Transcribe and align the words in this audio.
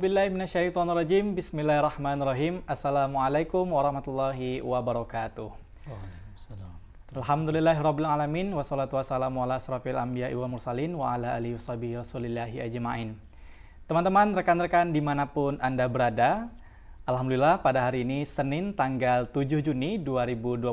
Auzubillahiminasyaitonirrajim. 0.00 1.36
Bismillahirrahmanirrahim. 1.36 2.64
Assalamualaikum 2.64 3.68
warahmatullahi 3.68 4.64
wabarakatuh. 4.64 5.52
Alhamdulillahirrabbilalamin 7.12 8.48
Wassalatu 8.56 8.96
wassalamu 8.96 9.44
ala 9.44 9.60
asrafil 9.60 10.00
anbiya 10.00 10.32
wa 10.40 10.56
mursalin 10.56 10.96
Wa 10.96 11.20
ala 11.20 11.36
alihi 11.36 11.60
wassabihi 11.60 12.00
rasulillahi 12.00 12.64
ajma'in 12.64 13.12
Teman-teman, 13.84 14.32
rekan-rekan 14.32 14.88
di 14.88 15.04
mana 15.04 15.28
pun 15.28 15.60
Anda 15.60 15.84
berada 15.84 16.48
Alhamdulillah 17.04 17.60
pada 17.60 17.84
hari 17.84 18.00
ini 18.00 18.24
Senin 18.24 18.72
tanggal 18.72 19.28
7 19.28 19.60
Juni 19.60 20.00
2021 20.00 20.64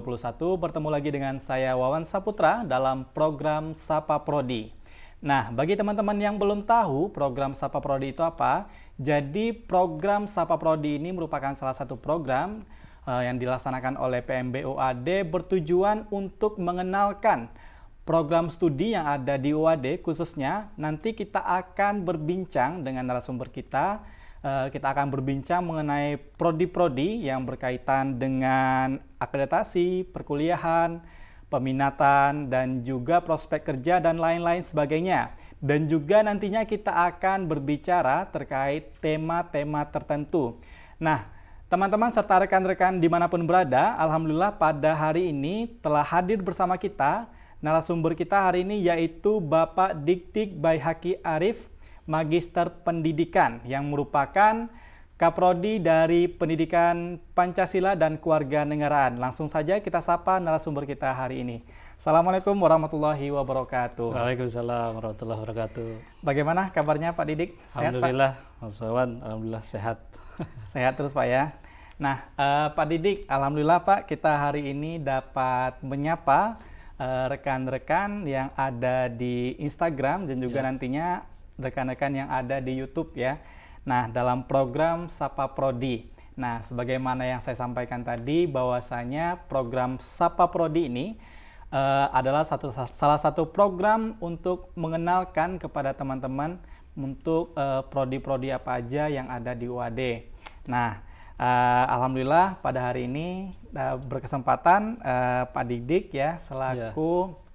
Bertemu 0.56 0.88
lagi 0.88 1.12
dengan 1.12 1.36
saya 1.44 1.76
Wawan 1.76 2.08
Saputra 2.08 2.64
dalam 2.64 3.04
program 3.12 3.76
Sapa 3.76 4.24
Prodi 4.24 4.78
Nah, 5.18 5.50
bagi 5.50 5.74
teman-teman 5.74 6.14
yang 6.22 6.38
belum 6.38 6.62
tahu 6.62 7.10
program 7.10 7.58
Sapa 7.58 7.82
Prodi 7.82 8.14
itu 8.14 8.22
apa, 8.22 8.70
jadi 8.98 9.54
program 9.54 10.26
Sapa 10.26 10.58
Prodi 10.58 10.98
ini 10.98 11.14
merupakan 11.14 11.54
salah 11.54 11.78
satu 11.78 11.98
program 11.98 12.66
uh, 13.06 13.22
yang 13.22 13.38
dilaksanakan 13.38 13.98
oleh 13.98 14.26
PMBUAD 14.26 15.30
bertujuan 15.30 16.10
untuk 16.10 16.58
mengenalkan 16.58 17.50
program 18.04 18.50
studi 18.50 18.98
yang 18.98 19.06
ada 19.06 19.38
di 19.38 19.54
UAD 19.54 20.02
khususnya 20.02 20.74
nanti 20.82 21.14
kita 21.14 21.46
akan 21.46 22.04
berbincang 22.04 22.82
dengan 22.82 23.06
narasumber 23.06 23.54
kita 23.54 24.02
uh, 24.42 24.68
kita 24.72 24.94
akan 24.96 25.14
berbincang 25.14 25.62
mengenai 25.62 26.18
prodi-prodi 26.38 27.26
yang 27.26 27.44
berkaitan 27.44 28.18
dengan 28.18 29.02
akreditasi, 29.18 30.08
perkuliahan, 30.10 31.02
peminatan, 31.48 32.52
dan 32.52 32.84
juga 32.84 33.24
prospek 33.24 33.74
kerja 33.74 34.04
dan 34.04 34.20
lain-lain 34.20 34.64
sebagainya. 34.64 35.34
Dan 35.58 35.90
juga 35.90 36.22
nantinya 36.22 36.62
kita 36.70 36.94
akan 36.94 37.50
berbicara 37.50 38.30
terkait 38.30 38.94
tema-tema 39.02 39.82
tertentu. 39.90 40.62
Nah, 41.02 41.26
teman-teman 41.66 42.14
serta 42.14 42.46
rekan-rekan 42.46 43.02
di 43.02 43.10
mana 43.10 43.26
pun 43.26 43.42
berada, 43.42 43.98
Alhamdulillah 43.98 44.54
pada 44.54 44.94
hari 44.94 45.34
ini 45.34 45.82
telah 45.82 46.06
hadir 46.06 46.46
bersama 46.46 46.78
kita 46.78 47.26
narasumber 47.58 48.14
kita 48.14 48.38
hari 48.38 48.62
ini 48.62 48.86
yaitu 48.86 49.42
Bapak 49.42 49.98
Dik-Dik 50.06 50.62
Baihaki 50.62 51.18
Arif, 51.26 51.74
Magister 52.06 52.70
Pendidikan 52.70 53.60
yang 53.66 53.90
merupakan 53.90 54.70
Kaprodi 55.18 55.82
dari 55.82 56.30
Pendidikan 56.30 57.18
Pancasila 57.34 57.98
dan 57.98 58.22
Keluarga 58.22 58.62
Negaraan. 58.62 59.18
Langsung 59.18 59.50
saja 59.50 59.82
kita 59.82 59.98
sapa 60.06 60.38
narasumber 60.38 60.86
kita 60.86 61.10
hari 61.10 61.42
ini. 61.42 61.66
Assalamualaikum 61.98 62.54
warahmatullahi 62.62 63.34
wabarakatuh. 63.34 64.14
Waalaikumsalam 64.14 65.02
warahmatullahi 65.02 65.40
wabarakatuh. 65.42 65.90
Bagaimana 66.22 66.70
kabarnya 66.70 67.18
Pak 67.18 67.26
Didik? 67.26 67.58
Sehat, 67.66 67.98
Alhamdulillah, 67.98 68.38
Mas 68.62 68.78
Wawan, 68.78 69.18
Alhamdulillah 69.26 69.64
sehat. 69.66 69.98
sehat 70.78 70.94
terus 70.94 71.18
Pak 71.18 71.26
ya. 71.26 71.58
Nah, 71.98 72.30
uh, 72.38 72.70
Pak 72.78 72.86
Didik, 72.86 73.26
Alhamdulillah 73.26 73.82
Pak, 73.82 74.06
kita 74.06 74.30
hari 74.30 74.70
ini 74.78 75.02
dapat 75.02 75.82
menyapa 75.82 76.62
eh, 77.02 77.34
rekan-rekan 77.34 78.22
uh, 78.22 78.30
yang 78.30 78.48
ada 78.54 79.10
di 79.10 79.58
Instagram 79.58 80.30
dan 80.30 80.38
juga 80.38 80.62
ya. 80.62 80.66
nantinya 80.70 81.08
rekan-rekan 81.58 82.14
yang 82.14 82.30
ada 82.30 82.62
di 82.62 82.78
YouTube 82.78 83.18
ya. 83.18 83.42
Nah, 83.90 84.06
dalam 84.06 84.46
program 84.46 85.10
Sapa 85.10 85.50
Prodi. 85.50 86.06
Nah, 86.38 86.62
sebagaimana 86.62 87.26
yang 87.26 87.42
saya 87.42 87.58
sampaikan 87.58 88.06
tadi 88.06 88.46
bahwasanya 88.46 89.50
program 89.50 89.98
Sapa 89.98 90.46
Prodi 90.54 90.94
ini 90.94 91.37
uh, 91.72 92.08
adalah 92.14 92.44
satu 92.44 92.72
salah 92.72 93.20
satu 93.20 93.50
program 93.50 94.16
untuk 94.24 94.72
mengenalkan 94.78 95.60
kepada 95.60 95.96
teman-teman 95.96 96.60
untuk 96.98 97.54
uh, 97.54 97.86
prodi-prodi 97.88 98.50
apa 98.50 98.82
aja 98.82 99.06
yang 99.06 99.30
ada 99.30 99.54
di 99.54 99.70
UAD. 99.70 100.02
Nah, 100.66 101.00
uh, 101.38 101.86
alhamdulillah 101.94 102.58
pada 102.60 102.90
hari 102.90 103.06
ini 103.06 103.54
uh, 103.78 104.02
berkesempatan 104.02 104.98
uh, 105.02 105.44
Pak 105.54 105.66
Didik 105.70 106.10
ya 106.12 106.42
selaku 106.42 107.32
yeah. 107.32 107.46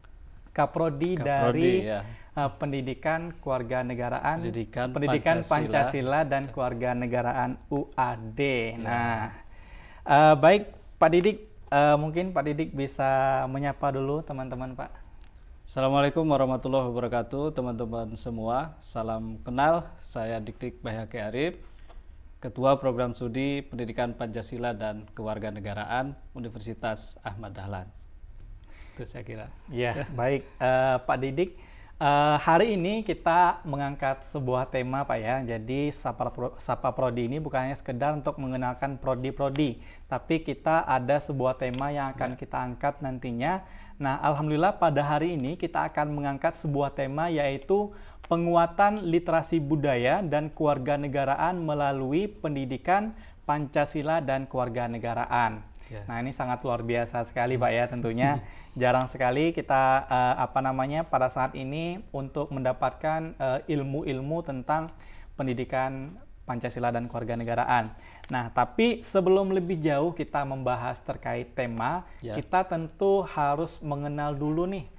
Kaprodi, 0.52 1.18
Kaprodi 1.18 1.26
dari 1.26 1.72
ya 1.82 2.00
uh, 2.36 2.50
pendidikan 2.56 3.32
keluarga 3.40 3.84
negaraan, 3.84 4.40
pendidikan, 4.42 4.86
pendidikan 4.92 5.36
Pancasila, 5.44 5.60
Pancasila 5.60 6.20
dan 6.24 6.42
keluarga 6.50 6.90
negaraan 6.96 7.50
UAD. 7.68 8.40
Ya. 8.40 8.80
Nah, 8.80 9.20
uh, 10.06 10.34
baik 10.36 10.72
Pak 10.96 11.10
Didik, 11.12 11.38
uh, 11.72 11.96
mungkin 11.96 12.36
Pak 12.36 12.44
Didik 12.44 12.70
bisa 12.76 13.42
menyapa 13.48 13.88
dulu 13.88 14.20
teman-teman 14.20 14.76
Pak. 14.76 14.92
Assalamualaikum 15.62 16.26
warahmatullahi 16.28 16.84
wabarakatuh 16.92 17.56
teman-teman 17.56 18.12
semua. 18.18 18.76
Salam 18.84 19.40
kenal, 19.40 19.88
saya 20.04 20.42
Dik-Dik 20.42 20.82
Bahyake 20.84 21.22
Arif, 21.22 21.54
Ketua 22.42 22.76
Program 22.76 23.14
Studi 23.14 23.62
Pendidikan 23.62 24.12
Pancasila 24.12 24.74
dan 24.74 25.06
Kewarganegaraan 25.14 26.18
Universitas 26.34 27.16
Ahmad 27.22 27.54
Dahlan. 27.56 27.88
Itu 28.92 29.06
saya 29.08 29.22
kira. 29.24 29.46
Ya, 29.72 30.04
baik 30.20 30.44
uh, 30.60 31.00
Pak 31.00 31.18
Didik. 31.24 31.56
Uh, 32.02 32.34
hari 32.42 32.74
ini 32.74 33.06
kita 33.06 33.62
mengangkat 33.62 34.26
sebuah 34.26 34.66
tema 34.66 35.06
Pak 35.06 35.18
ya. 35.22 35.38
Jadi 35.54 35.94
Sapa, 35.94 36.34
Pro, 36.34 36.50
Sapa 36.58 36.90
Prodi 36.90 37.30
ini 37.30 37.38
bukan 37.38 37.70
hanya 37.70 37.78
sekedar 37.78 38.10
untuk 38.10 38.42
mengenalkan 38.42 38.98
prodi-prodi, 38.98 39.78
tapi 40.10 40.42
kita 40.42 40.82
ada 40.82 41.22
sebuah 41.22 41.62
tema 41.62 41.94
yang 41.94 42.10
akan 42.10 42.34
ya. 42.34 42.38
kita 42.42 42.58
angkat 42.58 42.98
nantinya. 43.06 43.62
Nah, 44.02 44.18
alhamdulillah 44.18 44.82
pada 44.82 44.98
hari 44.98 45.38
ini 45.38 45.54
kita 45.54 45.94
akan 45.94 46.10
mengangkat 46.10 46.58
sebuah 46.58 46.90
tema 46.90 47.30
yaitu 47.30 47.94
penguatan 48.26 49.06
literasi 49.06 49.62
budaya 49.62 50.26
dan 50.26 50.50
keluarga 50.50 50.98
negaraan 50.98 51.62
melalui 51.62 52.26
pendidikan 52.26 53.14
Pancasila 53.46 54.18
dan 54.18 54.50
keluarga 54.50 54.90
negaraan. 54.90 55.62
Yeah. 55.92 56.08
Nah 56.08 56.24
ini 56.24 56.32
sangat 56.32 56.64
luar 56.64 56.80
biasa 56.80 57.20
sekali 57.28 57.60
Pak 57.60 57.72
ya 57.72 57.84
tentunya 57.84 58.30
jarang 58.72 59.04
sekali 59.04 59.52
kita 59.52 60.08
uh, 60.08 60.34
apa 60.40 60.64
namanya 60.64 61.04
pada 61.04 61.28
saat 61.28 61.52
ini 61.52 62.00
untuk 62.12 62.48
mendapatkan 62.48 63.36
uh, 63.36 63.60
ilmu-ilmu 63.68 64.40
tentang 64.44 64.92
pendidikan 65.36 66.16
Pancasila 66.42 66.90
dan 66.90 67.06
keluarga 67.06 67.38
negaraan. 67.38 67.94
Nah, 68.26 68.50
tapi 68.50 68.98
sebelum 68.98 69.54
lebih 69.54 69.78
jauh 69.78 70.10
kita 70.10 70.42
membahas 70.42 70.98
terkait 70.98 71.54
tema, 71.54 72.02
yeah. 72.18 72.34
kita 72.34 72.66
tentu 72.66 73.22
harus 73.22 73.78
mengenal 73.78 74.34
dulu 74.34 74.66
nih 74.66 74.90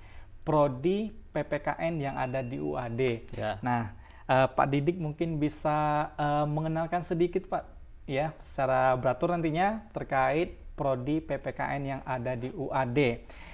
prodi 0.47 1.11
PPKN 1.35 1.93
yang 1.99 2.15
ada 2.15 2.39
di 2.39 2.63
UAD. 2.63 3.01
Yeah. 3.35 3.59
Nah, 3.59 3.91
uh, 4.31 4.47
Pak 4.47 4.67
Didik 4.71 4.95
mungkin 4.95 5.35
bisa 5.35 6.11
uh, 6.15 6.47
mengenalkan 6.47 7.03
sedikit 7.03 7.43
Pak 7.51 7.67
ya 8.07 8.35
secara 8.39 8.95
beratur 8.99 9.31
nantinya 9.31 9.83
terkait 9.95 10.59
prodi 10.75 11.19
PPKN 11.19 11.81
yang 11.83 12.01
ada 12.07 12.39
di 12.39 12.49
UAD. 12.55 12.99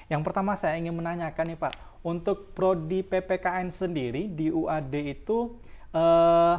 Yang 0.09 0.21
pertama 0.25 0.57
saya 0.57 0.75
ingin 0.81 0.97
menanyakan 0.97 1.53
nih 1.53 1.59
Pak, 1.61 1.73
untuk 2.01 2.57
prodi 2.57 3.05
PPKN 3.05 3.69
sendiri 3.69 4.25
di 4.25 4.49
UAD 4.49 4.93
itu 5.05 5.53
eh, 5.93 6.55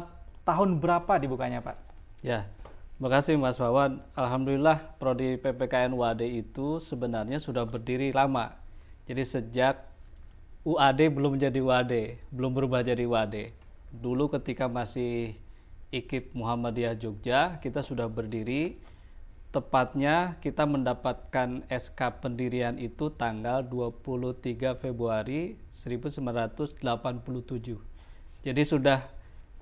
tahun 0.47 0.79
berapa 0.79 1.19
dibukanya 1.19 1.59
Pak? 1.59 1.77
Ya, 2.23 2.47
terima 2.95 3.09
kasih 3.11 3.35
Mas 3.35 3.59
Wawan. 3.59 3.99
Alhamdulillah 4.15 4.95
prodi 4.95 5.35
PPKN 5.35 5.91
UAD 5.91 6.23
itu 6.23 6.79
sebenarnya 6.79 7.43
sudah 7.43 7.67
berdiri 7.67 8.15
lama. 8.15 8.55
Jadi 9.03 9.27
sejak 9.27 9.83
UAD 10.63 11.11
belum 11.11 11.35
menjadi 11.35 11.59
UAD, 11.59 11.93
belum 12.31 12.55
berubah 12.55 12.87
jadi 12.87 13.03
UAD. 13.03 13.51
Dulu 13.91 14.31
ketika 14.31 14.71
masih 14.71 15.35
IKIP 15.91 16.31
Muhammadiyah 16.31 16.95
Jogja, 16.95 17.59
kita 17.59 17.83
sudah 17.83 18.07
berdiri 18.07 18.79
tepatnya 19.51 20.39
kita 20.39 20.63
mendapatkan 20.63 21.67
SK 21.67 22.23
pendirian 22.23 22.79
itu 22.79 23.11
tanggal 23.11 23.67
23 23.67 24.79
Februari 24.79 25.59
1987. 25.75 26.79
Jadi 28.41 28.61
sudah 28.63 29.11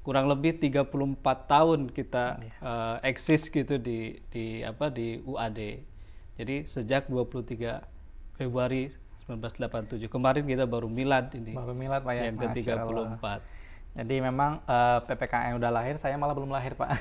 kurang 0.05 0.29
lebih 0.29 0.61
34 0.61 1.19
tahun 1.49 1.79
kita 1.89 2.25
uh, 2.61 2.97
eksis 3.01 3.49
gitu 3.49 3.81
di 3.81 4.21
di 4.29 4.61
apa 4.61 4.93
di 4.93 5.19
UAD. 5.25 5.81
Jadi 6.37 6.69
sejak 6.69 7.09
23 7.09 7.81
Februari 8.37 8.93
1987. 9.25 10.05
Kemarin 10.07 10.45
kita 10.45 10.69
baru 10.69 10.87
milad 10.87 11.33
ini. 11.33 11.57
Baru 11.57 11.73
milad 11.73 12.05
Pak 12.05 12.13
ya. 12.13 12.21
Yang 12.29 12.37
ke-34. 12.45 13.25
Jadi 13.99 14.15
memang 14.23 14.63
uh, 14.63 15.03
eh, 15.03 15.11
PPKN 15.11 15.59
udah 15.59 15.71
lahir, 15.75 15.99
saya 15.99 16.15
malah 16.15 16.31
belum 16.31 16.55
lahir 16.55 16.71
Pak. 16.71 16.87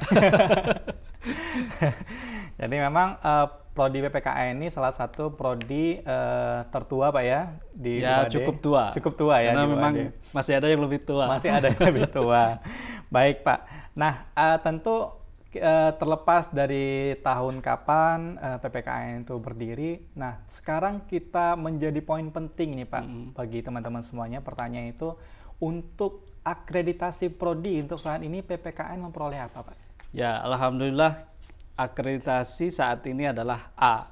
Jadi 2.60 2.74
memang 2.74 3.22
uh, 3.22 3.46
prodi 3.70 4.02
PPKN 4.02 4.58
ini 4.58 4.66
salah 4.66 4.90
satu 4.90 5.30
prodi 5.30 6.02
uh, 6.02 6.66
tertua 6.74 7.14
Pak 7.14 7.22
ya 7.22 7.54
di 7.70 8.02
Ya, 8.02 8.26
UAD. 8.26 8.34
cukup 8.34 8.56
tua. 8.58 8.84
Cukup 8.90 9.14
tua 9.14 9.38
ya 9.38 9.54
Karena 9.54 9.70
memang 9.70 9.92
masih 10.34 10.58
ada 10.58 10.66
yang 10.66 10.82
lebih 10.82 11.06
tua. 11.06 11.30
Masih 11.30 11.54
ada 11.54 11.70
yang 11.70 11.82
lebih 11.86 12.10
tua. 12.10 12.58
Baik 13.14 13.46
Pak. 13.46 13.58
Nah, 13.94 14.26
uh, 14.34 14.58
tentu 14.58 15.14
uh, 15.54 15.90
terlepas 15.94 16.50
dari 16.50 17.14
tahun 17.22 17.62
kapan 17.62 18.42
uh, 18.42 18.58
PPKN 18.58 19.22
itu 19.22 19.38
berdiri, 19.38 20.02
nah 20.18 20.42
sekarang 20.50 21.06
kita 21.06 21.54
menjadi 21.54 22.02
poin 22.02 22.26
penting 22.34 22.74
nih 22.74 22.90
Pak 22.90 23.04
mm 23.06 23.10
-hmm. 23.14 23.26
bagi 23.38 23.62
teman-teman 23.62 24.02
semuanya. 24.02 24.42
Pertanyaan 24.42 24.90
itu 24.90 25.14
untuk 25.62 26.26
akreditasi 26.48 27.28
prodi 27.28 27.80
untuk 27.84 28.00
saat 28.00 28.24
ini 28.24 28.40
PPKN 28.40 29.04
memperoleh 29.04 29.40
apa 29.44 29.60
Pak? 29.68 29.76
Ya, 30.16 30.40
alhamdulillah 30.40 31.28
akreditasi 31.76 32.72
saat 32.72 33.04
ini 33.04 33.28
adalah 33.28 33.70
A. 33.76 34.08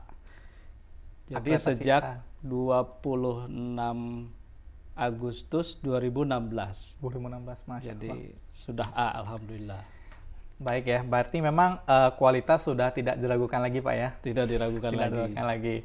Jadi 1.27 1.57
akreditasi 1.57 1.81
sejak 1.81 2.03
A. 2.05 2.15
26 2.45 3.51
Agustus 4.97 5.77
2016. 5.85 7.01
2016, 7.05 7.69
Masya 7.69 7.93
Jadi 7.93 8.09
Allah. 8.09 8.49
sudah 8.49 8.89
A, 8.93 9.21
alhamdulillah. 9.25 9.83
Baik 10.57 10.89
ya, 10.89 11.01
berarti 11.05 11.45
memang 11.45 11.85
uh, 11.85 12.17
kualitas 12.17 12.65
sudah 12.65 12.89
tidak 12.89 13.21
diragukan 13.21 13.61
lagi 13.61 13.85
Pak 13.85 13.95
ya? 13.97 14.09
Tidak 14.25 14.47
diragukan 14.49 14.89
tidak 14.89 15.03
lagi. 15.05 15.13
Diragukan 15.13 15.45
lagi. 15.45 15.77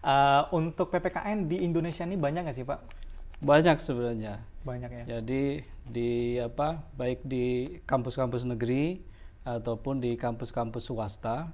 Uh, 0.00 0.42
untuk 0.56 0.90
PPKN 0.90 1.46
di 1.46 1.62
Indonesia 1.62 2.02
ini 2.02 2.18
banyak 2.18 2.42
nggak 2.42 2.56
sih 2.56 2.66
Pak? 2.66 2.99
Banyak 3.40 3.80
sebenarnya. 3.80 4.44
Banyak 4.62 4.90
ya. 4.92 5.04
Jadi 5.18 5.64
di 5.88 6.36
apa, 6.36 6.84
baik 6.94 7.24
di 7.24 7.80
kampus-kampus 7.88 8.44
negeri 8.44 9.00
ataupun 9.42 10.04
di 10.04 10.14
kampus-kampus 10.20 10.92
swasta 10.92 11.48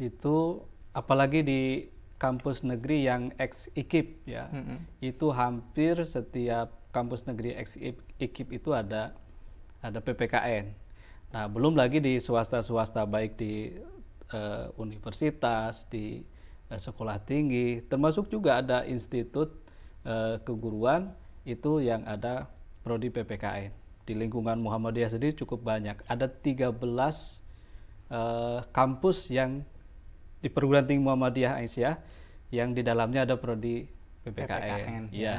itu 0.00 0.64
apalagi 0.96 1.44
di 1.44 1.62
kampus 2.16 2.64
negeri 2.64 3.04
yang 3.06 3.30
ex 3.38 3.70
IKIP 3.76 4.26
ya 4.26 4.50
mm 4.50 4.62
-hmm. 4.64 4.78
itu 5.04 5.26
hampir 5.30 6.02
setiap 6.02 6.74
kampus 6.90 7.28
negeri 7.28 7.54
ex 7.54 7.78
IKIP 8.18 8.58
itu 8.58 8.74
ada 8.74 9.14
ada 9.78 10.02
PPKN. 10.02 10.74
Nah 11.30 11.44
belum 11.46 11.78
lagi 11.78 12.02
di 12.02 12.18
swasta-swasta 12.18 13.04
baik 13.06 13.38
di 13.38 13.76
uh, 14.32 14.72
universitas, 14.80 15.86
di 15.86 16.24
uh, 16.72 16.80
sekolah 16.80 17.22
tinggi, 17.22 17.84
termasuk 17.86 18.32
juga 18.32 18.58
ada 18.58 18.82
institut 18.88 19.54
uh, 20.04 20.36
keguruan 20.42 21.14
itu 21.48 21.80
yang 21.80 22.04
ada 22.04 22.50
prodi 22.84 23.08
PPKN. 23.08 23.72
Di 24.04 24.12
lingkungan 24.16 24.56
Muhammadiyah 24.60 25.12
sendiri 25.12 25.36
cukup 25.36 25.64
banyak. 25.64 26.00
Ada 26.08 26.28
13 26.28 26.76
uh, 26.76 28.64
kampus 28.70 29.32
yang 29.32 29.64
di 30.38 30.48
perguruan 30.48 30.86
tinggi 30.86 31.02
Muhammadiyah 31.02 31.58
Aisyah 31.60 31.94
yang 32.54 32.72
di 32.72 32.80
dalamnya 32.80 33.28
ada 33.28 33.36
prodi 33.36 33.88
PPKN. 34.24 34.44
PPKN 34.44 35.02
ya. 35.12 35.18
ya. 35.18 35.38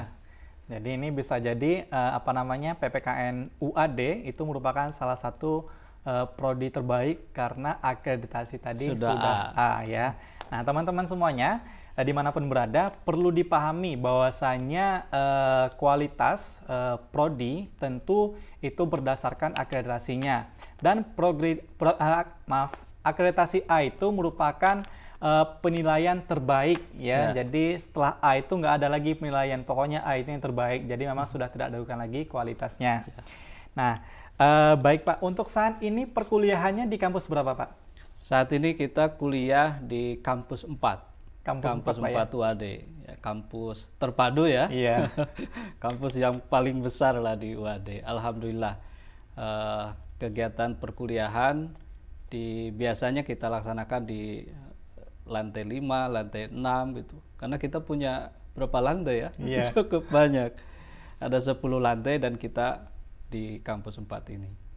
Jadi 0.69 0.89
ini 1.01 1.09
bisa 1.09 1.41
jadi 1.41 1.89
uh, 1.89 2.13
apa 2.13 2.29
namanya 2.29 2.77
PPKN 2.77 3.57
UAD 3.57 4.29
itu 4.29 4.41
merupakan 4.45 4.93
salah 4.93 5.17
satu 5.17 5.65
uh, 6.05 6.29
prodi 6.29 6.69
terbaik 6.69 7.33
karena 7.33 7.81
akreditasi 7.81 8.61
tadi 8.61 8.93
sudah, 8.93 9.09
sudah 9.09 9.35
A. 9.57 9.69
A 9.81 9.89
ya. 9.89 10.13
Nah 10.53 10.61
teman-teman 10.61 11.09
semuanya 11.09 11.65
uh, 11.99 12.05
di 12.07 12.15
mana 12.15 12.31
pun 12.31 12.47
berada 12.47 12.95
perlu 13.03 13.27
dipahami 13.35 13.99
bahwasanya 13.99 15.11
uh, 15.11 15.65
kualitas 15.75 16.63
uh, 16.71 16.95
prodi 17.11 17.67
tentu 17.75 18.39
itu 18.63 18.87
berdasarkan 18.87 19.51
akreditasinya 19.59 20.47
dan 20.79 21.03
progri, 21.03 21.59
pro, 21.75 21.99
uh, 21.99 22.23
maaf 22.47 22.71
akreditasi 23.03 23.67
A 23.67 23.83
itu 23.83 24.07
merupakan 24.15 24.87
uh, 25.19 25.45
penilaian 25.59 26.19
terbaik 26.23 26.79
ya. 26.95 27.31
ya. 27.31 27.43
Jadi 27.43 27.79
setelah 27.79 28.19
A 28.23 28.39
itu 28.39 28.55
nggak 28.55 28.73
ada 28.83 28.87
lagi 28.87 29.15
penilaian, 29.15 29.61
pokoknya 29.63 30.03
A 30.03 30.19
itu 30.19 30.31
yang 30.31 30.43
terbaik. 30.43 30.87
Jadi 30.87 31.03
memang 31.07 31.27
sudah 31.27 31.47
tidak 31.51 31.71
diragukan 31.71 31.99
lagi 31.99 32.27
kualitasnya. 32.27 33.03
Ya. 33.03 33.23
Nah, 33.75 33.93
uh, 34.39 34.75
baik 34.79 35.07
Pak, 35.07 35.23
untuk 35.23 35.47
saat 35.47 35.79
ini 35.83 36.07
perkuliahannya 36.07 36.87
di 36.87 36.97
kampus 36.99 37.27
berapa 37.27 37.55
Pak? 37.55 37.69
Saat 38.19 38.51
ini 38.51 38.75
kita 38.75 39.15
kuliah 39.15 39.79
di 39.79 40.19
kampus 40.19 40.67
4. 40.67 41.08
Kampus, 41.39 41.65
kampus 41.71 41.97
4, 41.97 42.03
4 42.03 42.11
ya? 42.11 42.25
UAD, 42.35 42.63
ya, 43.07 43.13
kampus 43.23 43.77
terpadu 43.95 44.43
ya. 44.45 44.65
Iya. 44.67 45.09
kampus 45.83 46.19
yang 46.19 46.43
paling 46.45 46.83
besar 46.83 47.17
lah 47.17 47.39
di 47.39 47.55
UAD. 47.55 48.03
Alhamdulillah. 48.03 48.75
Uh, 49.39 49.95
kegiatan 50.19 50.75
perkuliahan 50.75 51.71
di 52.27 52.69
biasanya 52.75 53.23
kita 53.23 53.47
laksanakan 53.47 54.03
di 54.03 54.43
lantai 55.25 55.63
5, 55.63 56.15
lantai 56.15 56.51
6 56.51 56.99
gitu. 56.99 57.17
Karena 57.39 57.55
kita 57.55 57.79
punya 57.81 58.35
berapa 58.53 58.77
lantai 58.83 59.15
ya? 59.23 59.29
Yeah. 59.39 59.65
Cukup 59.71 60.11
banyak. 60.11 60.51
Ada 61.23 61.55
10 61.55 61.59
lantai 61.79 62.19
dan 62.19 62.35
kita 62.35 62.91
di 63.31 63.63
kampus 63.63 63.97
4 63.97 64.35
ini. 64.35 64.68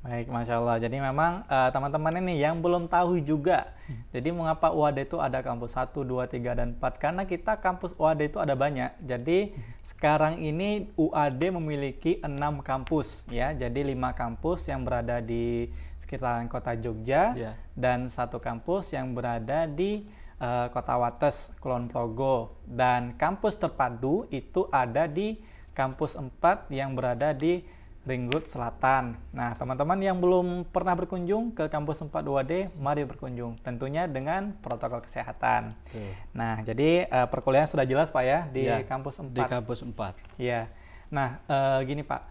Baik, 0.00 0.32
Masya 0.32 0.64
Allah. 0.64 0.80
Jadi 0.80 0.96
memang 0.96 1.44
uh, 1.44 1.68
teman-teman 1.68 2.24
ini 2.24 2.40
yang 2.40 2.64
belum 2.64 2.88
tahu 2.88 3.20
juga. 3.20 3.76
Hmm. 3.84 4.00
Jadi 4.16 4.32
mengapa 4.32 4.72
UAD 4.72 5.04
itu 5.04 5.20
ada 5.20 5.44
kampus 5.44 5.76
1, 5.76 5.92
2, 5.92 6.24
3, 6.24 6.56
dan 6.56 6.68
4? 6.72 6.96
Karena 6.96 7.22
kita 7.28 7.60
kampus 7.60 7.92
UAD 8.00 8.32
itu 8.32 8.40
ada 8.40 8.56
banyak. 8.56 8.96
Jadi 9.04 9.52
hmm. 9.52 9.84
sekarang 9.84 10.40
ini 10.40 10.88
UAD 10.96 11.52
memiliki 11.52 12.16
6 12.24 12.32
kampus. 12.64 13.28
ya. 13.28 13.52
Jadi 13.52 13.92
5 13.92 14.16
kampus 14.16 14.72
yang 14.72 14.88
berada 14.88 15.20
di 15.20 15.68
sekitaran 16.00 16.48
kota 16.48 16.72
Jogja 16.80 17.36
yeah. 17.36 17.54
dan 17.76 18.08
satu 18.08 18.40
kampus 18.40 18.96
yang 18.96 19.12
berada 19.12 19.68
di 19.68 20.08
uh, 20.40 20.72
kota 20.72 20.96
Wates, 20.96 21.52
Kulon 21.60 21.92
Progo 21.92 22.56
dan 22.64 23.20
kampus 23.20 23.60
terpadu 23.60 24.24
itu 24.32 24.64
ada 24.72 25.04
di 25.04 25.44
kampus 25.76 26.16
4 26.16 26.72
yang 26.72 26.96
berada 26.96 27.36
di 27.36 27.62
Ring 28.10 28.26
Road 28.26 28.50
Selatan. 28.50 29.14
Nah, 29.30 29.54
teman-teman 29.54 29.94
yang 30.02 30.18
belum 30.18 30.66
pernah 30.66 30.98
berkunjung 30.98 31.54
ke 31.54 31.70
kampus 31.70 32.02
4 32.02 32.10
2D, 32.10 32.74
mari 32.74 33.06
berkunjung. 33.06 33.54
Tentunya 33.62 34.10
dengan 34.10 34.50
protokol 34.58 35.06
kesehatan. 35.06 35.78
Tuh. 35.94 36.10
Nah, 36.34 36.58
jadi 36.66 37.06
uh, 37.06 37.30
perkuliahan 37.30 37.70
sudah 37.70 37.86
jelas 37.86 38.10
Pak 38.10 38.24
ya 38.26 38.50
di 38.50 38.66
ya, 38.66 38.82
kampus 38.82 39.22
4. 39.22 39.30
Di 39.30 39.42
kampus 39.46 39.86
4. 39.86 39.94
Iya. 40.42 40.66
Nah, 41.14 41.38
uh, 41.46 41.78
gini 41.86 42.02
Pak, 42.02 42.26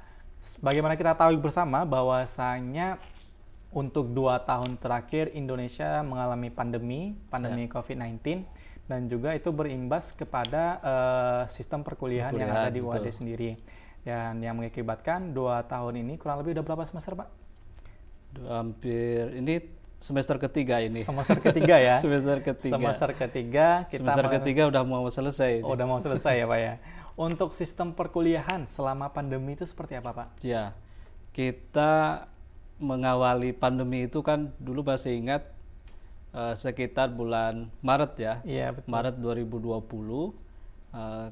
bagaimana 0.60 1.00
kita 1.00 1.16
tahu 1.16 1.40
bersama 1.40 1.88
bahwasanya 1.88 3.00
untuk 3.72 4.12
dua 4.12 4.44
tahun 4.44 4.76
terakhir 4.82 5.32
Indonesia 5.32 6.04
mengalami 6.04 6.52
pandemi, 6.52 7.16
pandemi 7.32 7.70
ya. 7.70 7.80
COVID-19 7.80 8.44
dan 8.90 9.06
juga 9.06 9.38
itu 9.38 9.54
berimbas 9.54 10.10
kepada 10.12 10.82
uh, 10.82 11.42
sistem 11.46 11.86
perkuliahan, 11.86 12.34
perkuliahan 12.34 12.58
yang 12.58 12.68
ada 12.68 12.74
di 12.74 12.82
UAD 12.82 13.08
sendiri. 13.14 13.62
Dan 14.04 14.42
yang 14.42 14.58
mengakibatkan 14.58 15.36
dua 15.36 15.68
tahun 15.68 16.02
ini 16.02 16.16
kurang 16.16 16.42
lebih 16.42 16.58
udah 16.60 16.66
berapa 16.66 16.84
semester, 16.88 17.14
Pak? 17.14 17.30
Hampir 18.46 19.36
ini 19.36 19.80
semester 20.00 20.40
ketiga 20.40 20.80
ini. 20.80 21.04
Semester 21.04 21.38
ketiga 21.44 21.76
ya. 21.78 21.96
semester 22.04 22.40
ketiga. 22.40 22.76
Semester 22.80 23.12
ketiga 23.14 23.68
kita 23.92 24.00
semester 24.02 24.26
ketiga 24.40 24.62
udah 24.72 24.84
mau 24.88 25.06
selesai. 25.12 25.62
Oh, 25.62 25.76
udah 25.76 25.86
mau 25.86 26.00
selesai 26.00 26.40
ya, 26.40 26.46
Pak 26.48 26.60
ya. 26.60 26.74
Untuk 27.20 27.52
sistem 27.52 27.92
perkuliahan 27.92 28.64
selama 28.64 29.12
pandemi 29.12 29.60
itu 29.60 29.68
seperti 29.68 30.00
apa, 30.00 30.16
Pak? 30.16 30.28
Ya. 30.42 30.72
Kita 31.36 32.26
mengawali 32.80 33.52
pandemi 33.52 34.08
itu 34.08 34.24
kan 34.24 34.56
dulu 34.56 34.88
masih 34.88 35.20
ingat 35.20 35.52
uh, 36.32 36.56
sekitar 36.56 37.12
bulan 37.12 37.68
Maret 37.84 38.12
ya. 38.16 38.34
Iya, 38.48 38.68
betul. 38.72 38.88
Maret 38.88 39.16
2020 39.20 39.68
uh, 39.68 40.32
eh, 40.96 41.28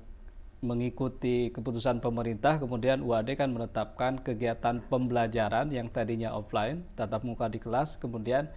mengikuti 0.57 1.53
keputusan 1.53 2.01
pemerintah 2.01 2.57
kemudian 2.57 3.05
UAD 3.05 3.37
kan 3.37 3.53
menetapkan 3.53 4.17
kegiatan 4.25 4.81
pembelajaran 4.89 5.69
yang 5.69 5.85
tadinya 5.93 6.33
offline 6.33 6.81
tatap 6.97 7.21
muka 7.21 7.45
di 7.45 7.61
kelas 7.61 8.01
kemudian 8.01 8.49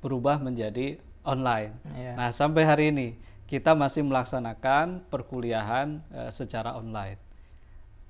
berubah 0.00 0.40
menjadi 0.40 0.98
online. 1.22 1.78
Iya. 1.94 2.12
Nah, 2.18 2.30
sampai 2.34 2.62
hari 2.66 2.84
ini 2.90 3.08
kita 3.46 3.76
masih 3.76 4.02
melaksanakan 4.02 5.06
perkuliahan 5.06 6.02
uh, 6.10 6.30
secara 6.34 6.74
online. 6.74 7.20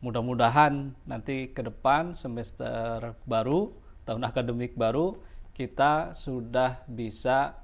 Mudah-mudahan 0.03 0.95
nanti 1.07 1.51
ke 1.51 1.63
depan 1.63 2.17
semester 2.17 3.15
baru 3.23 3.71
tahun 4.03 4.27
akademik 4.27 4.75
baru 4.75 5.15
kita 5.55 6.17
sudah 6.17 6.83
bisa 6.91 7.55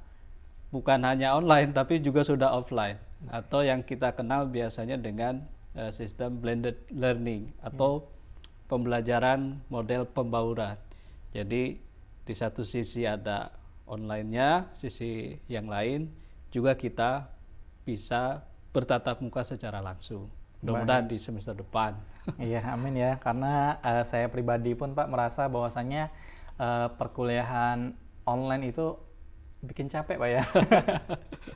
bukan 0.70 1.02
hanya 1.02 1.35
online 1.35 1.75
tapi 1.75 1.99
juga 1.99 2.23
sudah 2.23 2.54
offline 2.54 3.00
atau 3.26 3.66
yang 3.66 3.82
kita 3.82 4.14
kenal 4.14 4.47
biasanya 4.47 4.94
dengan 4.94 5.42
uh, 5.78 5.94
sistem 5.94 6.42
blended 6.42 6.75
learning 6.90 7.54
atau 7.62 8.11
pembelajaran 8.66 9.62
model 9.70 10.04
pembauran. 10.11 10.75
Jadi 11.30 11.78
di 12.26 12.35
satu 12.35 12.66
sisi 12.66 13.06
ada 13.06 13.54
online-nya, 13.88 14.75
sisi 14.76 15.38
yang 15.49 15.70
lain 15.70 16.11
juga 16.52 16.76
kita 16.76 17.30
bisa 17.88 18.44
bertatap 18.75 19.25
muka 19.25 19.40
secara 19.47 19.80
langsung. 19.80 20.28
Mudah-mudahan 20.61 21.06
di 21.06 21.16
semester 21.16 21.54
depan. 21.54 21.94
Iya, 22.37 22.61
amin 22.76 22.92
ya. 22.92 23.16
Karena 23.16 23.80
uh, 23.80 24.04
saya 24.04 24.28
pribadi 24.28 24.76
pun 24.76 24.92
Pak 24.92 25.08
merasa 25.08 25.49
bahwasannya 25.49 26.12
uh, 26.61 26.92
perkuliahan 27.00 27.97
online 28.28 28.68
itu 28.68 29.00
bikin 29.64 29.88
capek 29.88 30.20
Pak 30.20 30.28
ya. 30.28 30.42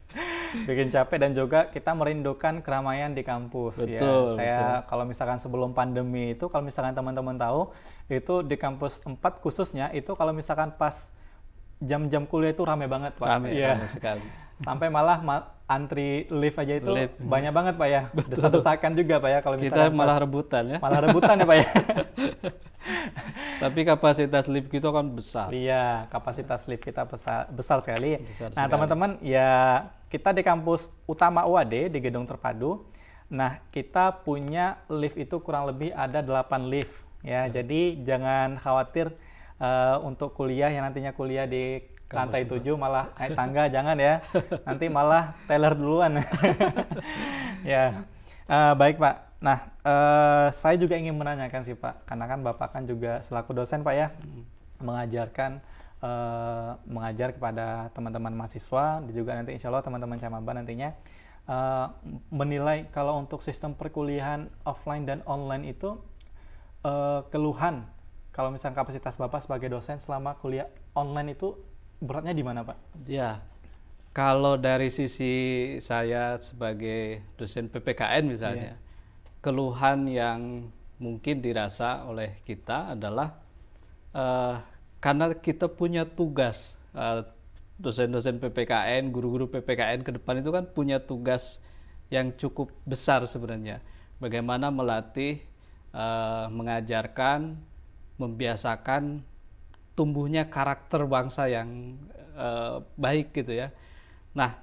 bikin 0.68 0.88
capek 0.92 1.16
dan 1.18 1.30
juga 1.32 1.68
kita 1.72 1.96
merindukan 1.96 2.60
keramaian 2.60 3.12
di 3.12 3.24
kampus 3.24 3.80
ya. 3.82 4.00
betul, 4.00 4.24
ya. 4.24 4.36
Saya 4.36 4.56
betul. 4.60 4.80
kalau 4.92 5.04
misalkan 5.08 5.38
sebelum 5.40 5.70
pandemi 5.72 6.36
itu 6.36 6.44
kalau 6.52 6.64
misalkan 6.64 6.92
teman-teman 6.92 7.36
tahu 7.36 7.72
itu 8.12 8.44
di 8.44 8.56
kampus 8.60 9.00
4 9.04 9.16
khususnya 9.40 9.88
itu 9.96 10.12
kalau 10.12 10.36
misalkan 10.36 10.74
pas 10.76 11.08
jam-jam 11.82 12.28
kuliah 12.28 12.52
itu 12.54 12.62
rame 12.62 12.86
banget 12.86 13.16
Pak. 13.18 13.26
Rame, 13.26 13.48
Iya. 13.50 13.74
rame 13.74 13.88
sekali. 13.90 14.22
Sampai 14.60 14.92
malah 14.92 15.24
ma- 15.24 15.48
antri 15.64 16.28
lift 16.28 16.60
aja 16.60 16.76
itu 16.76 16.92
Lift. 16.92 17.16
banyak 17.16 17.52
banget 17.52 17.74
Pak 17.80 17.88
ya. 17.88 18.02
Desak-desakan 18.28 18.92
juga 18.92 19.16
Pak 19.18 19.30
ya 19.30 19.38
kalau 19.40 19.56
Kita 19.56 19.88
malah 19.88 20.16
pas- 20.18 20.22
rebutan 20.22 20.62
ya. 20.68 20.78
malah 20.78 21.00
rebutan 21.00 21.34
ya 21.40 21.46
Pak 21.48 21.56
ya. 21.56 21.68
Tapi 23.62 23.80
kapasitas 23.86 24.50
lift 24.50 24.68
kita 24.68 24.90
kan 24.90 25.06
besar. 25.06 25.54
Iya, 25.54 26.10
kapasitas 26.10 26.66
lift 26.66 26.82
kita 26.82 27.06
besar, 27.06 27.46
besar 27.46 27.78
sekali. 27.78 28.18
Besar 28.26 28.50
nah, 28.58 28.66
teman-teman, 28.66 29.22
ya 29.22 29.50
kita 30.10 30.34
di 30.34 30.42
kampus 30.42 30.90
utama 31.06 31.46
UAD 31.46 31.88
di 31.88 31.98
Gedung 32.02 32.26
Terpadu. 32.26 32.82
Nah, 33.30 33.62
kita 33.70 34.26
punya 34.26 34.82
lift 34.90 35.14
itu 35.14 35.38
kurang 35.40 35.70
lebih 35.70 35.94
ada 35.94 36.20
8 36.20 36.68
lift 36.68 36.92
ya. 37.22 37.46
Jadi 37.48 38.02
jangan 38.02 38.58
khawatir 38.58 39.14
eh, 39.62 39.96
untuk 40.02 40.34
kuliah 40.34 40.68
yang 40.68 40.82
nantinya 40.82 41.14
kuliah 41.14 41.46
di 41.46 41.80
lantai 42.12 42.44
7 42.44 42.62
malah 42.76 43.08
naik 43.16 43.32
tangga 43.32 43.66
jangan 43.72 43.96
ya. 43.96 44.20
Nanti 44.68 44.86
malah 44.92 45.36
teller 45.48 45.74
duluan. 45.74 46.20
ya. 47.72 48.04
Eh, 48.46 48.72
baik, 48.76 49.00
Pak. 49.00 49.40
Nah, 49.42 49.58
eh, 49.82 50.46
saya 50.54 50.76
juga 50.76 50.94
ingin 50.94 51.16
menanyakan 51.16 51.64
sih, 51.64 51.74
Pak. 51.74 52.06
Karena 52.06 52.24
kan 52.30 52.44
Bapak 52.44 52.68
kan 52.78 52.84
juga 52.84 53.24
selaku 53.24 53.56
dosen, 53.56 53.80
Pak 53.80 53.94
ya 53.96 54.12
mengajarkan 54.82 55.62
eh, 56.02 56.70
mengajar 56.84 57.30
kepada 57.32 57.88
teman-teman 57.94 58.34
mahasiswa 58.34 59.00
dan 59.00 59.14
juga 59.14 59.38
nanti 59.38 59.54
insya 59.54 59.70
Allah 59.70 59.86
teman-teman 59.86 60.18
camaba 60.18 60.50
nantinya 60.52 60.90
eh, 61.46 61.86
menilai 62.28 62.90
kalau 62.90 63.16
untuk 63.22 63.40
sistem 63.40 63.72
perkuliahan 63.78 64.50
offline 64.66 65.06
dan 65.06 65.22
online 65.24 65.70
itu 65.70 65.96
eh, 66.82 67.22
keluhan 67.30 67.86
kalau 68.34 68.50
misalnya 68.50 68.76
kapasitas 68.76 69.14
bapak 69.16 69.46
sebagai 69.46 69.70
dosen 69.70 70.02
selama 70.02 70.36
kuliah 70.42 70.68
online 70.98 71.38
itu 71.38 71.54
beratnya 72.02 72.34
di 72.34 72.44
mana 72.44 72.66
pak? 72.66 72.76
Ya, 73.06 73.38
kalau 74.12 74.58
dari 74.58 74.90
sisi 74.90 75.32
saya 75.78 76.36
sebagai 76.36 77.22
dosen 77.38 77.70
PPKN 77.70 78.28
misalnya, 78.28 78.76
keluhan 79.40 80.10
yang 80.10 80.68
mungkin 81.00 81.40
dirasa 81.40 82.04
oleh 82.06 82.38
kita 82.44 82.92
adalah 82.92 83.40
eh, 84.12 84.56
karena 85.00 85.32
kita 85.38 85.70
punya 85.70 86.04
tugas 86.04 86.76
eh, 86.92 87.24
dosen-dosen 87.80 88.38
PPKN, 88.38 89.10
guru-guru 89.10 89.48
PPKN 89.48 90.04
ke 90.04 90.14
depan 90.20 90.38
itu 90.38 90.50
kan 90.52 90.68
punya 90.68 91.00
tugas 91.00 91.58
yang 92.12 92.30
cukup 92.36 92.68
besar 92.84 93.24
sebenarnya. 93.24 93.80
Bagaimana 94.20 94.68
melatih, 94.68 95.40
eh, 95.90 96.46
mengajarkan, 96.52 97.56
membiasakan 98.20 99.24
tumbuhnya 99.92 100.48
karakter 100.48 101.04
bangsa 101.04 101.48
yang 101.48 101.98
eh, 102.36 102.76
baik 102.96 103.36
gitu 103.36 103.52
ya. 103.52 103.68
Nah, 104.32 104.56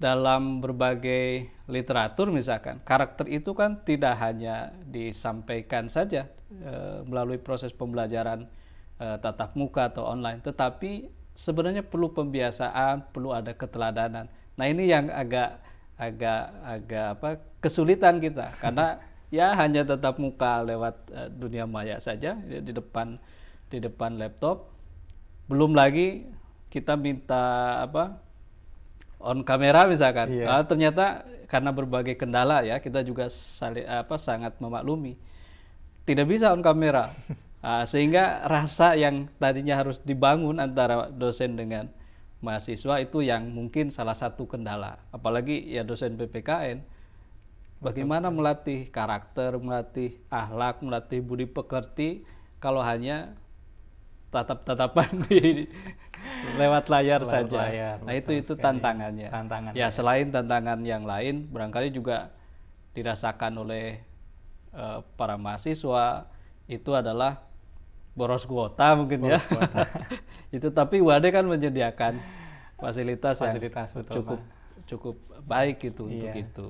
dalam 0.00 0.64
berbagai 0.64 1.52
literatur 1.68 2.32
misalkan, 2.32 2.80
karakter 2.82 3.28
itu 3.28 3.52
kan 3.52 3.84
tidak 3.84 4.16
hanya 4.16 4.72
disampaikan 4.88 5.92
saja 5.92 6.26
eh, 6.50 6.98
melalui 7.04 7.36
proses 7.36 7.70
pembelajaran 7.70 8.48
eh, 8.96 9.16
tatap 9.20 9.52
muka 9.54 9.92
atau 9.92 10.08
online, 10.08 10.40
tetapi 10.40 11.12
sebenarnya 11.36 11.84
perlu 11.84 12.10
pembiasaan, 12.10 13.12
perlu 13.12 13.36
ada 13.36 13.52
keteladanan. 13.52 14.26
Nah, 14.56 14.66
ini 14.66 14.88
yang 14.88 15.12
agak 15.12 15.60
agak 16.00 16.42
agak 16.64 17.06
apa 17.20 17.28
kesulitan 17.60 18.24
kita 18.24 18.56
karena 18.56 18.96
ya 19.36 19.52
hanya 19.52 19.84
tatap 19.84 20.16
muka 20.16 20.64
lewat 20.64 20.96
eh, 21.12 21.28
dunia 21.28 21.68
maya 21.68 22.00
saja 22.00 22.40
ya, 22.40 22.58
di 22.64 22.72
depan 22.72 23.20
di 23.70 23.78
depan 23.78 24.18
laptop. 24.18 24.68
Belum 25.46 25.72
lagi 25.72 26.26
kita 26.70 26.94
minta 26.98 27.78
apa 27.82 28.18
on 29.22 29.46
kamera 29.46 29.86
misalkan. 29.86 30.30
Iya. 30.30 30.46
Ah, 30.46 30.62
ternyata 30.66 31.24
karena 31.46 31.70
berbagai 31.74 32.14
kendala 32.14 32.62
ya 32.62 32.78
kita 32.78 33.02
juga 33.02 33.30
sali- 33.30 33.86
apa 33.86 34.18
sangat 34.18 34.58
memaklumi. 34.58 35.14
Tidak 36.04 36.26
bisa 36.26 36.50
on 36.52 36.60
kamera. 36.60 37.08
Ah, 37.60 37.84
sehingga 37.84 38.48
rasa 38.48 38.96
yang 38.96 39.28
tadinya 39.36 39.76
harus 39.76 40.00
dibangun 40.00 40.56
antara 40.64 41.12
dosen 41.12 41.60
dengan 41.60 41.92
mahasiswa 42.40 43.04
itu 43.04 43.20
yang 43.20 43.52
mungkin 43.52 43.92
salah 43.92 44.16
satu 44.16 44.48
kendala. 44.48 44.96
Apalagi 45.12 45.68
ya 45.68 45.84
dosen 45.84 46.16
PPKN 46.16 46.80
bagaimana 47.84 48.32
melatih 48.32 48.88
karakter 48.88 49.60
melatih 49.60 50.16
akhlak 50.32 50.80
melatih 50.80 51.20
budi 51.20 51.44
pekerti 51.44 52.24
kalau 52.64 52.80
hanya 52.80 53.36
tatap-tatapan 54.30 55.08
di 55.26 55.66
lewat 56.56 56.86
layar 56.88 57.20
Lewat 57.20 57.32
saja. 57.50 57.60
layar, 57.66 57.96
nah 58.02 58.14
itu 58.14 58.30
itu 58.32 58.52
sekali. 58.54 58.62
tantangannya. 58.64 59.28
Tantangan, 59.28 59.70
Ya 59.74 59.88
selain 59.90 60.30
tantangan 60.30 60.78
yang 60.82 61.04
lain, 61.04 61.50
barangkali 61.50 61.90
juga 61.90 62.30
dirasakan 62.92 63.58
oleh 63.58 64.00
eh, 64.72 64.98
para 65.18 65.34
mahasiswa 65.34 66.30
itu 66.66 66.90
adalah 66.94 67.42
boros 68.14 68.46
kuota 68.46 68.94
mungkin 68.94 69.26
ya. 69.26 69.38
itu 70.56 70.68
tapi 70.70 70.98
UAD 71.02 71.30
kan 71.30 71.44
menyediakan 71.46 72.18
fasilitas, 72.78 73.38
Fasilitas, 73.38 73.92
yang 73.92 73.98
betul, 74.02 74.14
cukup 74.22 74.40
Pak. 74.40 74.84
cukup 74.88 75.16
baik 75.44 75.76
gitu 75.82 76.08
untuk 76.08 76.30
Iya. 76.30 76.42
itu. 76.44 76.68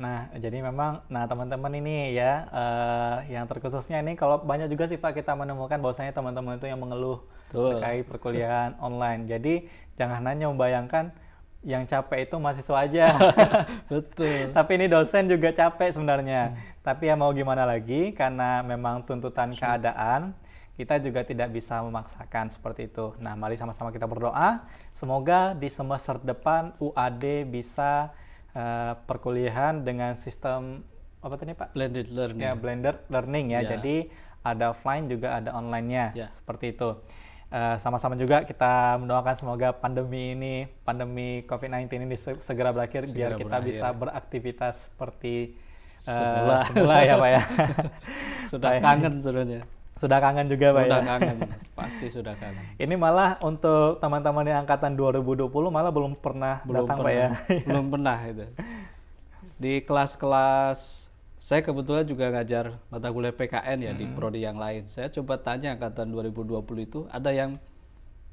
Nah, 0.00 0.32
jadi 0.32 0.64
memang, 0.64 1.04
nah 1.12 1.28
teman-teman 1.28 1.76
ini 1.76 2.16
ya, 2.16 2.48
eh, 2.48 3.36
yang 3.36 3.44
terkhususnya 3.44 4.00
ini 4.00 4.16
kalau 4.16 4.40
banyak 4.40 4.72
juga 4.72 4.88
sih 4.88 4.96
Pak 4.96 5.12
kita 5.12 5.36
menemukan 5.36 5.76
bahwasanya 5.76 6.16
teman-teman 6.16 6.56
itu 6.56 6.72
yang 6.72 6.80
mengeluh 6.80 7.20
Betul. 7.52 7.76
terkait 7.76 8.08
perkuliahan 8.08 8.80
online. 8.80 9.28
Jadi 9.28 9.68
jangan 10.00 10.24
hanya 10.24 10.48
membayangkan 10.48 11.12
yang 11.60 11.84
capek 11.84 12.24
itu 12.24 12.40
mahasiswa 12.40 12.76
aja. 12.80 13.06
Betul. 13.92 14.48
Tapi 14.56 14.70
ini 14.80 14.88
dosen 14.88 15.28
juga 15.28 15.52
capek 15.52 15.92
sebenarnya. 15.92 16.56
Tapi 16.80 17.12
ya 17.12 17.14
mau 17.20 17.28
gimana 17.36 17.68
lagi, 17.68 18.16
karena 18.16 18.64
memang 18.64 19.04
tuntutan 19.04 19.52
keadaan, 19.52 20.32
kita 20.80 20.96
juga 20.96 21.20
tidak 21.28 21.52
bisa 21.52 21.76
memaksakan 21.84 22.48
seperti 22.48 22.88
itu. 22.88 23.12
Nah, 23.20 23.36
mari 23.36 23.60
sama-sama 23.60 23.92
kita 23.92 24.08
berdoa. 24.08 24.64
Semoga 24.96 25.52
di 25.52 25.68
semester 25.68 26.16
depan 26.24 26.72
UAD 26.80 27.44
bisa 27.52 28.16
eh, 28.52 28.92
perkuliahan 29.04 29.82
dengan 29.82 30.14
sistem 30.14 30.82
apa 31.20 31.34
tadi 31.36 31.52
Pak? 31.52 31.76
Blended 31.76 32.08
learning. 32.08 32.40
Ya, 32.40 32.52
blended 32.56 32.96
learning 33.08 33.46
ya. 33.52 33.60
Ya. 33.60 33.76
Jadi 33.76 34.08
ada 34.40 34.72
offline 34.72 35.04
juga 35.04 35.36
ada 35.36 35.52
online-nya. 35.52 36.16
Ya. 36.16 36.28
Seperti 36.32 36.72
itu. 36.72 36.96
Eh, 37.50 37.76
sama-sama 37.82 38.14
juga 38.14 38.46
kita 38.46 38.94
mendoakan 39.02 39.34
semoga 39.34 39.74
pandemi 39.74 40.32
ini, 40.32 40.54
pandemi 40.86 41.42
COVID-19 41.44 42.06
ini 42.06 42.14
se- 42.14 42.38
segera 42.40 42.70
berakhir 42.70 43.10
biar 43.10 43.34
Segera 43.34 43.40
kita 43.42 43.56
berakhir. 43.58 43.66
bisa 43.74 43.86
beraktivitas 43.90 44.74
seperti 44.86 45.58
eh, 46.00 46.14
Semula. 46.14 46.58
semula 46.64 46.96
ya 47.02 47.14
Pak 47.18 47.28
ya. 47.28 47.42
Sudah 48.54 48.70
kangen 48.78 49.18
sebenarnya. 49.18 49.62
Sudah 49.98 50.18
kangen 50.22 50.46
juga 50.48 50.72
Pak 50.72 50.82
Sudah 50.86 51.00
ya. 51.00 51.08
kangen. 51.08 51.36
Pasti 51.78 52.06
sudah 52.12 52.34
kangen. 52.36 52.64
Ini 52.76 52.94
malah 52.96 53.36
untuk 53.42 54.00
teman-teman 54.00 54.44
yang 54.44 54.64
angkatan 54.64 54.96
2020 54.96 55.48
malah 55.68 55.92
belum 55.92 56.16
pernah 56.18 56.60
belum 56.64 56.86
datang 56.86 56.98
pernah, 57.00 57.10
Pak 57.10 57.14
ya. 57.16 57.28
belum 57.68 57.86
pernah 57.88 58.18
itu 58.24 58.46
di 59.60 59.84
kelas-kelas 59.84 61.12
saya 61.36 61.60
kebetulan 61.60 62.08
juga 62.08 62.32
ngajar 62.32 62.80
mata 62.88 63.12
kuliah 63.12 63.36
PKN 63.36 63.78
ya 63.84 63.92
di 63.92 64.08
prodi 64.08 64.40
yang 64.40 64.56
lain 64.56 64.88
saya 64.88 65.12
coba 65.12 65.36
tanya 65.36 65.76
angkatan 65.76 66.08
2020 66.16 66.64
itu 66.80 67.04
ada 67.12 67.28
yang 67.28 67.60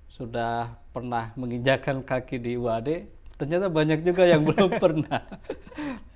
sudah 0.07 0.79
pernah 0.95 1.35
menginjakan 1.35 1.99
kaki 1.99 2.39
di 2.39 2.55
UAD 2.55 3.11
ternyata 3.37 3.69
banyak 3.69 4.01
juga 4.01 4.25
yang 4.25 4.43
belum 4.49 4.81
pernah. 4.81 5.21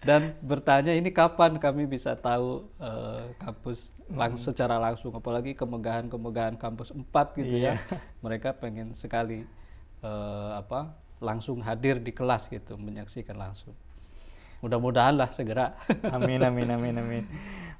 Dan 0.02 0.34
bertanya 0.42 0.98
ini 0.98 1.14
kapan 1.14 1.62
kami 1.62 1.86
bisa 1.86 2.18
tahu 2.18 2.66
eh, 2.82 3.32
kampus 3.38 3.94
langsung 4.10 4.52
secara 4.52 4.82
langsung? 4.82 5.14
Apalagi 5.14 5.54
kemegahan-kemegahan 5.54 6.58
kampus 6.58 6.90
4 6.92 7.40
gitu 7.40 7.56
ya. 7.62 7.78
Mereka 8.26 8.58
pengen 8.58 8.98
sekali 8.98 9.46
eh, 10.02 10.52
apa 10.58 10.98
langsung 11.22 11.62
hadir 11.62 12.02
di 12.02 12.10
kelas 12.10 12.50
gitu 12.50 12.76
menyaksikan 12.76 13.38
langsung. 13.38 13.78
Mudah-mudahan 14.66 15.18
lah 15.18 15.30
segera. 15.34 15.78
Amin, 16.16 16.42
amin, 16.42 16.70
amin, 16.70 16.96
amin. 17.02 17.26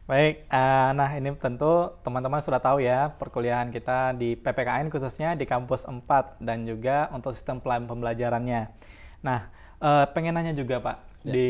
Baik, 0.10 0.50
eh, 0.50 0.90
nah 0.98 1.10
ini 1.14 1.30
tentu 1.38 1.94
teman-teman 2.02 2.42
sudah 2.42 2.58
tahu 2.58 2.82
ya 2.82 3.14
perkuliahan 3.18 3.70
kita 3.70 4.18
di 4.18 4.34
PPKN 4.34 4.90
khususnya 4.90 5.38
di 5.38 5.46
kampus 5.46 5.86
4 5.86 6.42
dan 6.42 6.66
juga 6.66 7.10
untuk 7.14 7.34
sistem 7.34 7.62
pelan 7.62 7.86
pembelajarannya. 7.86 8.70
Nah, 9.22 9.50
eh, 9.78 10.06
pengen 10.14 10.34
nanya 10.36 10.54
juga 10.54 10.82
Pak, 10.82 10.98
Ya. 11.22 11.38
di 11.38 11.50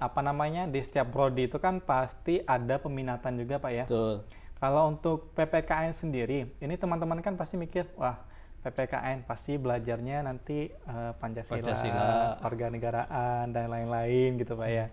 apa 0.00 0.24
namanya 0.24 0.64
di 0.64 0.80
setiap 0.80 1.12
prodi 1.12 1.44
itu 1.44 1.60
kan 1.60 1.76
pasti 1.78 2.40
ada 2.40 2.80
peminatan 2.80 3.36
juga 3.36 3.60
Pak 3.60 3.72
ya. 3.72 3.84
betul 3.84 4.24
Kalau 4.56 4.92
untuk 4.92 5.32
PPKN 5.32 5.92
sendiri, 5.92 6.52
ini 6.56 6.74
teman-teman 6.76 7.20
kan 7.20 7.32
pasti 7.32 7.56
mikir, 7.56 7.88
wah 7.96 8.20
PPKN 8.60 9.24
pasti 9.24 9.56
belajarnya 9.56 10.20
nanti 10.20 10.68
eh, 10.68 11.12
Pancasila, 11.16 11.64
Pancasila. 11.64 12.08
warga 12.40 12.66
negaraan 12.68 13.52
dan 13.52 13.68
lain-lain 13.68 14.36
gitu 14.36 14.56
Pak 14.56 14.68
ya. 14.68 14.86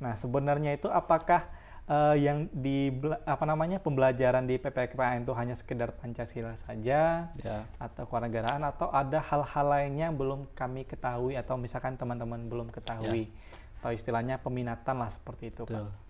Nah 0.00 0.12
sebenarnya 0.12 0.76
itu 0.76 0.92
apakah 0.92 1.48
uh, 1.88 2.16
yang 2.16 2.48
di 2.52 2.92
apa 3.24 3.44
namanya 3.44 3.80
pembelajaran 3.80 4.44
di 4.44 4.56
PPKN 4.56 5.24
itu 5.24 5.32
hanya 5.36 5.54
sekedar 5.56 5.92
Pancasila 5.96 6.56
saja 6.56 7.28
ya. 7.40 7.58
atau 7.76 8.04
kewarganegaraan 8.08 8.64
atau 8.64 8.88
ada 8.92 9.20
hal-hal 9.20 9.66
lainnya 9.66 10.12
yang 10.12 10.16
belum 10.16 10.48
kami 10.56 10.84
ketahui 10.88 11.36
atau 11.36 11.56
misalkan 11.60 11.96
teman-teman 11.96 12.48
belum 12.48 12.68
ketahui 12.72 13.28
ya. 13.28 13.80
atau 13.80 13.90
istilahnya 13.92 14.40
peminatan 14.40 14.96
lah 15.00 15.10
seperti 15.12 15.52
itu 15.52 15.68
Betul. 15.68 15.88
Pak. 15.88 16.02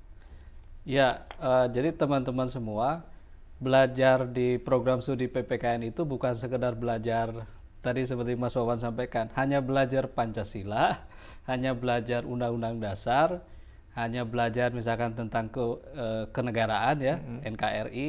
Ya, 0.85 1.25
uh, 1.41 1.65
jadi 1.73 1.97
teman-teman 1.97 2.45
semua 2.53 3.09
belajar 3.57 4.29
di 4.29 4.61
program 4.61 5.01
studi 5.01 5.31
PPKN 5.33 5.89
itu 5.89 6.05
bukan 6.05 6.37
sekedar 6.37 6.77
belajar 6.77 7.49
tadi 7.85 8.09
seperti 8.09 8.33
Mas 8.37 8.57
Wawan 8.57 8.81
sampaikan, 8.81 9.29
hanya 9.37 9.61
belajar 9.61 10.09
Pancasila, 10.09 11.05
hanya 11.51 11.77
belajar 11.77 12.25
Undang-Undang 12.25 12.81
Dasar, 12.81 13.45
hanya 13.95 14.27
belajar 14.27 14.75
misalkan 14.75 15.15
tentang 15.15 15.47
ke, 15.51 15.63
e, 15.95 16.07
kenegaraan 16.35 16.99
ya 16.99 17.17
mm-hmm. 17.19 17.41
NKRI 17.55 18.09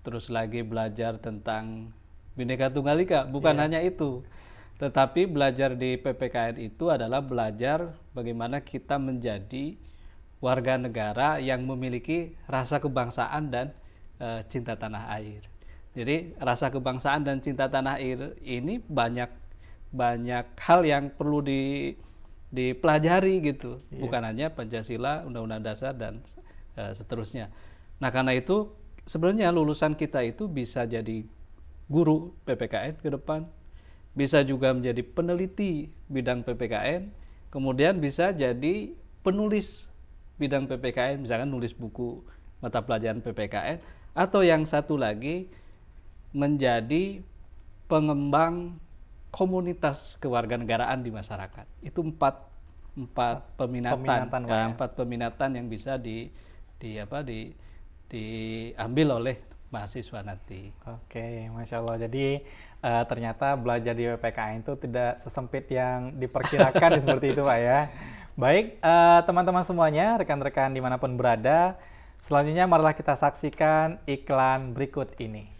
terus 0.00 0.32
lagi 0.32 0.64
belajar 0.64 1.20
tentang 1.20 1.92
Bhinneka 2.36 2.72
Tunggal 2.72 3.04
Ika 3.04 3.28
bukan 3.28 3.54
yeah. 3.56 3.62
hanya 3.68 3.80
itu 3.84 4.24
tetapi 4.80 5.28
belajar 5.28 5.76
di 5.76 6.00
PPKN 6.00 6.56
itu 6.56 6.88
adalah 6.88 7.20
belajar 7.20 7.92
bagaimana 8.16 8.64
kita 8.64 8.96
menjadi 8.96 9.76
warga 10.40 10.80
negara 10.80 11.36
yang 11.36 11.68
memiliki 11.68 12.32
rasa 12.48 12.80
kebangsaan 12.80 13.52
dan 13.52 13.66
e, 14.16 14.40
cinta 14.48 14.72
tanah 14.72 15.12
air 15.20 15.44
jadi 15.92 16.32
rasa 16.40 16.72
kebangsaan 16.72 17.28
dan 17.28 17.44
cinta 17.44 17.68
tanah 17.68 18.00
air 18.00 18.40
ini 18.40 18.80
banyak 18.80 19.28
banyak 19.92 20.46
hal 20.56 20.80
yang 20.86 21.12
perlu 21.12 21.44
di 21.44 21.92
dipelajari 22.50 23.38
gitu 23.42 23.78
yeah. 23.90 24.02
bukan 24.02 24.22
hanya 24.26 24.46
Pancasila 24.50 25.22
Undang-Undang 25.26 25.62
Dasar 25.62 25.94
dan 25.94 26.18
uh, 26.74 26.90
seterusnya 26.90 27.50
nah 28.02 28.10
karena 28.10 28.34
itu 28.34 28.74
sebenarnya 29.06 29.54
lulusan 29.54 29.94
kita 29.94 30.22
itu 30.26 30.50
bisa 30.50 30.86
jadi 30.86 31.26
guru 31.90 32.34
PPKN 32.46 32.98
ke 33.02 33.08
depan 33.10 33.46
bisa 34.14 34.42
juga 34.42 34.74
menjadi 34.74 35.02
peneliti 35.06 35.90
bidang 36.10 36.42
PPKN 36.42 37.10
kemudian 37.54 37.98
bisa 38.02 38.34
jadi 38.34 38.94
penulis 39.22 39.90
bidang 40.40 40.66
PPKN 40.66 41.22
misalkan 41.22 41.50
nulis 41.52 41.70
buku 41.76 42.24
mata 42.58 42.82
pelajaran 42.82 43.22
PPKN 43.22 43.78
atau 44.16 44.42
yang 44.42 44.66
satu 44.66 44.98
lagi 44.98 45.46
menjadi 46.34 47.22
pengembang 47.90 48.78
komunitas 49.30 50.18
kewarganegaraan 50.18 51.02
di 51.02 51.10
masyarakat. 51.14 51.66
Itu 51.82 52.02
empat 52.02 52.50
empat 52.98 53.54
peminatan, 53.54 54.02
peminatan 54.02 54.40
ya, 54.50 54.62
empat 54.74 54.90
peminatan 54.98 55.50
yang 55.54 55.66
bisa 55.70 55.94
di 55.96 56.28
di 56.76 56.98
apa 56.98 57.22
di 57.22 57.54
diambil 58.10 59.22
oleh 59.22 59.38
mahasiswa 59.70 60.20
nanti. 60.26 60.74
Oke, 60.84 61.46
masya 61.54 61.78
Allah. 61.78 61.96
Jadi 62.10 62.42
uh, 62.82 63.04
ternyata 63.06 63.54
belajar 63.54 63.94
di 63.94 64.04
PPKN 64.10 64.66
itu 64.66 64.74
tidak 64.82 65.22
sesempit 65.22 65.70
yang 65.70 66.18
diperkirakan 66.18 66.90
seperti 67.02 67.32
itu, 67.32 67.46
Pak 67.46 67.58
ya. 67.62 67.80
Baik, 68.34 68.82
uh, 68.82 69.22
teman-teman 69.22 69.62
semuanya, 69.62 70.18
rekan-rekan 70.18 70.74
di 70.74 70.82
mana 70.82 70.98
pun 70.98 71.14
berada, 71.14 71.78
selanjutnya 72.18 72.66
marilah 72.66 72.94
kita 72.98 73.14
saksikan 73.14 74.02
iklan 74.10 74.74
berikut 74.74 75.14
ini. 75.22 75.59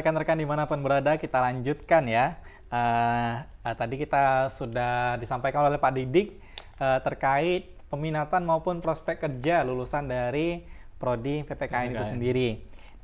Rekan-rekan 0.00 0.40
di 0.40 0.48
mana 0.48 0.64
pun 0.64 0.80
berada, 0.80 1.20
kita 1.20 1.36
lanjutkan 1.44 2.08
ya. 2.08 2.40
Uh, 2.72 3.44
uh, 3.68 3.74
tadi 3.76 4.00
kita 4.00 4.48
sudah 4.48 5.20
disampaikan 5.20 5.68
oleh 5.68 5.76
Pak 5.76 5.92
Didik 5.92 6.40
uh, 6.80 6.96
terkait 7.04 7.68
peminatan 7.92 8.46
maupun 8.48 8.80
prospek 8.80 9.20
kerja 9.20 9.60
lulusan 9.66 10.08
dari 10.08 10.64
prodi 10.96 11.44
PPKN, 11.44 11.92
PPKN. 11.92 11.92
itu 11.92 12.04
sendiri. 12.08 12.48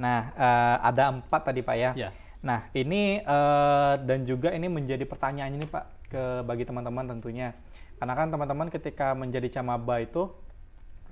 Nah, 0.01 0.33
uh, 0.33 0.77
ada 0.81 1.13
empat 1.13 1.53
tadi 1.53 1.61
Pak 1.61 1.77
ya. 1.77 1.91
ya. 1.93 2.11
Nah, 2.41 2.71
ini 2.73 3.21
uh, 3.27 4.01
dan 4.01 4.25
juga 4.25 4.55
ini 4.55 4.71
menjadi 4.71 5.05
pertanyaan 5.05 5.53
ini 5.53 5.67
Pak 5.69 5.85
ke 6.09 6.23
bagi 6.47 6.65
teman-teman 6.65 7.05
tentunya. 7.19 7.53
Karena 7.97 8.15
kan 8.15 8.29
teman-teman 8.29 8.69
ketika 8.71 9.13
menjadi 9.17 9.61
camaba 9.61 10.01
itu 10.01 10.31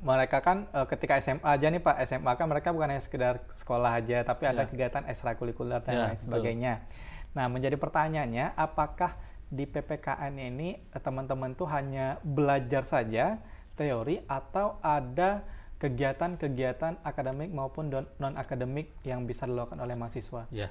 mereka 0.04 0.44
kan 0.44 0.68
uh, 0.76 0.84
ketika 0.84 1.16
SMA 1.24 1.48
aja 1.48 1.72
nih 1.72 1.80
Pak 1.80 1.96
SMA 2.04 2.32
kan 2.36 2.44
mereka 2.44 2.76
bukan 2.76 2.92
hanya 2.92 3.00
sekedar 3.00 3.40
sekolah 3.56 3.96
aja 3.96 4.20
tapi 4.20 4.44
ada 4.44 4.62
yeah. 4.62 4.68
kegiatan 4.68 5.02
ekstrakurikuler 5.08 5.80
dan 5.80 5.92
yeah, 5.96 6.04
lain 6.12 6.18
sebagainya. 6.20 6.72
Betul. 6.84 7.32
Nah 7.34 7.46
menjadi 7.48 7.76
pertanyaannya 7.80 8.52
apakah 8.52 9.16
di 9.48 9.64
PPKN 9.64 10.36
ini 10.36 10.76
eh, 10.76 11.00
teman-teman 11.00 11.56
tuh 11.56 11.64
hanya 11.72 12.20
belajar 12.20 12.84
saja 12.84 13.40
teori 13.80 14.20
atau 14.28 14.76
ada 14.84 15.40
kegiatan-kegiatan 15.80 17.00
akademik 17.00 17.50
maupun 17.50 17.88
non 17.90 18.34
akademik 18.36 18.92
yang 19.08 19.24
bisa 19.24 19.48
dilakukan 19.48 19.80
oleh 19.80 19.96
mahasiswa? 19.98 20.46
Ya, 20.52 20.68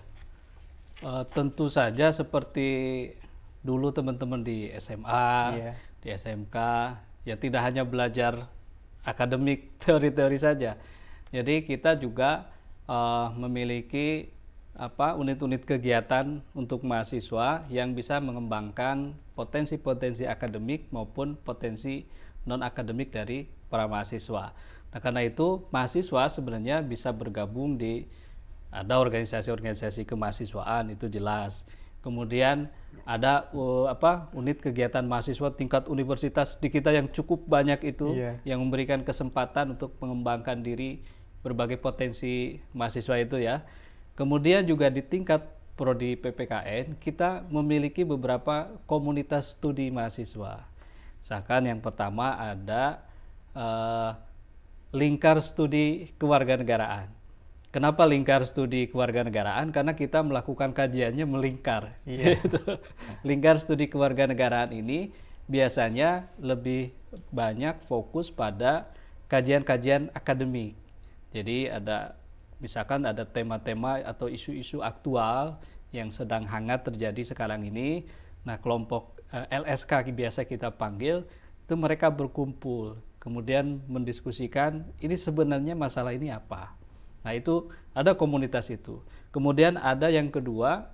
uh, 1.03 1.25
tentu 1.27 1.67
saja 1.73 2.13
seperti 2.13 3.11
dulu 3.65 3.91
teman-teman 3.91 4.45
di 4.45 4.71
SMA, 4.79 5.35
yeah. 5.57 5.75
di 5.99 6.07
SMK, 6.15 6.57
ya 7.27 7.35
tidak 7.35 7.61
hanya 7.61 7.83
belajar 7.83 8.47
akademik 9.03 9.71
teori-teori 9.83 10.37
saja. 10.39 10.79
Jadi 11.29 11.67
kita 11.67 11.99
juga 11.99 12.49
uh, 12.87 13.29
memiliki 13.35 14.31
apa 14.73 15.13
unit-unit 15.13 15.61
kegiatan 15.69 16.41
untuk 16.57 16.81
mahasiswa 16.81 17.61
yang 17.69 17.93
bisa 17.93 18.17
mengembangkan 18.17 19.13
potensi-potensi 19.37 20.25
akademik 20.25 20.89
maupun 20.89 21.37
potensi 21.37 22.09
non 22.49 22.65
akademik 22.65 23.13
dari 23.13 23.45
para 23.69 23.85
mahasiswa. 23.85 24.49
Nah, 24.93 24.99
karena 25.01 25.25
itu 25.25 25.65
mahasiswa 25.69 26.29
sebenarnya 26.29 26.81
bisa 26.81 27.13
bergabung 27.13 27.77
di 27.77 28.05
ada 28.73 28.97
organisasi-organisasi 28.97 30.09
kemahasiswaan 30.09 30.97
itu 30.97 31.05
jelas 31.05 31.65
kemudian 32.03 32.69
ada 33.03 33.51
uh, 33.51 33.89
apa 33.89 34.31
unit 34.31 34.59
kegiatan 34.59 35.03
mahasiswa 35.03 35.49
tingkat 35.55 35.89
universitas 35.89 36.55
di 36.59 36.69
kita 36.71 36.93
yang 36.93 37.09
cukup 37.09 37.47
banyak 37.49 37.79
itu 37.83 38.15
yeah. 38.15 38.35
yang 38.45 38.63
memberikan 38.63 39.01
kesempatan 39.01 39.75
untuk 39.75 39.95
mengembangkan 39.99 40.61
diri 40.63 41.03
berbagai 41.43 41.79
potensi 41.79 42.61
mahasiswa 42.71 43.19
itu 43.19 43.41
ya. 43.41 43.65
Kemudian 44.13 44.63
juga 44.63 44.87
di 44.93 45.03
tingkat 45.03 45.43
prodi 45.73 46.13
PPKN 46.15 47.01
kita 47.01 47.43
memiliki 47.49 48.05
beberapa 48.05 48.71
komunitas 48.85 49.57
studi 49.57 49.89
mahasiswa. 49.89 50.69
Misalkan 51.19 51.65
yang 51.67 51.81
pertama 51.81 52.37
ada 52.39 53.03
uh, 53.57 54.15
lingkar 54.93 55.41
studi 55.41 56.13
kewarganegaraan 56.21 57.22
Kenapa 57.73 58.05
lingkar 58.05 58.45
studi 58.45 58.85
kewarganegaraan? 58.85 59.73
Karena 59.73 59.97
kita 59.97 60.21
melakukan 60.21 60.77
kajiannya 60.77 61.25
melingkar. 61.25 61.97
Yeah. 62.05 62.37
Gitu. 62.45 62.61
lingkar 63.25 63.57
studi 63.57 63.89
kewarganegaraan 63.89 64.69
ini 64.77 65.09
biasanya 65.49 66.29
lebih 66.37 66.93
banyak 67.33 67.81
fokus 67.89 68.29
pada 68.29 68.93
kajian-kajian 69.25 70.13
akademik. 70.13 70.77
Jadi 71.33 71.65
ada 71.65 72.13
misalkan 72.61 73.09
ada 73.09 73.25
tema-tema 73.25 74.05
atau 74.05 74.29
isu-isu 74.29 74.85
aktual 74.85 75.57
yang 75.89 76.13
sedang 76.13 76.45
hangat 76.45 76.85
terjadi 76.85 77.33
sekarang 77.33 77.65
ini. 77.65 78.05
Nah, 78.45 78.61
kelompok 78.61 79.17
eh, 79.33 79.49
LSK 79.49 80.13
biasa 80.13 80.45
kita 80.45 80.69
panggil 80.69 81.25
itu 81.65 81.73
mereka 81.73 82.13
berkumpul, 82.13 83.01
kemudian 83.17 83.81
mendiskusikan 83.89 84.85
ini 85.01 85.17
sebenarnya 85.17 85.73
masalah 85.73 86.13
ini 86.13 86.29
apa 86.29 86.82
Nah, 87.23 87.33
itu 87.33 87.71
ada 87.95 88.13
komunitas 88.13 88.67
itu. 88.67 88.99
Kemudian 89.33 89.79
ada 89.79 90.11
yang 90.11 90.29
kedua, 90.29 90.91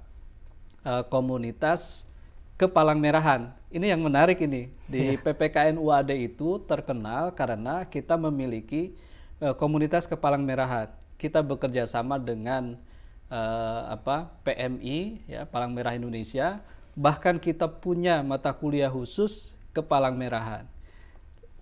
uh, 0.85 1.03
komunitas 1.09 2.07
kepalang 2.55 3.01
merahan. 3.01 3.51
Ini 3.69 3.93
yang 3.93 4.01
menarik 4.01 4.39
ini. 4.43 4.69
Di 4.85 5.15
yeah. 5.15 5.21
PPKN 5.21 5.77
UAD 5.77 6.11
itu 6.15 6.61
terkenal 6.63 7.33
karena 7.33 7.83
kita 7.87 8.15
memiliki 8.15 8.93
uh, 9.41 9.55
komunitas 9.57 10.05
kepalang 10.05 10.45
merahan. 10.45 10.91
Kita 11.19 11.43
bekerja 11.43 11.83
sama 11.83 12.15
dengan 12.15 12.79
uh, 13.27 13.81
apa 13.91 14.31
PMI 14.43 15.27
ya 15.27 15.41
Palang 15.47 15.71
Merah 15.71 15.95
Indonesia. 15.95 16.63
Bahkan 16.99 17.39
kita 17.39 17.67
punya 17.67 18.19
mata 18.23 18.51
kuliah 18.51 18.91
khusus 18.91 19.55
kepalang 19.71 20.19
merahan. 20.19 20.67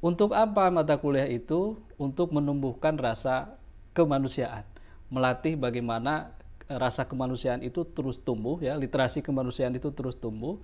Untuk 0.01 0.33
apa 0.33 0.69
mata 0.69 0.97
kuliah 0.97 1.29
itu? 1.29 1.77
Untuk 1.97 2.29
menumbuhkan 2.29 2.97
rasa 2.97 3.56
kemanusiaan, 3.97 4.61
melatih 5.09 5.57
bagaimana 5.57 6.37
rasa 6.69 7.09
kemanusiaan 7.09 7.65
itu 7.65 7.81
terus 7.89 8.21
tumbuh 8.21 8.61
ya, 8.61 8.77
literasi 8.77 9.25
kemanusiaan 9.25 9.73
itu 9.73 9.89
terus 9.89 10.13
tumbuh 10.13 10.61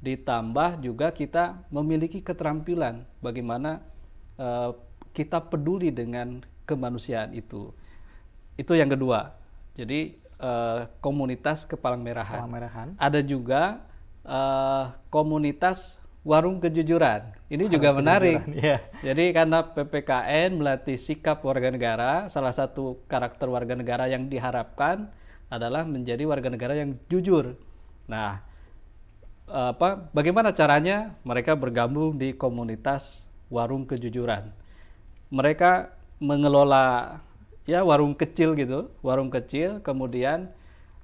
ditambah 0.00 0.80
juga 0.80 1.12
kita 1.12 1.68
memiliki 1.68 2.24
keterampilan 2.24 3.04
bagaimana 3.20 3.84
uh, 4.40 4.72
kita 5.12 5.44
peduli 5.44 5.92
dengan 5.92 6.40
kemanusiaan 6.64 7.36
itu. 7.36 7.68
Itu 8.56 8.72
yang 8.72 8.88
kedua. 8.88 9.36
Jadi 9.76 10.16
uh, 10.40 10.88
komunitas 11.04 11.68
kepalang 11.68 12.00
merahan. 12.00 12.40
Kepalang 12.40 12.54
merahan. 12.56 12.88
Ada 12.96 13.20
juga 13.20 13.84
uh, 14.24 14.96
komunitas 15.12 15.99
warung 16.20 16.60
kejujuran. 16.60 17.32
Ini 17.48 17.66
warung 17.66 17.74
juga 17.74 17.88
menarik. 17.96 18.38
Yeah. 18.52 18.80
Jadi 19.00 19.32
karena 19.32 19.64
PPKN 19.64 20.60
melatih 20.60 21.00
sikap 21.00 21.40
warga 21.40 21.72
negara, 21.72 22.28
salah 22.28 22.52
satu 22.52 23.00
karakter 23.08 23.48
warga 23.48 23.72
negara 23.72 24.04
yang 24.06 24.28
diharapkan 24.28 25.08
adalah 25.50 25.82
menjadi 25.82 26.22
warga 26.28 26.52
negara 26.52 26.76
yang 26.78 26.94
jujur. 27.10 27.58
Nah, 28.06 28.44
apa 29.50 30.06
bagaimana 30.14 30.54
caranya 30.54 31.18
mereka 31.26 31.58
bergabung 31.58 32.14
di 32.14 32.36
komunitas 32.36 33.26
warung 33.50 33.82
kejujuran. 33.82 34.54
Mereka 35.30 35.90
mengelola 36.22 37.18
ya 37.66 37.82
warung 37.82 38.14
kecil 38.14 38.54
gitu, 38.54 38.92
warung 39.02 39.30
kecil, 39.30 39.82
kemudian 39.82 40.50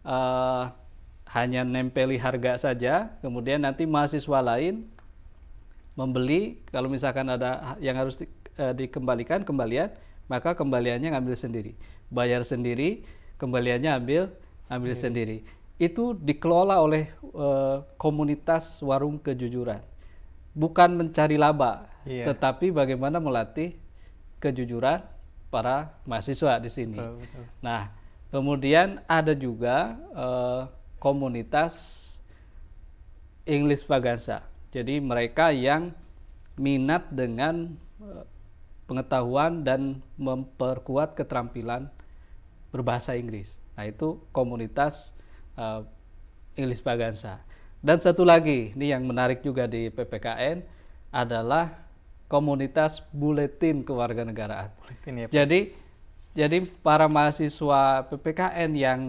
uh, 0.06 0.70
hanya 1.34 1.66
nempeli 1.66 2.18
harga 2.18 2.70
saja, 2.70 3.10
kemudian 3.22 3.66
nanti 3.66 3.82
mahasiswa 3.82 4.40
lain 4.42 4.86
membeli 5.96 6.60
kalau 6.68 6.92
misalkan 6.92 7.26
ada 7.32 7.74
yang 7.80 7.96
harus 7.96 8.20
di, 8.20 8.28
uh, 8.60 8.76
dikembalikan 8.76 9.42
kembalian, 9.42 9.90
maka 10.28 10.52
kembaliannya 10.52 11.16
ngambil 11.16 11.34
sendiri, 11.34 11.72
bayar 12.12 12.44
sendiri, 12.44 13.02
kembaliannya 13.40 13.90
ambil 13.96 14.22
ambil 14.70 14.94
sendiri 14.94 15.46
itu 15.76 16.16
dikelola 16.16 16.80
oleh 16.80 17.12
uh, 17.36 17.84
komunitas 18.00 18.80
warung 18.80 19.20
kejujuran. 19.20 19.84
Bukan 20.56 20.96
mencari 20.96 21.36
laba, 21.36 21.84
yeah. 22.08 22.24
tetapi 22.24 22.72
bagaimana 22.72 23.20
melatih 23.20 23.76
kejujuran 24.40 25.04
para 25.52 25.92
mahasiswa 26.08 26.56
di 26.56 26.70
sini. 26.72 26.96
Betul, 26.96 27.20
betul. 27.20 27.44
Nah, 27.60 27.92
kemudian 28.32 29.04
ada 29.04 29.36
juga 29.36 30.00
uh, 30.16 30.62
komunitas 30.96 31.76
English 33.44 33.84
Vagansa. 33.84 34.48
Jadi 34.74 34.98
mereka 34.98 35.54
yang 35.54 35.94
minat 36.56 37.08
dengan 37.12 37.76
uh, 38.00 38.24
pengetahuan 38.86 39.66
dan 39.66 40.00
memperkuat 40.16 41.18
keterampilan 41.18 41.90
berbahasa 42.70 43.18
Inggris. 43.18 43.58
Nah, 43.76 43.84
itu 43.84 44.22
komunitas 44.32 45.12
uh, 45.58 45.84
English 46.56 46.80
Bagansa. 46.80 47.42
Dan 47.84 48.00
satu 48.00 48.24
lagi, 48.24 48.72
ini 48.72 48.90
yang 48.90 49.04
menarik 49.04 49.44
juga 49.44 49.68
di 49.68 49.92
PPKN 49.92 50.64
adalah 51.12 51.86
komunitas 52.26 53.04
buletin 53.14 53.86
kewarganegaraan. 53.86 54.72
Buletin 54.80 55.14
ya, 55.14 55.26
Pak. 55.28 55.34
Jadi 55.34 55.60
jadi 56.36 56.58
para 56.84 57.08
mahasiswa 57.08 58.04
PPKN 58.12 58.70
yang 58.76 59.00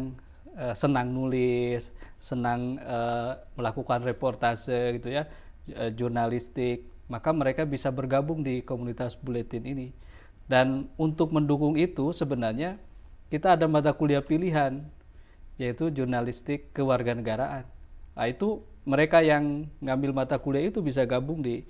uh, 0.55 0.71
senang 0.71 1.11
nulis, 1.11 1.91
senang 2.15 2.79
uh, 2.79 3.35
melakukan 3.59 3.99
reportase 3.99 4.95
gitu 4.95 5.11
ya, 5.11 5.27
uh, 5.75 5.91
jurnalistik, 5.91 6.87
maka 7.07 7.31
mereka 7.31 7.63
bisa 7.63 7.91
bergabung 7.91 8.43
di 8.43 8.63
komunitas 8.63 9.15
buletin 9.15 9.63
ini. 9.63 9.91
Dan 10.47 10.87
untuk 10.95 11.35
mendukung 11.35 11.75
itu 11.75 12.15
sebenarnya 12.15 12.79
kita 13.27 13.59
ada 13.59 13.67
mata 13.67 13.91
kuliah 13.91 14.23
pilihan 14.23 14.87
yaitu 15.59 15.89
jurnalistik 15.91 16.71
kewarganegaraan. 16.71 17.67
Nah, 18.15 18.27
itu 18.29 18.63
mereka 18.87 19.19
yang 19.19 19.67
ngambil 19.83 20.15
mata 20.15 20.39
kuliah 20.39 20.69
itu 20.69 20.79
bisa 20.79 21.03
gabung 21.03 21.43
di 21.43 21.67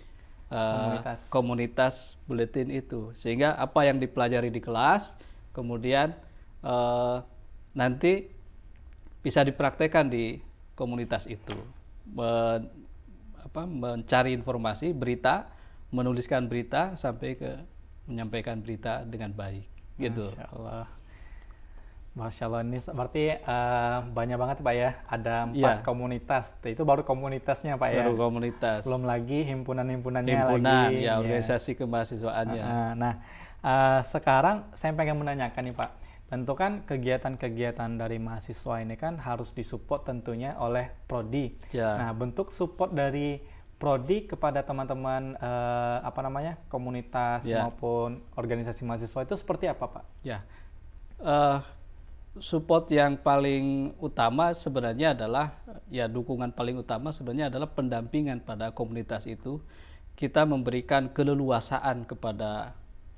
uh, 0.54 1.02
komunitas. 1.02 1.20
komunitas 1.32 1.96
buletin 2.30 2.70
itu. 2.70 3.16
Sehingga 3.18 3.58
apa 3.58 3.88
yang 3.88 3.98
dipelajari 3.98 4.54
di 4.54 4.62
kelas 4.62 5.18
kemudian 5.56 6.14
uh, 6.62 7.26
nanti 7.74 8.30
bisa 9.26 9.42
dipraktekkan 9.42 10.08
di 10.08 10.38
komunitas 10.78 11.26
itu. 11.26 11.58
Men, 12.14 12.87
apa, 13.58 13.66
mencari 13.66 14.38
informasi, 14.38 14.94
berita, 14.94 15.50
menuliskan 15.90 16.46
berita 16.46 16.94
sampai 16.94 17.34
ke 17.34 17.58
menyampaikan 18.06 18.62
berita 18.62 19.02
dengan 19.02 19.34
baik 19.34 19.66
gitu. 19.98 20.30
Masya 20.30 20.46
Allah. 20.54 20.86
Masya 22.14 22.44
Allah 22.50 22.62
ini 22.66 22.78
berarti 22.82 23.24
uh, 23.46 23.98
banyak 24.14 24.38
banget 24.38 24.58
Pak 24.62 24.74
ya, 24.78 24.92
ada 25.10 25.50
empat 25.50 25.58
yeah. 25.58 25.86
komunitas. 25.86 26.54
Itu 26.62 26.86
baru 26.86 27.02
komunitasnya 27.02 27.82
Pak 27.82 27.90
ya. 27.90 28.06
Baru 28.06 28.30
komunitas. 28.30 28.86
Belum 28.86 29.10
lagi 29.10 29.42
himpunan-himpunannya 29.50 30.34
Himpunan, 30.38 30.94
lagi. 30.94 31.06
ya 31.06 31.18
organisasi 31.18 31.74
ya. 31.74 31.78
kemahasiswaannya. 31.82 32.62
Uh, 32.62 32.70
uh, 32.70 32.90
nah 32.94 33.14
uh, 33.66 34.00
sekarang 34.06 34.70
saya 34.78 34.94
pengen 34.94 35.18
menanyakan 35.18 35.62
nih 35.66 35.74
Pak, 35.74 35.90
tentu 36.28 36.60
kan 36.60 36.84
kegiatan-kegiatan 36.84 37.96
dari 37.96 38.20
mahasiswa 38.20 38.84
ini 38.84 39.00
kan 39.00 39.16
harus 39.24 39.56
disupport 39.56 40.04
tentunya 40.04 40.60
oleh 40.60 40.92
prodi. 41.08 41.56
Yeah. 41.72 41.96
Nah 41.96 42.12
bentuk 42.12 42.52
support 42.52 42.92
dari 42.92 43.40
prodi 43.80 44.28
kepada 44.28 44.66
teman-teman 44.66 45.40
uh, 45.40 46.04
apa 46.04 46.20
namanya 46.20 46.60
komunitas 46.68 47.48
yeah. 47.48 47.64
maupun 47.64 48.20
organisasi 48.36 48.84
mahasiswa 48.84 49.24
itu 49.24 49.36
seperti 49.40 49.72
apa 49.72 49.88
Pak? 49.88 50.04
Ya. 50.28 50.44
Uh, 51.18 51.64
support 52.44 52.92
yang 52.92 53.18
paling 53.18 53.96
utama 53.98 54.52
sebenarnya 54.52 55.16
adalah 55.16 55.58
ya 55.90 56.06
dukungan 56.12 56.54
paling 56.54 56.78
utama 56.78 57.16
sebenarnya 57.16 57.50
adalah 57.50 57.72
pendampingan 57.72 58.44
pada 58.44 58.76
komunitas 58.76 59.30
itu. 59.30 59.64
Kita 60.18 60.50
memberikan 60.50 61.14
keleluasaan 61.14 62.10
kepada 62.10 62.74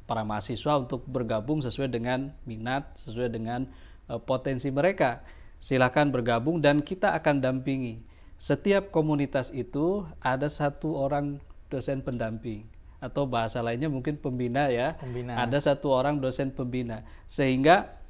para 0.10 0.26
mahasiswa 0.26 0.82
untuk 0.82 1.06
bergabung 1.06 1.62
sesuai 1.62 1.93
dengan 1.93 2.34
minat, 2.50 2.98
sesuai 2.98 3.30
dengan 3.30 3.69
uh, 4.10 4.17
potensi 4.17 4.74
mereka. 4.74 5.22
Silakan 5.62 6.10
bergabung 6.10 6.58
dan 6.58 6.82
kita 6.82 7.13
akan 7.13 7.45
dampingi. 7.45 8.02
Setiap 8.41 8.89
komunitas 8.89 9.54
itu 9.54 10.08
ada 10.17 10.50
satu 10.50 10.98
orang 10.98 11.38
dosen 11.69 12.02
pendamping 12.02 12.65
atau 12.98 13.30
bahasa 13.30 13.62
lainnya 13.62 13.91
mungkin 13.91 14.17
pembina 14.17 14.74
ya. 14.74 14.98
Pembina. 14.98 15.38
Ada 15.45 15.72
satu 15.72 15.93
orang 15.93 16.17
dosen 16.17 16.50
pembina 16.50 17.06
sehingga 17.30 18.02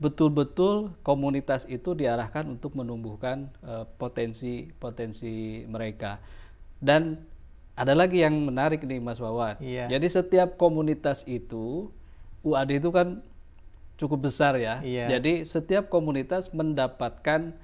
betul-betul 0.00 0.96
komunitas 1.04 1.68
itu 1.68 1.92
diarahkan 1.92 2.48
untuk 2.48 2.74
menumbuhkan 2.78 3.52
potensi-potensi 4.00 5.66
uh, 5.66 5.70
mereka. 5.70 6.22
Dan 6.82 7.22
ada 7.72 7.96
lagi 7.96 8.20
yang 8.20 8.36
menarik 8.36 8.84
nih 8.84 9.00
Mas 9.00 9.16
Wawan. 9.16 9.56
Iya. 9.58 9.88
Jadi 9.88 10.06
setiap 10.12 10.60
komunitas 10.60 11.24
itu 11.24 11.88
UAD 12.44 12.82
itu 12.84 12.90
kan 12.92 13.24
cukup 13.96 14.28
besar 14.28 14.58
ya. 14.60 14.84
Iya. 14.84 15.18
Jadi 15.18 15.48
setiap 15.48 15.88
komunitas 15.88 16.52
mendapatkan 16.52 17.54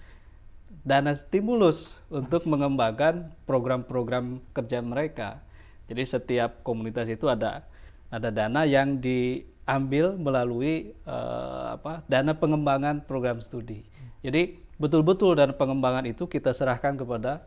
dana 0.84 1.12
stimulus 1.12 2.00
untuk 2.08 2.48
mengembangkan 2.48 3.28
program-program 3.44 4.40
kerja 4.56 4.80
mereka. 4.80 5.42
Jadi 5.88 6.02
setiap 6.04 6.64
komunitas 6.64 7.08
itu 7.08 7.28
ada 7.28 7.64
ada 8.08 8.28
dana 8.32 8.64
yang 8.64 9.00
di 9.00 9.44
ambil 9.68 10.16
melalui 10.16 10.96
uh, 11.04 11.76
apa 11.76 12.00
dana 12.08 12.32
pengembangan 12.32 13.04
program 13.04 13.44
studi. 13.44 13.84
Jadi 14.24 14.56
betul-betul 14.80 15.36
dana 15.36 15.52
pengembangan 15.52 16.08
itu 16.08 16.24
kita 16.24 16.56
serahkan 16.56 16.96
kepada 16.96 17.44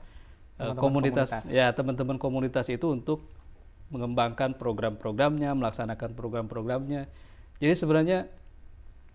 uh, 0.61 0.77
komunitas, 0.77 1.33
komunitas 1.33 1.49
ya 1.49 1.73
teman-teman 1.73 2.21
komunitas 2.21 2.69
itu 2.69 2.85
untuk 2.93 3.25
mengembangkan 3.91 4.55
program-programnya, 4.55 5.51
melaksanakan 5.51 6.15
program-programnya. 6.15 7.11
Jadi 7.59 7.73
sebenarnya 7.75 8.19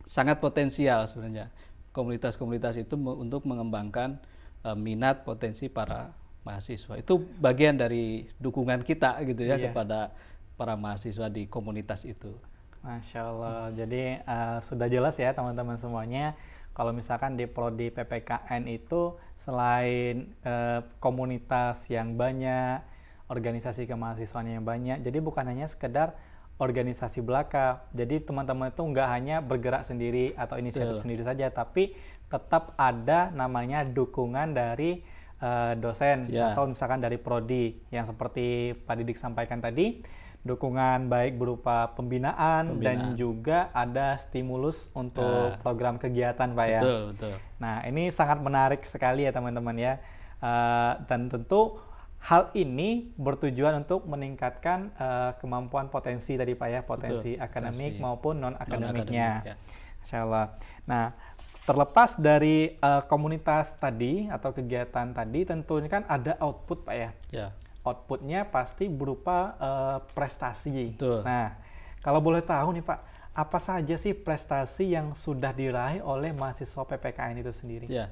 sangat 0.07 0.39
potensial 0.39 1.09
sebenarnya 1.09 1.51
komunitas-komunitas 1.91 2.77
itu 2.77 2.95
untuk 2.95 3.49
mengembangkan 3.49 4.21
uh, 4.63 4.77
minat 4.77 5.25
potensi 5.25 5.73
para 5.73 6.13
mahasiswa. 6.45 7.01
Itu 7.01 7.25
bagian 7.41 7.81
dari 7.81 8.29
dukungan 8.37 8.85
kita 8.85 9.19
gitu 9.25 9.43
ya 9.49 9.57
iya. 9.57 9.73
kepada 9.73 10.13
para 10.55 10.77
mahasiswa 10.77 11.27
di 11.33 11.49
komunitas 11.49 12.05
itu. 12.05 12.37
Masya 12.85 13.21
Allah. 13.27 13.73
Jadi 13.75 14.23
uh, 14.23 14.61
sudah 14.63 14.87
jelas 14.87 15.17
ya 15.19 15.35
teman-teman 15.35 15.75
semuanya 15.75 16.39
kalau 16.77 16.93
misalkan 16.93 17.41
di 17.41 17.49
prodi 17.49 17.89
PPKN 17.89 18.69
itu 18.69 19.17
selain 19.33 20.37
eh, 20.45 20.85
komunitas 21.01 21.89
yang 21.89 22.21
banyak, 22.21 22.85
organisasi 23.33 23.89
kemahasiswaan 23.89 24.61
yang 24.61 24.61
banyak, 24.61 25.01
jadi 25.01 25.19
bukan 25.25 25.49
hanya 25.49 25.65
sekedar 25.65 26.21
organisasi 26.61 27.25
belaka. 27.25 27.89
Jadi 27.97 28.21
teman-teman 28.29 28.69
itu 28.77 28.85
nggak 28.85 29.09
hanya 29.09 29.41
bergerak 29.41 29.89
sendiri 29.89 30.37
atau 30.37 30.61
inisiatif 30.61 31.01
Betul. 31.01 31.05
sendiri 31.09 31.23
saja, 31.25 31.49
tapi 31.49 31.97
tetap 32.29 32.77
ada 32.77 33.33
namanya 33.33 33.81
dukungan 33.81 34.53
dari 34.53 35.01
eh, 35.41 35.73
dosen 35.81 36.29
Ya. 36.29 36.53
atau 36.53 36.69
misalkan 36.69 37.01
dari 37.01 37.17
prodi 37.17 37.73
yang 37.89 38.05
seperti 38.05 38.77
Pak 38.85 39.01
Didik 39.01 39.17
sampaikan 39.17 39.65
tadi, 39.65 40.05
dukungan 40.47 41.11
baik 41.11 41.37
berupa 41.37 41.91
pembinaan, 41.93 42.79
dan 42.79 43.13
Pembinaan. 43.13 43.19
juga 43.19 43.69
ada 43.75 44.15
stimulus 44.17 44.89
untuk 44.95 45.27
Ah. 45.27 45.59
program 45.59 45.99
kegiatan, 45.99 46.49
Pak 46.49 46.67
ya. 46.67 46.81
Betul, 46.81 47.01
betul. 47.13 47.35
Nah, 47.59 47.83
ini 47.83 48.09
sangat 48.09 48.39
menarik 48.39 48.83
sekali 48.83 49.27
ya 49.27 49.35
teman-teman 49.35 49.75
ya. 49.75 49.99
Eh, 50.37 50.93
dan 51.05 51.27
tentu 51.27 51.83
hal 52.19 52.51
ini 52.53 53.11
bertujuan 53.15 53.83
untuk 53.83 54.07
meningkatkan 54.07 54.95
eh, 54.95 55.31
kemampuan 55.37 55.89
potensi 55.89 56.35
tadi 56.35 56.53
Pak 56.53 56.69
ya, 56.69 56.81
potensi 56.81 57.35
Betul, 57.35 57.45
akademik 57.45 57.93
maupun 57.99 58.35
non 58.39 58.55
akademiknya. 58.55 59.31
Ya. 59.43 59.55
Insya 60.01 60.23
Allah. 60.23 60.55
Nah, 60.85 61.11
terlepas 61.63 62.15
dari 62.15 62.71
eh, 62.73 63.03
komunitas 63.07 63.75
tadi 63.75 64.31
atau 64.31 64.51
kegiatan 64.51 65.11
tadi, 65.11 65.43
tentunya 65.43 65.89
kan 65.89 66.07
ada 66.07 66.39
output 66.39 66.87
Pak 66.87 66.95
ya. 66.95 67.11
Ya. 67.33 67.49
Outputnya 67.87 68.51
pasti 68.51 68.91
berupa 68.91 69.55
eh, 69.63 69.99
prestasi. 70.11 70.99
Betul. 70.99 71.23
Nah, 71.23 71.55
kalau 72.03 72.19
boleh 72.19 72.43
tahu 72.43 72.75
nih 72.75 72.83
Pak, 72.83 72.99
apa 73.31 73.59
saja 73.63 73.95
sih 73.95 74.11
prestasi 74.11 74.99
yang 74.99 75.15
sudah 75.15 75.55
diraih 75.55 76.03
oleh 76.03 76.35
mahasiswa 76.35 76.83
PPKN 76.83 77.47
itu 77.47 77.53
sendiri? 77.55 77.87
Ya. 77.87 78.11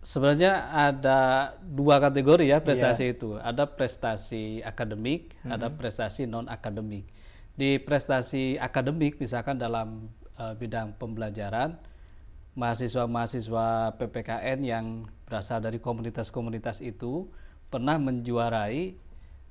Sebenarnya 0.00 0.70
ada 0.70 1.52
dua 1.60 1.98
kategori 1.98 2.46
ya 2.48 2.62
prestasi 2.62 3.10
Iya. 3.10 3.14
itu. 3.18 3.30
Ada 3.36 3.66
prestasi 3.68 4.62
akademik, 4.62 5.36
ada 5.44 5.68
prestasi 5.68 6.24
non 6.24 6.46
akademik. 6.48 7.04
Di 7.58 7.82
prestasi 7.82 8.56
akademik 8.56 9.18
misalkan 9.20 9.58
dalam 9.58 10.08
eh, 10.38 10.54
bidang 10.54 10.94
pembelajaran, 10.96 11.74
mahasiswa-mahasiswa 12.54 13.98
PPKN 13.98 14.58
yang 14.62 14.86
berasal 15.26 15.58
dari 15.58 15.82
komunitas-komunitas 15.82 16.78
itu 16.80 17.26
pernah 17.68 18.00
menjuarai 18.00 18.96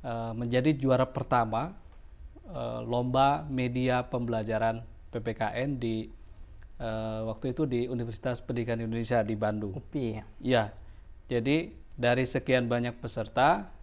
eh, 0.04 0.32
menjadi 0.34 0.74
juara 0.74 1.06
pertama 1.06 1.74
eh, 2.50 2.82
lomba 2.86 3.46
media 3.50 4.06
pembelajaran 4.06 4.82
PPKN 5.14 5.80
di 5.80 6.10
eh, 6.82 7.20
waktu 7.26 7.54
itu 7.54 7.64
di 7.66 7.86
Universitas 7.90 8.42
Pendidikan 8.42 8.82
Indonesia 8.82 9.22
di 9.22 9.36
Bandung. 9.38 9.74
UPI 9.78 10.08
ya. 10.10 10.24
Ya, 10.42 10.64
jadi 11.28 11.74
dari 11.98 12.24
sekian 12.30 12.70
banyak 12.70 13.02
peserta, 13.02 13.74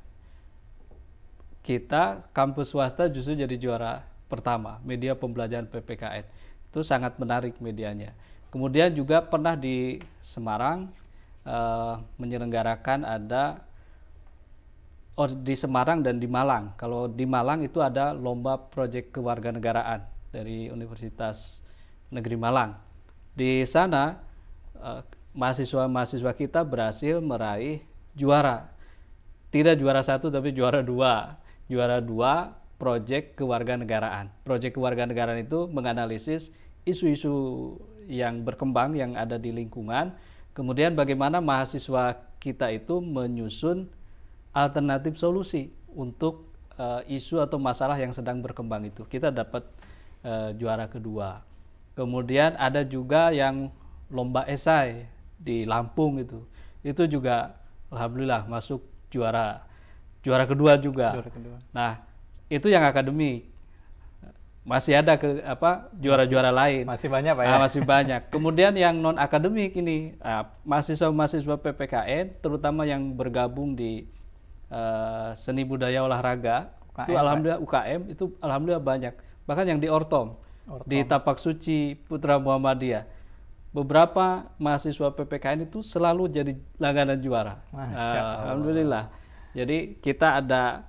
kita 1.66 2.30
kampus 2.30 2.70
swasta 2.70 3.10
justru 3.10 3.34
jadi 3.34 3.56
juara 3.58 4.04
pertama 4.30 4.78
media 4.86 5.18
pembelajaran 5.18 5.66
PPKN. 5.66 6.24
Itu 6.70 6.86
sangat 6.86 7.18
menarik 7.18 7.58
medianya. 7.58 8.14
Kemudian 8.54 8.94
juga 8.94 9.18
pernah 9.18 9.58
di 9.58 9.98
Semarang 10.22 10.86
eh, 11.42 11.94
menyelenggarakan 12.20 13.02
ada 13.02 13.66
oh, 15.14 15.28
di 15.30 15.54
Semarang 15.54 16.02
dan 16.02 16.18
di 16.18 16.26
Malang. 16.26 16.74
Kalau 16.78 17.06
di 17.06 17.24
Malang 17.26 17.62
itu 17.62 17.78
ada 17.78 18.14
lomba 18.14 18.58
proyek 18.58 19.14
kewarganegaraan 19.14 20.06
dari 20.34 20.68
Universitas 20.70 21.62
Negeri 22.10 22.36
Malang. 22.38 22.78
Di 23.34 23.62
sana 23.66 24.18
eh, 24.78 25.02
mahasiswa-mahasiswa 25.34 26.32
kita 26.34 26.62
berhasil 26.66 27.18
meraih 27.22 27.82
juara. 28.14 28.70
Tidak 29.50 29.78
juara 29.78 30.02
satu 30.02 30.30
tapi 30.30 30.50
juara 30.50 30.82
dua. 30.82 31.38
Juara 31.70 32.02
dua 32.02 32.58
proyek 32.78 33.38
kewarganegaraan. 33.38 34.30
Proyek 34.42 34.74
kewarganegaraan 34.74 35.46
itu 35.46 35.70
menganalisis 35.70 36.50
isu-isu 36.84 37.32
yang 38.10 38.44
berkembang 38.44 38.98
yang 38.98 39.14
ada 39.14 39.38
di 39.38 39.54
lingkungan. 39.54 40.12
Kemudian 40.54 40.94
bagaimana 40.94 41.42
mahasiswa 41.42 42.18
kita 42.38 42.70
itu 42.70 43.00
menyusun 43.00 43.90
alternatif 44.54 45.18
solusi 45.18 45.74
untuk 45.90 46.54
eh, 46.78 47.18
isu 47.18 47.42
atau 47.42 47.58
masalah 47.58 47.98
yang 47.98 48.14
sedang 48.14 48.38
berkembang 48.38 48.86
itu. 48.86 49.02
Kita 49.04 49.34
dapat 49.34 49.66
eh, 50.22 50.54
juara 50.54 50.86
kedua. 50.86 51.42
Kemudian 51.98 52.54
ada 52.58 52.86
juga 52.86 53.34
yang 53.34 53.70
lomba 54.10 54.46
esai 54.46 55.10
di 55.34 55.66
Lampung 55.66 56.22
itu. 56.22 56.42
Itu 56.86 57.10
juga 57.10 57.58
alhamdulillah 57.90 58.46
masuk 58.46 58.82
juara 59.10 59.66
juara 60.22 60.46
kedua 60.46 60.78
juga. 60.78 61.18
Juara 61.18 61.30
kedua. 61.30 61.56
Nah, 61.70 62.02
itu 62.50 62.66
yang 62.70 62.86
akademik. 62.86 63.50
Masih 64.64 64.96
ada 64.96 65.20
ke 65.20 65.44
apa 65.44 65.92
juara-juara 65.92 66.48
lain. 66.48 66.88
Masih 66.88 67.12
banyak 67.12 67.36
Pak 67.36 67.44
ya. 67.44 67.52
Ah, 67.52 67.60
masih 67.60 67.82
banyak. 67.84 68.20
Kemudian 68.32 68.72
yang 68.72 68.96
non 68.96 69.20
akademik 69.20 69.76
ini 69.76 70.16
ah, 70.24 70.56
mahasiswa-mahasiswa 70.64 71.60
PPKN, 71.60 72.40
terutama 72.40 72.88
yang 72.88 73.12
bergabung 73.12 73.76
di 73.76 74.08
eh, 74.74 75.30
seni 75.38 75.62
budaya 75.62 76.02
olahraga, 76.02 76.74
UKM, 76.90 77.06
itu 77.06 77.14
alhamdulillah 77.14 77.60
UKM 77.62 78.00
itu 78.10 78.24
alhamdulillah 78.42 78.82
banyak. 78.82 79.14
Bahkan 79.46 79.64
yang 79.70 79.78
di 79.78 79.86
Ortom, 79.86 80.34
Ortom. 80.66 80.88
di 80.88 80.98
Tapak 81.06 81.38
Suci 81.38 81.94
Putra 81.94 82.42
Muhammadiyah, 82.42 83.06
beberapa 83.70 84.50
mahasiswa 84.58 85.14
PPKN 85.14 85.70
itu 85.70 85.82
selalu 85.82 86.30
jadi 86.30 86.52
langganan 86.78 87.18
juara. 87.22 87.62
Masya 87.70 88.18
Allah. 88.18 88.38
alhamdulillah. 88.46 89.04
Jadi 89.54 90.02
kita 90.02 90.42
ada 90.42 90.82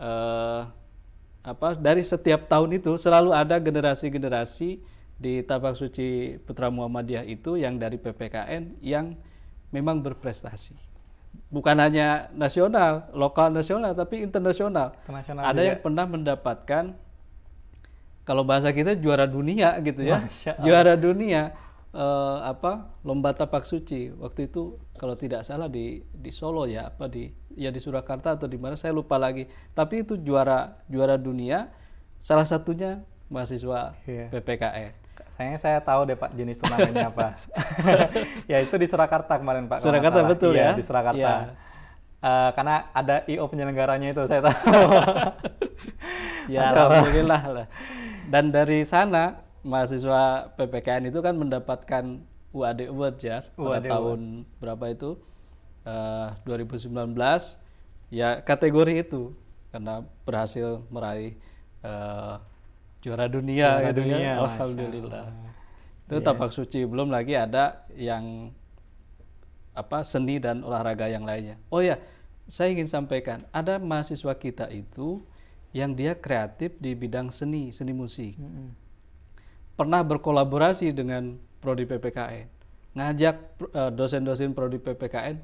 eh, 0.00 0.60
apa 1.40 1.72
dari 1.76 2.04
setiap 2.04 2.48
tahun 2.48 2.80
itu 2.80 2.96
selalu 3.00 3.32
ada 3.32 3.56
generasi-generasi 3.56 4.80
di 5.20 5.44
Tapak 5.44 5.76
Suci 5.76 6.40
Putra 6.44 6.72
Muhammadiyah 6.72 7.28
itu 7.28 7.60
yang 7.60 7.76
dari 7.76 8.00
PPKN 8.00 8.80
yang 8.80 9.16
memang 9.68 10.00
berprestasi. 10.00 10.89
Bukan 11.50 11.76
hanya 11.82 12.30
nasional, 12.30 13.10
lokal 13.10 13.50
nasional, 13.50 13.90
tapi 13.90 14.22
internasional. 14.22 14.94
Internasional 15.02 15.42
ada 15.42 15.58
juga. 15.58 15.66
yang 15.66 15.78
pernah 15.82 16.04
mendapatkan 16.06 16.84
kalau 18.22 18.46
bahasa 18.46 18.70
kita 18.70 18.94
juara 18.94 19.26
dunia 19.26 19.74
gitu 19.82 20.06
ya, 20.06 20.22
juara 20.62 20.94
dunia 20.94 21.50
eh, 21.90 22.38
apa 22.46 22.94
lomba 23.02 23.34
tapak 23.34 23.66
suci 23.66 24.14
waktu 24.14 24.46
itu 24.46 24.78
kalau 24.94 25.18
tidak 25.18 25.42
salah 25.42 25.66
di 25.66 26.06
di 26.14 26.30
Solo 26.30 26.70
ya 26.70 26.86
apa 26.86 27.10
di 27.10 27.26
ya 27.58 27.74
di 27.74 27.82
Surakarta 27.82 28.38
atau 28.38 28.46
di 28.46 28.54
mana 28.54 28.78
saya 28.78 28.94
lupa 28.94 29.18
lagi 29.18 29.50
tapi 29.74 30.06
itu 30.06 30.14
juara 30.14 30.78
juara 30.86 31.18
dunia 31.18 31.66
salah 32.22 32.46
satunya 32.46 33.02
mahasiswa 33.26 33.98
Iya. 34.06 34.30
PPKN 34.30 34.92
Sayangnya 35.40 35.56
saya 35.56 35.80
tahu 35.80 36.04
deh 36.04 36.20
Pak 36.20 36.36
jenis 36.36 36.60
turnamennya 36.60 37.08
apa. 37.08 37.40
ya 38.52 38.60
itu 38.60 38.76
di 38.76 38.84
Surakarta 38.84 39.40
kemarin 39.40 39.64
Pak. 39.72 39.80
Surakarta 39.80 40.20
betul 40.28 40.52
Iya, 40.52 40.76
ya? 40.76 40.76
di 40.76 40.84
Surakarta. 40.84 41.16
Iya. 41.16 41.56
Eh, 42.20 42.50
karena 42.52 42.92
ada 42.92 43.24
IO 43.24 43.48
penyelenggaranya 43.48 44.12
itu 44.12 44.20
saya 44.28 44.44
tahu. 44.44 44.60
ya 46.52 46.60
Masya 46.68 46.76
Allah. 46.76 46.84
alhamdulillah 46.92 47.42
lah 47.56 47.66
dan 48.28 48.52
dari 48.52 48.84
sana 48.84 49.40
mahasiswa 49.64 50.52
PPKN 50.60 51.08
itu 51.08 51.24
kan 51.24 51.32
mendapatkan 51.40 52.20
UAD 52.52 52.92
Award 52.92 53.16
ya 53.24 53.40
pada 53.56 53.80
UAD 53.80 53.84
tahun 53.88 54.20
berapa 54.60 54.84
itu 54.92 55.10
Eh, 55.80 56.28
2019 56.44 56.92
ya 58.12 58.44
kategori 58.44 59.00
itu 59.00 59.32
karena 59.72 60.04
berhasil 60.28 60.84
meraih 60.92 61.40
eh, 61.80 62.34
juara 63.00 63.26
dunia 63.26 63.68
Juara 63.80 63.88
gitu 63.90 64.00
dunia, 64.04 64.16
ya 64.18 64.32
alhamdulillah 64.38 65.24
Allah. 65.26 65.52
itu 66.06 66.16
Iya. 66.16 66.26
tapak 66.26 66.50
suci 66.50 66.80
belum 66.84 67.08
lagi 67.08 67.34
ada 67.34 67.84
yang 67.94 68.50
apa 69.72 70.02
seni 70.02 70.36
dan 70.36 70.60
olahraga 70.60 71.06
yang 71.06 71.22
lainnya 71.22 71.56
oh 71.70 71.80
ya 71.80 71.96
saya 72.50 72.74
ingin 72.74 72.90
sampaikan 72.90 73.40
ada 73.54 73.78
mahasiswa 73.78 74.34
kita 74.34 74.66
itu 74.68 75.22
yang 75.70 75.94
dia 75.94 76.18
kreatif 76.18 76.74
di 76.82 76.98
bidang 76.98 77.30
seni 77.30 77.70
seni 77.70 77.94
musik 77.94 78.34
Mm-mm. 78.36 78.74
pernah 79.78 80.02
berkolaborasi 80.02 80.90
dengan 80.90 81.38
prodi 81.62 81.86
PPKN 81.86 82.50
ngajak 82.90 83.36
eh, 83.70 83.90
dosen-dosen 83.94 84.50
prodi 84.50 84.82
PPKN 84.82 85.38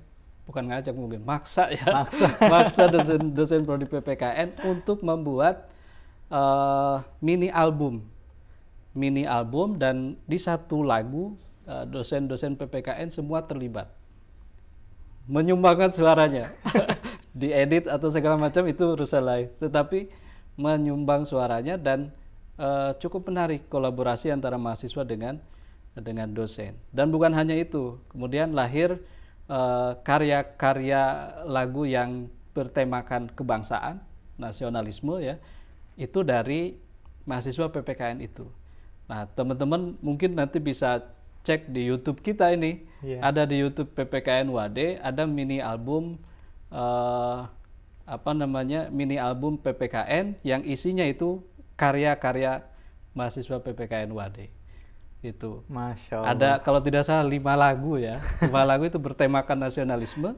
bukan 0.47 0.65
ngajak 0.67 0.95
mungkin 0.95 1.23
maksa 1.23 1.71
ya 1.71 1.87
Maksa. 1.95 2.27
maksa 2.53 2.83
dosen 2.91 3.31
dosen 3.33 3.63
prodi 3.63 3.87
PPKN 3.87 4.67
untuk 4.67 5.07
membuat 5.07 5.71
eh, 6.31 6.97
mini 7.23 7.49
album. 7.51 8.03
Mini 8.97 9.29
album 9.29 9.77
dan 9.77 10.17
di 10.25 10.41
satu 10.41 10.81
lagu 10.81 11.37
eh, 11.69 11.85
dosen-dosen 11.87 12.57
PPKN 12.57 13.13
semua 13.13 13.45
terlibat. 13.45 13.91
Menyumbangkan 15.27 15.91
suaranya. 15.91 16.51
Diedit 17.37 17.85
atau 17.91 18.09
segala 18.09 18.41
macam 18.41 18.65
itu 18.65 18.97
urusan 18.97 19.23
lain. 19.23 19.49
Tetapi 19.61 20.09
menyumbang 20.57 21.29
suaranya 21.29 21.77
dan 21.77 22.15
eh, 22.57 22.93
cukup 23.03 23.29
menarik 23.29 23.69
kolaborasi 23.69 24.33
antara 24.33 24.57
mahasiswa 24.57 25.05
dengan 25.05 25.43
dengan 25.97 26.29
dosen. 26.29 26.77
Dan 26.93 27.09
bukan 27.09 27.33
hanya 27.33 27.57
itu, 27.57 27.97
kemudian 28.13 28.53
lahir 28.53 29.01
karya-karya 30.05 31.33
lagu 31.49 31.89
yang 31.89 32.29
bertemakan 32.53 33.33
kebangsaan, 33.33 34.05
nasionalisme 34.37 35.17
ya, 35.25 35.41
itu 35.97 36.21
dari 36.23 36.77
mahasiswa 37.25 37.73
PPKN 37.73 38.23
itu. 38.23 38.47
Nah, 39.11 39.27
teman-teman 39.33 39.97
mungkin 39.99 40.37
nanti 40.37 40.61
bisa 40.63 41.03
cek 41.43 41.71
di 41.71 41.87
YouTube 41.89 42.21
kita 42.23 42.53
ini, 42.53 42.85
yeah. 43.03 43.23
ada 43.23 43.47
di 43.47 43.59
YouTube 43.59 43.95
PPKN 43.95 44.51
WAD, 44.51 44.99
ada 44.99 45.25
mini 45.25 45.63
album 45.63 46.19
eh, 46.71 47.39
apa 48.07 48.31
namanya 48.31 48.87
mini 48.91 49.19
album 49.19 49.59
PPKN 49.59 50.39
yang 50.47 50.63
isinya 50.63 51.03
itu 51.03 51.43
karya-karya 51.75 52.63
mahasiswa 53.15 53.59
PPKN 53.63 54.11
WAD 54.15 54.51
itu. 55.23 55.63
Masya 55.67 56.23
Allah. 56.23 56.31
Ada 56.35 56.51
kalau 56.63 56.81
tidak 56.83 57.03
salah 57.03 57.27
lima 57.27 57.59
lagu 57.59 57.99
ya, 57.99 58.19
lima 58.43 58.63
lagu 58.63 58.87
itu 58.87 58.99
bertemakan 58.99 59.67
nasionalisme. 59.67 60.35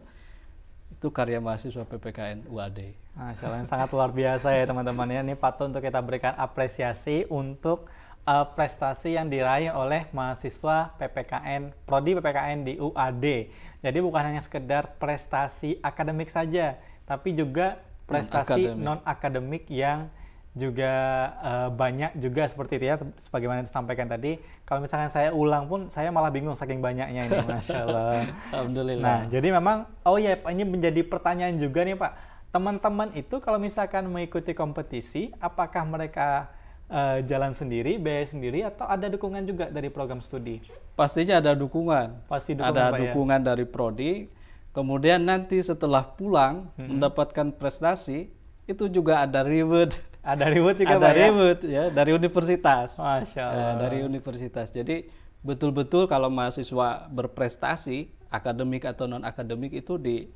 Itu 0.99 1.15
karya 1.15 1.39
mahasiswa 1.39 1.87
PPKN 1.87 2.51
UAD. 2.51 2.91
Masya 3.15 3.47
Allah, 3.47 3.71
sangat 3.71 3.89
luar 3.95 4.11
biasa 4.11 4.51
ya 4.51 4.67
teman-teman 4.67 5.07
ya. 5.15 5.23
Ini 5.23 5.39
patut 5.39 5.71
untuk 5.71 5.79
kita 5.79 6.03
berikan 6.03 6.35
apresiasi 6.35 7.23
untuk 7.31 7.87
uh, 8.27 8.47
prestasi 8.59 9.15
yang 9.15 9.31
diraih 9.31 9.71
oleh 9.71 10.11
mahasiswa 10.11 10.93
PPKN, 10.99 11.71
prodi 11.87 12.19
PPKN 12.19 12.59
di 12.67 12.75
UAD. 12.83 13.27
Jadi 13.79 13.99
bukan 14.03 14.23
hanya 14.27 14.43
sekedar 14.43 14.99
prestasi 14.99 15.79
akademik 15.87 16.29
saja, 16.29 16.83
tapi 17.07 17.33
juga 17.33 17.79
prestasi 18.11 18.75
non 18.75 18.99
akademik 19.07 19.71
yang 19.71 20.11
juga 20.59 20.93
uh, 21.39 21.69
banyak 21.71 22.19
juga 22.19 22.51
seperti 22.51 22.83
itu 22.83 22.87
ya 22.91 22.97
sebagaimana 23.23 23.63
disampaikan 23.63 24.11
tadi. 24.11 24.43
Kalau 24.67 24.83
misalnya 24.83 25.09
saya 25.09 25.31
ulang 25.31 25.71
pun 25.71 25.87
saya 25.89 26.11
malah 26.11 26.35
bingung 26.35 26.59
saking 26.59 26.83
banyaknya 26.83 27.31
ini 27.31 27.39
masya 27.49 27.87
Allah 27.87 28.27
alhamdulillah. 28.51 29.07
Nah 29.07 29.21
jadi 29.31 29.49
memang 29.55 29.87
oh 30.03 30.19
ya 30.19 30.35
ini 30.51 30.67
menjadi 30.67 31.01
pertanyaan 31.07 31.57
juga 31.57 31.87
nih 31.87 31.95
pak. 31.95 32.13
Teman-teman 32.51 33.15
itu 33.15 33.39
kalau 33.39 33.63
misalkan 33.63 34.11
mengikuti 34.11 34.53
kompetisi 34.53 35.31
apakah 35.39 35.87
mereka 35.87 36.51
uh, 36.91 37.21
jalan 37.23 37.53
sendiri 37.55 38.01
biaya 38.01 38.27
sendiri 38.27 38.65
atau 38.65 38.89
ada 38.89 39.07
dukungan 39.07 39.45
juga 39.47 39.71
dari 39.71 39.89
program 39.93 40.19
studi? 40.19 40.61
Pastinya 40.99 41.39
ada 41.39 41.55
dukungan. 41.55 42.27
Pasti 42.27 42.59
dukungan, 42.59 42.75
ada 42.75 42.93
pak, 42.93 42.99
ya? 42.99 43.03
dukungan 43.13 43.41
ya? 43.41 43.47
dari 43.55 43.65
prodi. 43.69 44.13
Kemudian 44.75 45.25
nanti 45.25 45.63
setelah 45.63 46.05
pulang 46.05 46.71
hmm. 46.77 46.99
mendapatkan 46.99 47.55
prestasi 47.57 48.31
itu 48.69 48.85
juga 48.93 49.25
ada 49.25 49.41
reward 49.43 49.97
ada 50.29 50.47
reward 50.53 50.77
juga 50.77 50.97
ada 51.01 51.11
reward 51.17 51.61
ya? 51.65 51.73
ya 51.73 51.85
dari 51.89 52.13
universitas. 52.13 53.01
Masya 53.01 53.43
Allah. 53.49 53.57
Ya, 53.57 53.71
dari 53.81 53.99
universitas. 54.05 54.69
Jadi 54.69 55.09
betul-betul 55.41 56.05
kalau 56.05 56.29
mahasiswa 56.29 57.09
berprestasi 57.09 58.13
akademik 58.29 58.85
atau 58.85 59.09
non 59.09 59.25
akademik 59.25 59.73
itu 59.73 59.97
di 59.97 60.29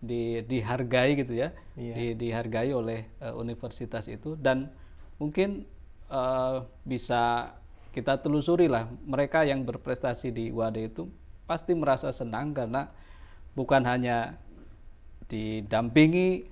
di 0.00 0.40
dihargai 0.44 1.20
gitu 1.20 1.36
ya, 1.36 1.52
iya. 1.76 1.92
di, 1.92 2.06
dihargai 2.16 2.72
oleh 2.72 3.08
uh, 3.20 3.36
universitas 3.36 4.08
itu 4.08 4.36
dan 4.40 4.72
mungkin 5.20 5.68
uh, 6.08 6.64
bisa 6.84 7.52
kita 7.92 8.20
telusuri 8.20 8.68
lah 8.68 8.88
mereka 9.08 9.44
yang 9.44 9.64
berprestasi 9.64 10.32
di 10.32 10.52
UAD 10.52 10.76
itu 10.92 11.08
pasti 11.48 11.72
merasa 11.72 12.12
senang 12.12 12.52
karena 12.52 12.92
bukan 13.56 13.82
hanya 13.88 14.36
didampingi, 15.32 16.44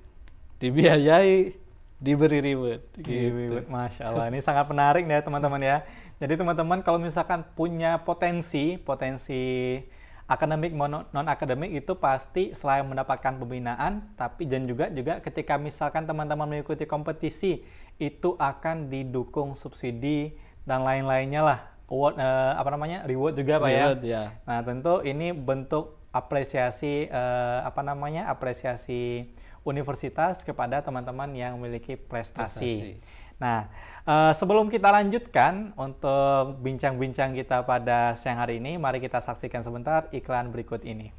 dibiayai, 0.59 1.63
diberi 1.98 2.38
reward. 2.42 2.83
Gitu. 2.98 3.64
Masya 3.70 4.11
Allah, 4.11 4.26
ini 4.30 4.42
sangat 4.42 4.66
menarik 4.68 5.04
ya 5.07 5.20
teman-teman 5.22 5.61
ya. 5.62 5.76
Jadi 6.18 6.38
teman-teman 6.38 6.78
kalau 6.80 6.98
misalkan 7.02 7.42
punya 7.59 7.98
potensi, 8.02 8.78
potensi 8.78 9.76
akademik 10.24 10.72
non 10.72 11.26
akademik 11.28 11.68
itu 11.85 11.92
pasti 12.00 12.57
selain 12.57 12.87
mendapatkan 12.88 13.37
pembinaan, 13.37 14.14
tapi 14.16 14.48
dan 14.48 14.64
juga 14.64 14.88
juga 14.88 15.20
ketika 15.20 15.61
misalkan 15.61 16.09
teman-teman 16.09 16.48
mengikuti 16.48 16.88
kompetisi 16.88 17.61
itu 18.00 18.35
akan 18.40 18.88
didukung 18.88 19.52
subsidi 19.52 20.35
dan 20.64 20.83
lain-lainnya 20.83 21.42
lah. 21.44 21.61
Award, 21.85 22.16
eh, 22.16 22.52
apa 22.57 22.68
namanya 22.72 22.98
reward 23.04 23.37
juga 23.37 23.61
pak 23.61 23.70
ya. 23.70 23.85
ya. 24.00 24.22
Nah 24.48 24.64
tentu 24.64 25.04
ini 25.04 25.37
bentuk 25.37 26.00
apresiasi 26.09 27.11
eh, 27.12 27.59
apa 27.61 27.85
namanya 27.85 28.33
apresiasi 28.33 29.28
universitas 29.64 30.40
kepada 30.44 30.85
teman-teman 30.85 31.33
yang 31.33 31.57
memiliki 31.57 31.96
prestasi. 31.96 33.00
prestasi. 33.00 33.24
Nah, 33.40 33.66
uh, 34.07 34.33
sebelum 34.37 34.70
kita 34.70 34.92
lanjutkan 34.94 35.74
untuk 35.74 36.62
bincang-bincang 36.62 37.35
kita 37.35 37.66
pada 37.66 38.14
siang 38.14 38.38
hari 38.38 38.62
ini, 38.62 38.79
mari 38.79 39.03
kita 39.03 39.18
saksikan 39.18 39.64
sebentar 39.64 40.07
iklan 40.14 40.55
berikut 40.55 40.87
ini. 40.87 41.11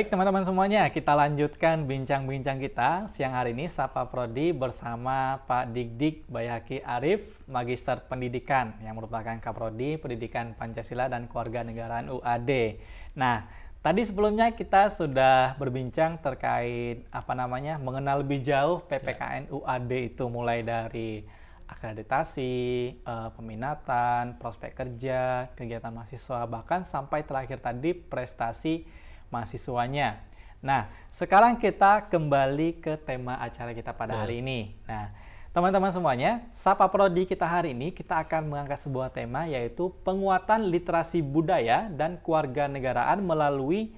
Baik 0.00 0.16
teman-teman 0.16 0.48
semuanya, 0.48 0.88
kita 0.88 1.12
lanjutkan 1.12 1.84
bincang-bincang 1.84 2.56
kita 2.56 3.04
siang 3.12 3.36
hari 3.36 3.52
ini 3.52 3.68
Sapa 3.68 4.08
Prodi 4.08 4.48
bersama 4.48 5.44
Pak 5.44 5.76
Dik-Dik 5.76 6.24
Bayaki 6.24 6.80
Arif, 6.80 7.44
Magister 7.44 8.00
Pendidikan 8.08 8.80
yang 8.80 8.96
merupakan 8.96 9.36
Kaprodi 9.36 10.00
Pendidikan 10.00 10.56
Pancasila 10.56 11.12
dan 11.12 11.28
Kewarganegaraan 11.28 12.08
UAD. 12.16 12.80
Nah, 13.12 13.44
tadi 13.84 14.00
sebelumnya 14.08 14.56
kita 14.56 14.88
sudah 14.88 15.60
berbincang 15.60 16.16
terkait 16.24 17.04
apa 17.12 17.36
namanya 17.36 17.76
mengenal 17.76 18.24
lebih 18.24 18.40
jauh 18.40 18.80
PPKN 18.88 19.52
UAD 19.52 20.16
itu 20.16 20.24
mulai 20.32 20.64
dari 20.64 21.28
akreditasi, 21.68 22.56
eh, 23.04 23.28
peminatan, 23.36 24.40
prospek 24.40 24.72
kerja, 24.72 25.52
kegiatan 25.52 25.92
mahasiswa, 25.92 26.48
bahkan 26.48 26.88
sampai 26.88 27.20
terakhir 27.20 27.60
tadi 27.60 27.92
prestasi 27.92 28.88
mahasiswanya. 29.30 30.20
Nah, 30.60 30.92
sekarang 31.08 31.56
kita 31.56 32.12
kembali 32.12 32.84
ke 32.84 33.00
tema 33.00 33.40
acara 33.40 33.72
kita 33.72 33.96
pada 33.96 34.20
hari 34.20 34.44
ini. 34.44 34.76
Nah, 34.84 35.08
teman-teman 35.56 35.88
semuanya, 35.88 36.44
Sapa 36.52 36.84
Prodi 36.92 37.24
kita 37.24 37.48
hari 37.48 37.72
ini 37.72 37.96
kita 37.96 38.20
akan 38.20 38.52
mengangkat 38.52 38.84
sebuah 38.84 39.08
tema 39.08 39.48
yaitu 39.48 39.88
penguatan 40.04 40.68
literasi 40.68 41.24
budaya 41.24 41.88
dan 41.88 42.20
keluarga 42.20 42.68
negaraan 42.68 43.24
melalui 43.24 43.88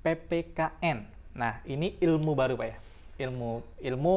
PPKN. 0.00 1.04
Nah, 1.36 1.60
ini 1.68 2.00
ilmu 2.00 2.32
baru 2.32 2.56
Pak 2.56 2.66
ya. 2.66 2.76
Ilmu 3.28 3.60
ilmu 3.84 4.14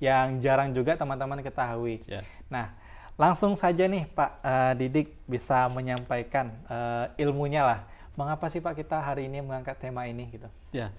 yang 0.00 0.40
jarang 0.40 0.72
juga 0.72 0.96
teman-teman 0.96 1.44
ketahui. 1.44 2.00
Yeah. 2.08 2.24
Nah, 2.48 2.72
langsung 3.20 3.52
saja 3.60 3.84
nih 3.84 4.08
Pak 4.08 4.30
uh, 4.40 4.72
Didik 4.72 5.12
bisa 5.28 5.68
menyampaikan 5.68 6.48
uh, 6.66 7.12
ilmunya 7.20 7.60
lah 7.60 7.80
mengapa 8.16 8.48
sih 8.52 8.60
Pak 8.60 8.76
kita 8.76 9.00
hari 9.00 9.26
ini 9.28 9.40
mengangkat 9.40 9.80
tema 9.80 10.04
ini 10.04 10.28
gitu? 10.28 10.48
Ya, 10.72 10.92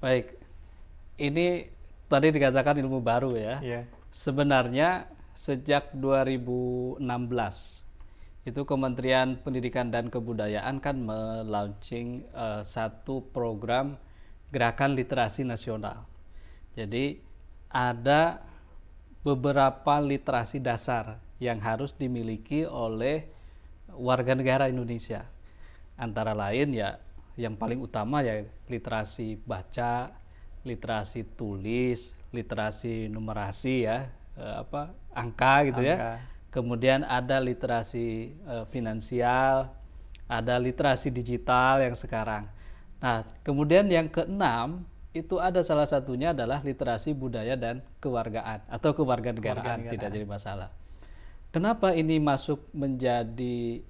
baik. 0.00 0.36
Ini 1.16 1.68
tadi 2.08 2.28
dikatakan 2.28 2.76
ilmu 2.80 3.00
baru 3.00 3.32
ya. 3.36 3.60
ya. 3.64 3.80
Sebenarnya 4.12 5.08
sejak 5.32 5.96
2016 5.96 7.00
itu 8.42 8.60
Kementerian 8.66 9.38
Pendidikan 9.40 9.88
dan 9.88 10.12
Kebudayaan 10.12 10.82
kan 10.82 10.96
melaunching 11.00 12.26
uh, 12.36 12.60
satu 12.66 13.24
program 13.32 13.96
gerakan 14.52 14.92
literasi 14.92 15.46
nasional. 15.48 16.04
Jadi 16.76 17.16
ada 17.72 18.44
beberapa 19.24 20.02
literasi 20.02 20.60
dasar 20.60 21.22
yang 21.40 21.62
harus 21.62 21.96
dimiliki 21.96 22.68
oleh 22.68 23.24
warga 23.96 24.36
negara 24.36 24.68
Indonesia 24.68 25.31
antara 26.02 26.34
lain 26.34 26.74
ya 26.74 26.98
yang 27.38 27.54
paling 27.54 27.78
utama 27.78 28.20
ya 28.26 28.42
literasi 28.66 29.38
baca, 29.46 30.10
literasi 30.66 31.22
tulis, 31.38 32.12
literasi 32.34 33.06
numerasi 33.06 33.86
ya, 33.86 34.10
eh, 34.34 34.56
apa 34.58 34.90
angka 35.14 35.54
gitu 35.70 35.80
ya. 35.86 35.94
angka. 35.94 36.12
ya. 36.18 36.30
Kemudian 36.52 37.00
ada 37.06 37.40
literasi 37.40 38.34
eh, 38.34 38.64
finansial, 38.68 39.72
ada 40.26 40.54
literasi 40.58 41.08
digital 41.08 41.80
yang 41.80 41.96
sekarang. 41.96 42.50
Nah, 43.00 43.24
kemudian 43.40 43.88
yang 43.88 44.12
keenam 44.12 44.84
itu 45.12 45.36
ada 45.36 45.60
salah 45.60 45.84
satunya 45.84 46.32
adalah 46.32 46.64
literasi 46.64 47.12
budaya 47.12 47.52
dan 47.52 47.84
kewargaan 48.00 48.64
atau 48.68 48.96
kewarganegaraan, 48.96 49.84
kewarganegaraan. 49.84 49.92
tidak 49.92 50.08
jadi 50.08 50.26
masalah. 50.26 50.68
kenapa 51.52 51.92
ini 51.92 52.16
masuk 52.16 52.64
menjadi 52.72 53.84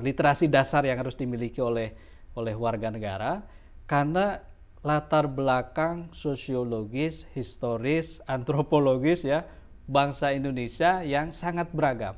literasi 0.00 0.46
dasar 0.50 0.84
yang 0.84 1.00
harus 1.00 1.16
dimiliki 1.16 1.60
oleh 1.60 1.92
oleh 2.36 2.52
warga 2.52 2.92
negara 2.92 3.44
karena 3.88 4.44
latar 4.86 5.26
belakang 5.26 6.14
sosiologis, 6.14 7.26
historis, 7.34 8.22
antropologis 8.30 9.26
ya 9.26 9.42
bangsa 9.90 10.30
Indonesia 10.30 11.02
yang 11.02 11.34
sangat 11.34 11.74
beragam. 11.74 12.14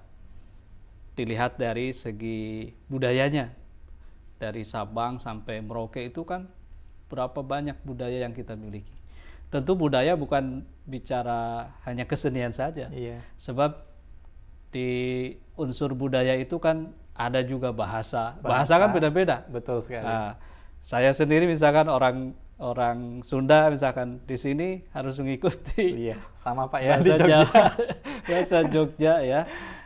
Dilihat 1.17 1.57
dari 1.57 1.97
segi 1.97 2.73
budayanya. 2.89 3.57
Dari 4.39 4.63
Sabang 4.63 5.19
sampai 5.19 5.59
Merauke 5.59 5.99
itu 5.99 6.23
kan 6.23 6.47
berapa 7.11 7.43
banyak 7.43 7.83
budaya 7.83 8.23
yang 8.23 8.31
kita 8.37 8.55
miliki. 8.55 8.95
Tentu 9.51 9.75
budaya 9.75 10.15
bukan 10.15 10.63
bicara 10.87 11.73
hanya 11.89 12.07
kesenian 12.07 12.55
saja. 12.55 12.87
Iya. 12.93 13.19
Sebab 13.41 13.83
di 14.71 15.33
unsur 15.57 15.97
budaya 15.97 16.37
itu 16.37 16.61
kan 16.61 16.93
ada 17.19 17.43
juga 17.43 17.75
bahasa. 17.75 18.39
Bahasa. 18.39 18.71
Bahasa, 18.71 18.75
kan 18.79 18.91
beda-beda. 18.95 19.43
Betul 19.51 19.83
sekali. 19.83 20.07
Nah, 20.07 20.39
saya 20.87 21.11
sendiri 21.11 21.51
misalkan 21.51 21.91
orang 21.91 22.39
orang 22.59 23.23
Sunda 23.27 23.71
misalkan 23.71 24.23
di 24.27 24.39
sini 24.39 24.83
harus 24.95 25.19
mengikuti 25.19 26.11
iya, 26.11 26.19
sama 26.35 26.71
Pak 26.71 26.81
ya 26.83 26.95
di 26.99 27.11
bahasa 27.11 27.15
Jogja. 27.19 27.27
Jawa, 27.27 27.65
bahasa 28.31 28.59
Jogja 28.71 29.15
ya. 29.27 29.41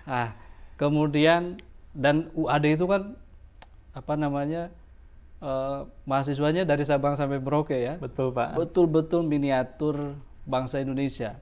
Nah, 0.05 0.29
kemudian 0.77 1.57
dan 1.97 2.29
UAD 2.37 2.77
itu 2.77 2.85
kan 2.85 3.17
apa 3.93 4.15
namanya 4.17 4.73
eh, 5.41 5.81
mahasiswanya 6.05 6.69
dari 6.69 6.85
Sabang 6.85 7.17
sampai 7.17 7.41
Merauke 7.41 7.77
ya. 7.77 7.97
Betul 7.97 8.33
Pak. 8.37 8.61
Betul-betul 8.61 9.25
miniatur 9.25 10.17
bangsa 10.45 10.85
Indonesia. 10.85 11.41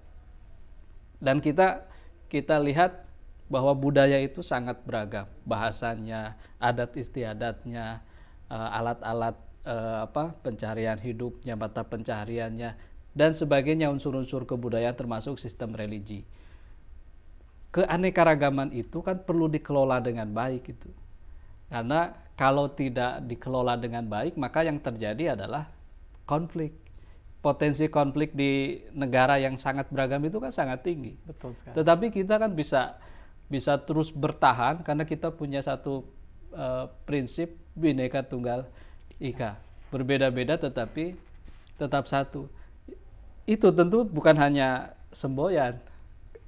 Dan 1.19 1.43
kita 1.43 1.87
kita 2.31 2.63
lihat 2.63 3.10
bahwa 3.51 3.75
budaya 3.75 4.23
itu 4.23 4.47
sangat 4.47 4.79
beragam, 4.87 5.27
bahasanya, 5.43 6.39
adat 6.63 6.95
istiadatnya, 6.95 8.01
eh, 8.47 8.77
alat-alat 8.79 9.37
eh, 9.67 9.99
apa 10.07 10.39
pencarian 10.41 10.97
hidupnya, 11.03 11.59
mata 11.59 11.83
pencahariannya 11.83 12.79
dan 13.11 13.35
sebagainya 13.35 13.91
unsur-unsur 13.91 14.47
kebudayaan 14.47 14.95
termasuk 14.95 15.37
sistem 15.43 15.75
religi. 15.75 16.23
Keanekaragaman 17.75 18.71
itu 18.75 19.03
kan 19.03 19.23
perlu 19.23 19.47
dikelola 19.51 20.03
dengan 20.03 20.31
baik 20.31 20.75
itu. 20.75 20.91
Karena 21.71 22.11
kalau 22.35 22.71
tidak 22.75 23.23
dikelola 23.31 23.79
dengan 23.79 24.07
baik, 24.07 24.35
maka 24.35 24.67
yang 24.67 24.83
terjadi 24.83 25.39
adalah 25.39 25.71
konflik. 26.27 26.75
Potensi 27.41 27.87
konflik 27.89 28.35
di 28.35 28.83
negara 28.93 29.39
yang 29.39 29.55
sangat 29.55 29.89
beragam 29.89 30.21
itu 30.27 30.43
kan 30.43 30.51
sangat 30.51 30.83
tinggi. 30.83 31.15
Betul 31.25 31.55
sekali. 31.55 31.79
Tetapi 31.79 32.07
kita 32.11 32.37
kan 32.37 32.53
bisa 32.53 32.99
bisa 33.51 33.77
terus 33.83 34.15
bertahan 34.15 34.87
karena 34.87 35.03
kita 35.03 35.35
punya 35.35 35.61
satu 35.61 36.07
eh, 36.55 36.87
prinsip 37.05 37.59
bineka 37.75 38.23
tunggal 38.23 38.71
ika. 39.19 39.59
Berbeda-beda 39.91 40.55
tetapi 40.57 41.19
tetap 41.75 42.07
satu. 42.07 42.47
Itu 43.45 43.75
tentu 43.75 44.07
bukan 44.07 44.39
hanya 44.39 44.95
semboyan, 45.11 45.83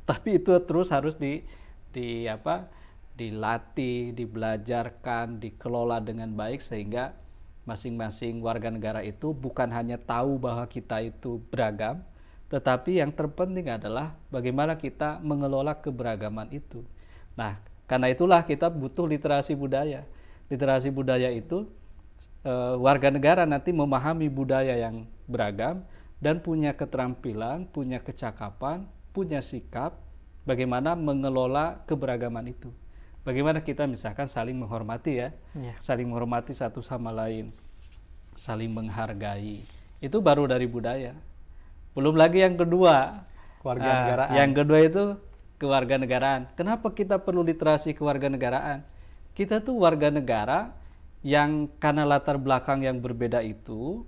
tapi 0.09 0.39
itu 0.39 0.55
terus 0.63 0.89
harus 0.95 1.19
di 1.19 1.43
di 1.91 2.31
apa? 2.31 2.71
dilatih, 3.13 4.17
dibelajarkan, 4.17 5.37
dikelola 5.37 6.01
dengan 6.01 6.33
baik 6.33 6.65
sehingga 6.65 7.13
masing-masing 7.69 8.43
warga 8.43 8.73
negara 8.73 9.05
itu 9.07 9.31
bukan 9.31 9.71
hanya 9.71 10.01
tahu 10.01 10.41
bahwa 10.41 10.67
kita 10.67 10.99
itu 11.05 11.39
beragam, 11.53 12.03
tetapi 12.51 12.99
yang 12.99 13.15
terpenting 13.15 13.71
adalah 13.71 14.19
bagaimana 14.33 14.75
kita 14.75 15.23
mengelola 15.23 15.79
keberagaman 15.79 16.51
itu. 16.51 16.83
Nah, 17.37 17.61
karena 17.89 18.13
itulah 18.13 18.45
kita 18.45 18.69
butuh 18.69 19.09
literasi 19.09 19.57
budaya. 19.57 20.05
Literasi 20.53 20.93
budaya 20.93 21.33
itu 21.33 21.69
eh, 22.45 22.75
warga 22.77 23.09
negara 23.09 23.47
nanti 23.49 23.71
memahami 23.73 24.27
budaya 24.29 24.75
yang 24.77 25.07
beragam 25.31 25.85
dan 26.23 26.39
punya 26.43 26.75
keterampilan, 26.77 27.67
punya 27.71 27.99
kecakapan, 28.03 28.87
punya 29.15 29.41
sikap 29.43 29.99
bagaimana 30.47 30.95
mengelola 30.95 31.83
keberagaman 31.87 32.51
itu. 32.51 32.71
Bagaimana 33.23 33.63
kita 33.63 33.87
misalkan 33.87 34.27
saling 34.27 34.59
menghormati 34.59 35.23
ya, 35.23 35.29
Iya. 35.55 35.79
saling 35.79 36.11
menghormati 36.11 36.51
satu 36.51 36.83
sama 36.83 37.15
lain, 37.15 37.55
saling 38.35 38.71
menghargai. 38.75 39.63
Itu 40.03 40.19
baru 40.19 40.51
dari 40.51 40.67
budaya. 40.67 41.15
Belum 41.95 42.19
lagi 42.19 42.43
yang 42.43 42.59
kedua. 42.59 43.23
Ah, 44.27 44.43
yang 44.43 44.51
kedua 44.59 44.79
itu 44.83 45.05
kewarganegaraan. 45.63 46.51
Kenapa 46.59 46.91
kita 46.91 47.23
perlu 47.23 47.47
literasi 47.47 47.95
kewarganegaraan? 47.95 48.83
Kita 49.39 49.63
tuh 49.63 49.79
warga 49.79 50.11
negara 50.11 50.75
yang 51.23 51.71
karena 51.79 52.03
latar 52.03 52.35
belakang 52.43 52.83
yang 52.83 52.99
berbeda 52.99 53.39
itu, 53.47 54.03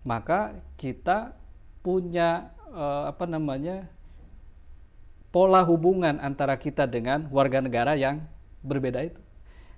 maka 0.00 0.56
kita 0.80 1.36
punya 1.84 2.56
eh, 2.72 3.02
apa 3.12 3.28
namanya 3.28 3.92
pola 5.28 5.60
hubungan 5.60 6.16
antara 6.24 6.56
kita 6.56 6.88
dengan 6.88 7.28
warga 7.28 7.60
negara 7.60 7.92
yang 7.92 8.24
berbeda 8.64 9.04
itu. 9.04 9.20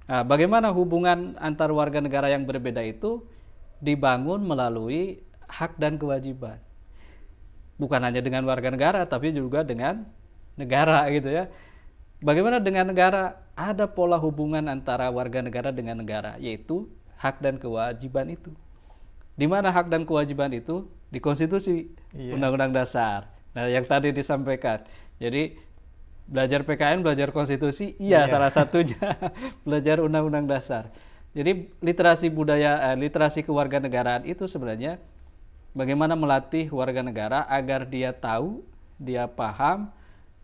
Nah, 0.07 0.22
bagaimana 0.22 0.70
hubungan 0.70 1.35
antar 1.43 1.74
warga 1.74 1.99
negara 1.99 2.31
yang 2.31 2.47
berbeda 2.47 2.79
itu 2.87 3.27
dibangun 3.83 4.47
melalui 4.47 5.18
hak 5.51 5.74
dan 5.83 5.99
kewajiban. 5.99 6.62
Bukan 7.77 8.01
hanya 8.01 8.22
dengan 8.22 8.47
warga 8.47 8.70
negara, 8.70 9.03
tapi 9.05 9.35
juga 9.35 9.66
dengan 9.66 10.07
negara 10.57 11.05
gitu 11.13 11.29
ya. 11.29 11.49
Bagaimana 12.21 12.59
dengan 12.59 12.89
negara? 12.89 13.45
Ada 13.57 13.89
pola 13.89 14.21
hubungan 14.21 14.69
antara 14.69 15.09
warga 15.09 15.41
negara 15.41 15.73
dengan 15.73 15.97
negara, 15.97 16.37
yaitu 16.37 16.89
hak 17.17 17.41
dan 17.41 17.57
kewajiban 17.57 18.29
itu. 18.29 18.53
Di 19.37 19.49
mana 19.49 19.73
hak 19.73 19.89
dan 19.89 20.05
kewajiban 20.05 20.53
itu 20.53 20.89
di 21.09 21.21
konstitusi 21.21 21.89
Iya. 22.13 22.37
Undang-Undang 22.37 22.73
Dasar. 22.77 23.33
Nah, 23.57 23.69
yang 23.69 23.85
tadi 23.89 24.13
disampaikan. 24.13 24.85
Jadi 25.17 25.57
belajar 26.29 26.65
PKN, 26.69 27.01
belajar 27.01 27.33
konstitusi, 27.33 27.97
iya, 27.97 28.29
Iya. 28.29 28.33
salah 28.37 28.53
satunya 28.53 28.97
belajar 29.65 30.05
Undang-Undang 30.05 30.49
Dasar. 30.49 30.93
Jadi 31.37 31.69
literasi 31.81 32.33
budaya, 32.33 32.93
eh, 32.93 32.97
literasi 32.97 33.45
kewarganegaraan 33.45 34.25
itu 34.25 34.49
sebenarnya 34.49 34.97
bagaimana 35.77 36.17
melatih 36.17 36.69
warga 36.73 37.01
negara 37.05 37.45
agar 37.49 37.85
dia 37.89 38.13
tahu, 38.13 38.65
dia 38.97 39.29
paham, 39.29 39.93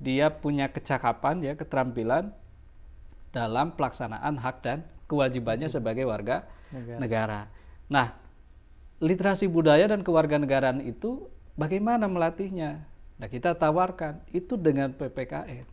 dia 0.03 0.35
punya 0.35 0.67
kecakapan, 0.67 1.39
ya 1.47 1.53
keterampilan 1.55 2.35
dalam 3.31 3.71
pelaksanaan 3.79 4.35
hak 4.35 4.57
dan 4.61 4.79
kewajibannya 5.07 5.71
sebagai 5.71 6.05
warga 6.11 6.43
Negara. 6.75 6.99
negara. 6.99 7.41
Nah, 7.87 8.07
literasi 8.99 9.47
budaya 9.47 9.87
dan 9.87 10.03
kewarganegaraan 10.03 10.83
itu 10.83 11.31
bagaimana 11.55 12.11
melatihnya? 12.11 12.83
Nah, 13.17 13.29
kita 13.31 13.55
tawarkan 13.55 14.19
itu 14.35 14.59
dengan 14.59 14.91
PPKN. 14.91 15.65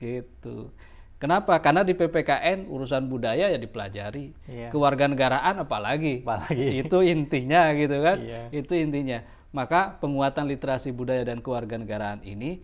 Gitu. 0.00 0.72
Kenapa? 1.20 1.56
Karena 1.60 1.80
di 1.86 1.96
PPKN 1.96 2.68
urusan 2.68 3.08
budaya 3.08 3.48
ya 3.48 3.58
dipelajari. 3.60 4.34
Iya. 4.44 4.68
Kewarganegaraan 4.68 5.60
apalagi. 5.62 6.20
Apalagi. 6.20 6.68
Itu 6.84 7.00
intinya 7.00 7.72
gitu 7.72 7.96
kan. 8.04 8.20
Iya. 8.20 8.52
Itu 8.52 8.76
intinya. 8.76 9.24
Maka 9.54 9.96
penguatan 10.02 10.50
literasi 10.50 10.90
budaya 10.92 11.24
dan 11.24 11.40
kewarganegaraan 11.40 12.26
ini 12.26 12.60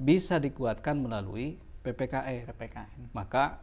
bisa 0.00 0.40
dikuatkan 0.40 0.96
melalui 0.96 1.60
PPKN. 1.84 2.48
PPKN. 2.48 3.12
Maka 3.12 3.60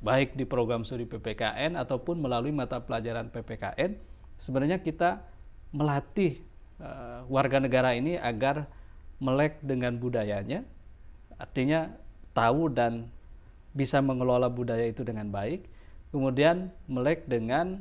baik 0.00 0.38
di 0.38 0.44
program 0.46 0.86
studi 0.86 1.08
PPKN 1.08 1.74
ataupun 1.74 2.20
melalui 2.20 2.52
mata 2.52 2.78
pelajaran 2.78 3.32
PPKN 3.32 3.96
sebenarnya 4.36 4.84
kita 4.84 5.24
melatih 5.72 6.38
eh, 6.80 7.20
warga 7.26 7.58
negara 7.58 7.96
ini 7.96 8.20
agar 8.20 8.68
melek 9.16 9.56
dengan 9.64 9.96
budayanya 9.96 10.62
artinya 11.40 11.96
tahu 12.36 12.68
dan 12.68 13.08
bisa 13.72 14.04
mengelola 14.04 14.52
budaya 14.52 14.84
itu 14.84 15.00
dengan 15.00 15.32
baik 15.32 15.64
kemudian 16.12 16.68
melek 16.84 17.24
dengan 17.24 17.80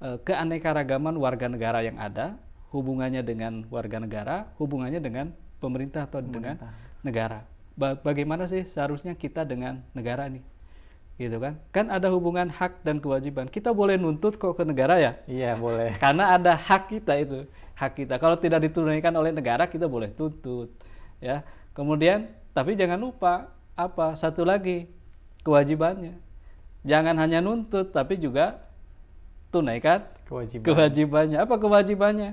eh, 0.00 0.16
keanekaragaman 0.24 1.20
warga 1.20 1.44
negara 1.52 1.84
yang 1.84 2.00
ada 2.00 2.40
hubungannya 2.72 3.20
dengan 3.20 3.68
warga 3.68 4.00
negara 4.00 4.48
hubungannya 4.56 5.04
dengan 5.04 5.36
pemerintah 5.60 6.08
atau 6.08 6.24
dengan 6.24 6.56
Pemerintah. 6.56 6.89
Negara. 7.06 7.44
Ba- 7.78 7.96
bagaimana 7.96 8.44
sih 8.44 8.66
seharusnya 8.66 9.16
kita 9.16 9.46
dengan 9.48 9.80
negara 9.96 10.28
nih? 10.28 10.44
Gitu 11.20 11.36
kan? 11.36 11.60
Kan 11.68 11.92
ada 11.92 12.08
hubungan 12.08 12.48
hak 12.48 12.80
dan 12.80 12.96
kewajiban. 12.96 13.44
Kita 13.48 13.76
boleh 13.76 14.00
nuntut 14.00 14.40
kok 14.40 14.56
ke 14.56 14.64
negara 14.64 14.96
ya? 14.96 15.12
Iya, 15.28 15.56
boleh. 15.60 15.96
karena 16.02 16.32
ada 16.36 16.56
hak 16.56 16.88
kita 16.88 17.12
itu 17.20 17.44
hak 17.76 17.92
kita. 17.96 18.16
Kalau 18.16 18.36
tidak 18.40 18.64
ditunaikan 18.64 19.12
oleh 19.16 19.32
negara 19.32 19.68
kita 19.68 19.84
boleh 19.84 20.08
tuntut 20.12 20.72
ya. 21.20 21.44
Kemudian 21.76 22.28
tapi 22.56 22.72
jangan 22.76 22.96
lupa 23.00 23.52
apa? 23.76 24.16
Satu 24.16 24.44
lagi 24.48 24.88
kewajibannya. 25.44 26.16
Jangan 26.84 27.16
hanya 27.20 27.44
nuntut 27.44 27.92
tapi 27.92 28.16
juga 28.16 28.64
tunaikan 29.52 30.00
Kewajiban. 30.24 30.64
kewajibannya. 30.64 31.38
Apa 31.44 31.60
kewajibannya? 31.60 32.32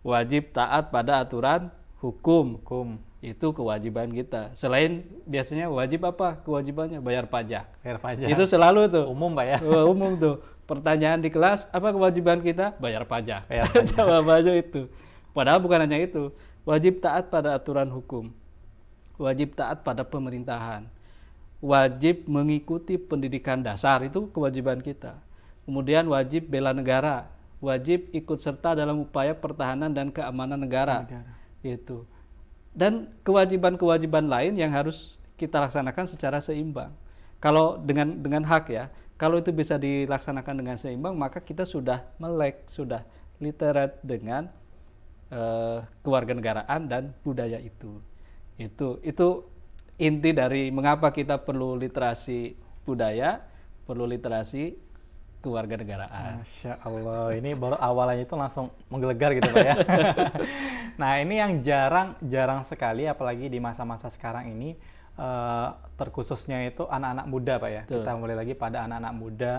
Wajib 0.00 0.52
taat 0.56 0.88
pada 0.88 1.20
aturan 1.20 1.68
hukum. 2.00 2.60
Hukum. 2.60 2.88
Itu 3.24 3.56
kewajiban 3.56 4.12
kita. 4.12 4.52
Selain 4.52 5.00
biasanya 5.24 5.72
wajib 5.72 6.04
apa 6.04 6.44
kewajibannya? 6.44 7.00
Bayar 7.00 7.24
pajak. 7.24 7.64
Bayar 7.80 7.96
pajak. 7.96 8.28
Itu 8.28 8.44
selalu 8.44 8.92
tuh. 8.92 9.08
umum 9.08 9.32
Pak 9.32 9.46
ya. 9.48 9.58
Oh, 9.64 9.96
umum 9.96 10.12
tuh. 10.20 10.44
Pertanyaan 10.68 11.24
di 11.24 11.32
kelas, 11.32 11.64
apa 11.72 11.88
kewajiban 11.96 12.44
kita? 12.44 12.76
Bayar 12.76 13.08
pajak. 13.08 13.48
Bayar 13.48 13.64
pajak. 13.72 13.96
Jawabannya 13.96 14.60
itu. 14.60 14.92
Padahal 15.32 15.56
bukan 15.56 15.88
hanya 15.88 15.96
itu. 16.04 16.36
Wajib 16.68 17.00
taat 17.00 17.32
pada 17.32 17.56
aturan 17.56 17.88
hukum. 17.88 18.28
Wajib 19.16 19.56
taat 19.56 19.80
pada 19.80 20.04
pemerintahan. 20.04 20.84
Wajib 21.64 22.28
mengikuti 22.28 23.00
pendidikan 23.00 23.64
dasar 23.64 24.04
itu 24.04 24.28
kewajiban 24.36 24.84
kita. 24.84 25.16
Kemudian 25.64 26.04
wajib 26.12 26.52
bela 26.52 26.76
negara, 26.76 27.24
wajib 27.56 28.12
ikut 28.12 28.36
serta 28.36 28.76
dalam 28.76 29.00
upaya 29.00 29.32
pertahanan 29.32 29.88
dan 29.96 30.12
keamanan 30.12 30.60
negara. 30.60 31.08
Negara. 31.08 31.32
Itu. 31.64 32.04
Dan 32.74 33.14
kewajiban-kewajiban 33.22 34.26
lain 34.26 34.58
yang 34.58 34.74
harus 34.74 35.16
kita 35.38 35.62
laksanakan 35.62 36.10
secara 36.10 36.42
seimbang. 36.42 36.90
Kalau 37.38 37.78
dengan 37.78 38.18
dengan 38.18 38.42
hak 38.42 38.66
ya, 38.70 38.90
kalau 39.14 39.38
itu 39.38 39.54
bisa 39.54 39.78
dilaksanakan 39.78 40.54
dengan 40.58 40.76
seimbang, 40.76 41.14
maka 41.14 41.38
kita 41.38 41.62
sudah 41.62 42.02
melek, 42.18 42.66
sudah 42.66 43.06
literat 43.38 44.02
dengan 44.02 44.50
eh, 45.30 45.78
kewarganegaraan 46.02 46.90
dan 46.90 47.14
budaya 47.22 47.62
itu. 47.62 48.02
Itu 48.58 48.98
itu 49.06 49.46
inti 50.02 50.34
dari 50.34 50.74
mengapa 50.74 51.14
kita 51.14 51.38
perlu 51.46 51.78
literasi 51.78 52.58
budaya, 52.82 53.38
perlu 53.86 54.06
literasi 54.10 54.83
kewarganegaraan. 55.44 56.40
Masya 56.40 56.80
Allah, 56.80 57.36
ini 57.36 57.52
baru 57.52 57.76
awalnya 57.76 58.24
itu 58.24 58.32
langsung 58.32 58.72
menggelegar 58.88 59.36
gitu 59.36 59.52
Pak 59.52 59.60
ya. 59.60 59.76
nah 61.00 61.20
ini 61.20 61.36
yang 61.36 61.60
jarang 61.60 62.16
jarang 62.24 62.64
sekali, 62.64 63.04
apalagi 63.04 63.52
di 63.52 63.60
masa-masa 63.60 64.08
sekarang 64.08 64.48
ini, 64.48 64.72
eh, 65.20 65.68
terkhususnya 66.00 66.64
itu 66.64 66.88
anak-anak 66.88 67.26
muda 67.28 67.54
Pak 67.60 67.70
ya. 67.70 67.82
Betul. 67.84 68.00
Kita 68.00 68.10
mulai 68.16 68.36
lagi 68.40 68.54
pada 68.56 68.88
anak-anak 68.88 69.14
muda 69.14 69.54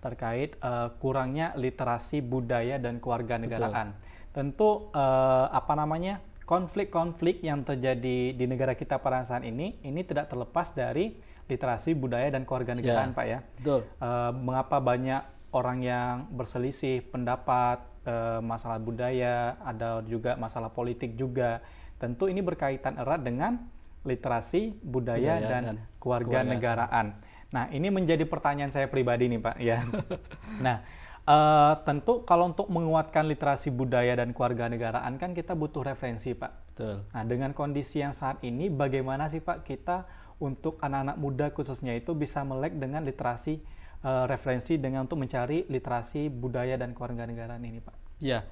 terkait 0.00 0.56
eh, 0.56 0.88
kurangnya 0.96 1.52
literasi 1.60 2.24
budaya 2.24 2.80
dan 2.80 2.96
kewarganegaraan. 2.96 3.92
Tentu 4.32 4.88
eh, 4.96 5.46
apa 5.52 5.76
namanya 5.76 6.24
konflik-konflik 6.46 7.42
yang 7.42 7.66
terjadi 7.66 8.32
di 8.32 8.44
negara 8.46 8.72
kita 8.72 9.02
pada 9.02 9.26
saat 9.26 9.42
ini, 9.42 9.76
ini 9.82 10.00
tidak 10.06 10.30
terlepas 10.30 10.70
dari 10.72 11.18
literasi 11.46 11.94
budaya 11.94 12.28
dan 12.30 12.42
kewarganegaraan 12.42 13.14
Ya. 13.14 13.16
Pak 13.16 13.26
ya. 13.26 13.38
Betul. 13.58 13.80
Eh, 13.86 14.32
mengapa 14.34 14.76
banyak 14.82 15.22
orang 15.54 15.78
yang 15.82 16.12
berselisih 16.34 17.06
pendapat 17.08 17.82
eh, 18.06 18.40
masalah 18.42 18.78
budaya, 18.82 19.58
ada 19.62 20.02
juga 20.06 20.34
masalah 20.36 20.70
politik 20.70 21.14
juga. 21.14 21.62
Tentu 21.96 22.28
ini 22.28 22.44
berkaitan 22.44 23.00
erat 23.00 23.24
dengan 23.24 23.72
literasi 24.06 24.78
budaya, 24.84 25.40
Budaya 25.40 25.50
dan, 25.50 25.62
dan 25.64 25.76
kewarganegaraan. 25.98 27.06
Nah, 27.50 27.64
ini 27.72 27.88
menjadi 27.90 28.22
pertanyaan 28.26 28.70
saya 28.70 28.86
pribadi 28.86 29.26
nih, 29.26 29.40
Pak, 29.42 29.56
ya. 29.58 29.82
nah, 30.66 30.82
eh, 31.26 31.74
tentu 31.82 32.22
kalau 32.22 32.50
untuk 32.50 32.70
menguatkan 32.70 33.26
literasi 33.26 33.74
budaya 33.74 34.14
dan 34.18 34.30
kewarganegaraan 34.34 35.18
kan 35.18 35.34
kita 35.34 35.58
butuh 35.58 35.82
referensi, 35.82 36.34
Pak. 36.34 36.52
Betul. 36.74 36.96
Nah, 37.10 37.24
dengan 37.24 37.50
kondisi 37.56 38.04
yang 38.04 38.12
saat 38.12 38.42
ini, 38.44 38.68
bagaimana 38.68 39.26
sih 39.32 39.40
Pak 39.40 39.64
kita 39.64 40.06
untuk 40.38 40.76
anak-anak 40.84 41.16
muda 41.16 41.46
khususnya 41.52 41.96
itu 41.96 42.12
bisa 42.12 42.44
melek 42.44 42.76
dengan 42.76 43.04
literasi 43.04 43.60
eh, 44.04 44.24
referensi 44.28 44.76
dengan 44.76 45.08
untuk 45.08 45.20
mencari 45.20 45.64
literasi 45.68 46.28
budaya 46.28 46.76
dan 46.76 46.92
kewarganegaraan 46.92 47.62
ini 47.64 47.80
Pak? 47.80 48.20
Ya, 48.20 48.44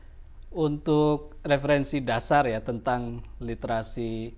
untuk 0.55 1.41
referensi 1.45 2.01
dasar 2.01 2.49
ya 2.49 2.62
tentang 2.62 3.24
literasi 3.43 4.32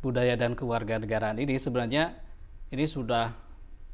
budaya 0.00 0.38
dan 0.38 0.54
kewarganegaraan 0.54 1.40
ini 1.42 1.58
sebenarnya 1.58 2.14
ini 2.70 2.84
sudah 2.86 3.34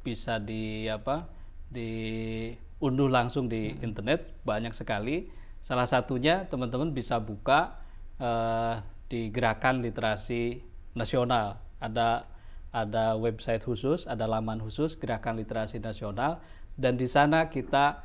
bisa 0.02 0.42
di 0.42 0.90
apa 0.90 1.30
diunduh 1.72 3.08
langsung 3.08 3.48
di 3.48 3.72
internet 3.80 4.44
banyak 4.44 4.76
sekali. 4.76 5.30
Salah 5.62 5.86
satunya 5.86 6.44
teman-teman 6.50 6.90
bisa 6.90 7.22
buka 7.22 7.80
eh, 8.18 8.82
di 9.06 9.30
Gerakan 9.32 9.80
Literasi 9.80 10.60
Nasional. 10.98 11.56
Ada 11.80 12.31
ada 12.72 13.14
website 13.20 13.62
khusus, 13.62 14.08
ada 14.08 14.24
laman 14.24 14.58
khusus 14.64 14.96
Gerakan 14.96 15.36
Literasi 15.36 15.76
Nasional 15.78 16.40
dan 16.80 16.96
di 16.96 17.04
sana 17.04 17.52
kita 17.52 18.00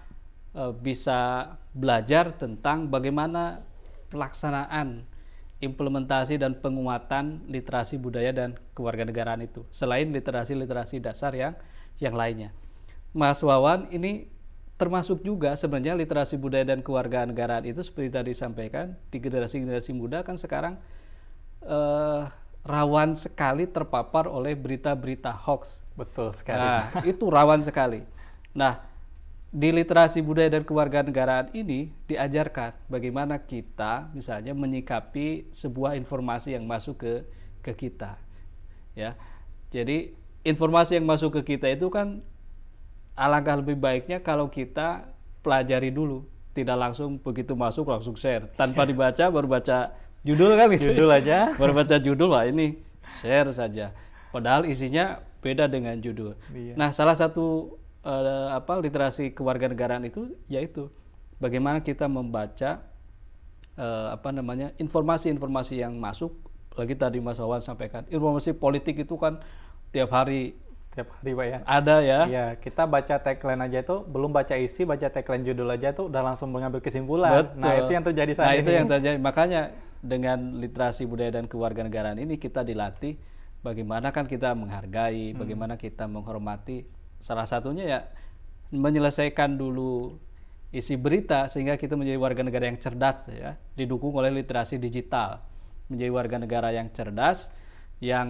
eh, 0.51 0.74
bisa 0.76 1.55
belajar 1.72 2.36
tentang 2.36 2.91
bagaimana 2.91 3.63
pelaksanaan 4.11 5.07
implementasi 5.57 6.38
dan 6.38 6.53
penguatan 6.59 7.47
literasi 7.49 7.97
budaya 7.97 8.30
dan 8.30 8.53
kewarganegaraan 8.78 9.41
itu 9.41 9.65
selain 9.74 10.13
literasi-literasi 10.13 11.01
dasar 11.01 11.34
yang 11.34 11.57
yang 11.97 12.13
lainnya. 12.13 12.53
Mas 13.15 13.41
Wawan 13.41 13.89
ini 13.89 14.30
termasuk 14.78 15.26
juga 15.26 15.57
sebenarnya 15.57 15.97
literasi 15.97 16.38
budaya 16.38 16.61
dan 16.61 16.86
kewarganegaraan 16.86 17.65
itu 17.65 17.82
seperti 17.82 18.13
tadi 18.13 18.30
disampaikan 18.38 18.93
di 19.09 19.18
generasi-generasi 19.18 19.91
muda 19.97 20.22
kan 20.22 20.38
sekarang 20.38 20.78
eh, 21.65 22.24
rawan 22.68 23.15
sekali 23.15 23.63
terpapar 23.63 24.28
oleh 24.28 24.53
berita-berita 24.53 25.32
hoax 25.32 25.88
Betul 25.97 26.30
sekali. 26.38 26.61
Nah, 26.61 26.86
itu 27.01 27.26
rawan 27.26 27.59
sekali. 27.65 28.05
Nah, 28.53 28.86
di 29.49 29.74
literasi 29.74 30.22
budaya 30.22 30.53
dan 30.53 30.61
kewarganegaraan 30.61 31.49
ini 31.57 31.89
diajarkan 32.05 32.78
bagaimana 32.86 33.41
kita 33.41 34.13
misalnya 34.13 34.53
menyikapi 34.53 35.49
sebuah 35.49 35.97
informasi 35.97 36.53
yang 36.53 36.70
masuk 36.70 37.01
ke 37.01 37.13
ke 37.65 37.74
kita. 37.74 38.22
Ya. 38.93 39.18
Jadi 39.74 40.13
informasi 40.45 41.01
yang 41.01 41.09
masuk 41.09 41.41
ke 41.41 41.57
kita 41.57 41.74
itu 41.74 41.89
kan 41.89 42.22
alangkah 43.18 43.57
lebih 43.57 43.82
baiknya 43.82 44.22
kalau 44.22 44.45
kita 44.53 45.09
pelajari 45.41 45.89
dulu, 45.89 46.30
tidak 46.53 46.78
langsung 46.78 47.18
begitu 47.18 47.57
masuk 47.57 47.89
langsung 47.89 48.13
share 48.13 48.45
tanpa 48.53 48.86
dibaca 48.86 49.26
baru 49.34 49.49
baca 49.49 49.97
judul 50.28 50.51
kan 50.53 50.67
gitu. 50.75 50.91
Judul 50.91 51.09
aja. 51.09 51.55
baru 51.55 51.71
baca 51.71 51.95
judul 51.95 52.30
lah 52.30 52.43
ini 52.45 52.75
share 53.23 53.47
saja. 53.49 53.95
Padahal 54.30 54.67
isinya 54.67 55.23
beda 55.39 55.71
dengan 55.71 55.95
judul. 55.97 56.36
Iya. 56.51 56.75
Nah, 56.75 56.91
salah 56.91 57.15
satu 57.15 57.80
eh, 58.03 58.47
apa 58.51 58.75
literasi 58.78 59.32
kewarganegaraan 59.32 60.03
itu 60.03 60.36
yaitu 60.51 60.91
bagaimana 61.39 61.80
kita 61.80 62.05
membaca 62.05 62.84
eh, 63.78 64.07
apa 64.11 64.30
namanya 64.30 64.75
informasi-informasi 64.78 65.80
yang 65.80 65.95
masuk. 65.95 66.36
Lagi 66.78 66.93
tadi 66.93 67.17
Mas 67.17 67.41
Wawan 67.41 67.57
sampaikan 67.57 68.05
informasi 68.05 68.53
politik 68.53 69.01
itu 69.01 69.17
kan 69.17 69.41
tiap 69.89 70.13
hari 70.13 70.53
Tiap 70.93 71.09
hari 71.13 71.34
Pak 71.34 71.45
ya. 71.45 71.57
ada 71.65 71.95
ya. 72.01 72.19
Iya, 72.25 72.45
kita 72.57 72.89
baca 72.89 73.21
tagline 73.21 73.61
aja 73.61 73.86
itu 73.86 74.01
belum 74.01 74.34
baca 74.34 74.57
isi, 74.57 74.82
baca 74.82 75.09
tagline 75.09 75.45
judul 75.45 75.69
aja 75.69 75.93
tuh 75.93 76.09
udah 76.09 76.21
langsung 76.25 76.49
mengambil 76.49 76.82
kesimpulan. 76.82 77.53
Nah, 77.53 77.69
Betul. 77.69 77.82
itu 77.86 77.91
yang 77.93 78.05
terjadi 78.05 78.32
saat 78.34 78.45
Nah, 78.45 78.53
ini. 78.57 78.61
itu 78.65 78.71
yang 78.73 78.88
terjadi. 78.89 79.17
Makanya 79.21 79.61
dengan 80.02 80.58
literasi 80.62 81.06
budaya 81.10 81.34
dan 81.41 81.50
kewarganegaraan 81.50 82.22
ini 82.22 82.38
kita 82.38 82.62
dilatih 82.62 83.18
bagaimana 83.66 84.14
kan 84.14 84.30
kita 84.30 84.54
menghargai, 84.54 85.34
Hmm. 85.34 85.39
bagaimana 85.41 85.74
kita 85.76 86.06
menghormati. 86.06 86.86
Salah 87.18 87.50
satunya 87.50 87.86
ya 87.86 88.00
menyelesaikan 88.70 89.58
dulu 89.58 90.20
isi 90.70 91.00
berita 91.00 91.48
sehingga 91.48 91.80
kita 91.80 91.95
menjadi 91.95 92.20
warga 92.20 92.41
negara 92.43 92.68
yang 92.68 92.78
cerdas 92.78 93.24
ya, 93.32 93.56
didukung 93.74 94.14
oleh 94.14 94.30
literasi 94.30 94.78
digital. 94.78 95.41
Menjadi 95.88 96.12
warga 96.12 96.38
negara 96.38 96.70
yang 96.76 96.91
cerdas 96.91 97.48
yang 98.04 98.30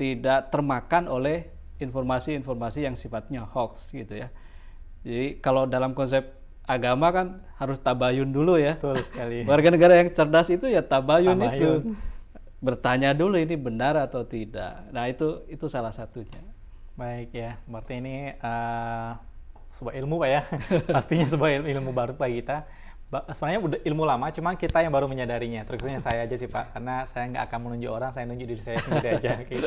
tidak 0.00 0.48
termakan 0.50 1.06
oleh 1.06 1.52
informasi-informasi 1.78 2.88
yang 2.88 2.96
sifatnya 2.98 3.46
hoax 3.46 3.94
gitu 3.94 4.18
ya. 4.18 4.32
Jadi 5.06 5.38
kalau 5.38 5.68
dalam 5.70 5.94
konsep 5.94 6.37
agama 6.68 7.08
kan 7.08 7.26
harus 7.56 7.80
tabayun 7.80 8.28
dulu 8.28 8.60
ya. 8.60 8.76
Betul 8.76 9.00
sekali. 9.02 9.42
Warga 9.48 9.68
negara 9.72 9.96
yang 9.96 10.12
cerdas 10.12 10.52
itu 10.52 10.68
ya 10.68 10.84
tabayun, 10.84 11.40
Tabayun. 11.40 11.56
itu. 11.56 11.72
Bertanya 12.60 13.14
dulu 13.14 13.38
ini 13.38 13.54
benar 13.54 13.96
atau 13.96 14.22
tidak. 14.22 14.90
Nah, 14.92 15.08
itu 15.08 15.46
itu 15.48 15.64
salah 15.66 15.90
satunya. 15.90 16.42
Baik 16.98 17.30
ya, 17.30 17.56
berarti 17.64 18.02
ini 18.02 18.34
eh, 18.34 19.10
sebuah 19.70 19.94
ilmu 19.96 20.14
Pak 20.18 20.28
ya. 20.28 20.42
Pastinya 20.98 21.26
sebuah 21.26 21.50
il- 21.56 21.68
ilmu 21.78 21.94
baru 21.94 22.12
bagi 22.12 22.42
kita. 22.42 22.66
Ba- 23.08 23.24
Sebenarnya 23.30 23.60
udah 23.64 23.80
ilmu 23.86 24.04
lama, 24.04 24.28
cuma 24.28 24.52
kita 24.52 24.82
yang 24.84 24.92
baru 24.92 25.06
menyadarinya. 25.06 25.64
Terkhususnya 25.64 26.02
saya 26.02 26.26
aja 26.26 26.36
sih 26.36 26.44
Pak, 26.44 26.76
karena 26.76 27.06
saya 27.06 27.24
nggak 27.30 27.44
akan 27.48 27.58
menunjuk 27.64 27.88
orang, 27.88 28.10
saya 28.12 28.28
nunjuk 28.28 28.44
diri 28.50 28.60
saya 28.60 28.76
sendiri 28.82 29.16
aja 29.16 29.32
gitu. 29.48 29.64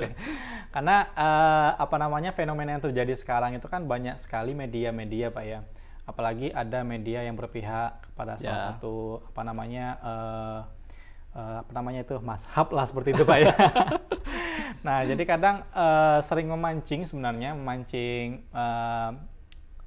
Karena 0.70 0.95
eh, 1.10 1.70
apa 1.80 1.95
namanya 1.95 2.36
fenomena 2.36 2.76
yang 2.76 2.84
terjadi 2.84 3.16
sekarang 3.16 3.56
itu 3.56 3.66
kan 3.66 3.88
banyak 3.88 4.20
sekali 4.20 4.52
media-media 4.52 5.32
Pak 5.32 5.45
ya. 5.47 5.64
Apalagi 6.12 6.51
ada 6.51 6.84
media 6.84 7.24
yang 7.24 7.34
berpihak 7.34 8.03
kepada 8.05 8.36
salah 8.36 8.51
Ya. 8.51 8.68
satu 8.70 8.95
apa 9.26 9.41
namanya 9.41 9.86
eh, 9.97 10.59
eh, 11.34 11.57
apa 11.59 11.72
namanya 11.72 12.03
itu 12.03 12.20
mashab 12.20 12.68
lah 12.70 12.84
seperti 12.84 13.16
itu 13.16 13.24
Pak 13.24 13.38
ya. 13.39 13.53
nah 14.86 15.01
jadi 15.01 15.24
kadang 15.24 15.64
eh, 15.66 16.20
sering 16.22 16.47
memancing 16.47 17.05
sebenarnya 17.05 17.53
memancing 17.53 18.28
eh, 18.45 19.09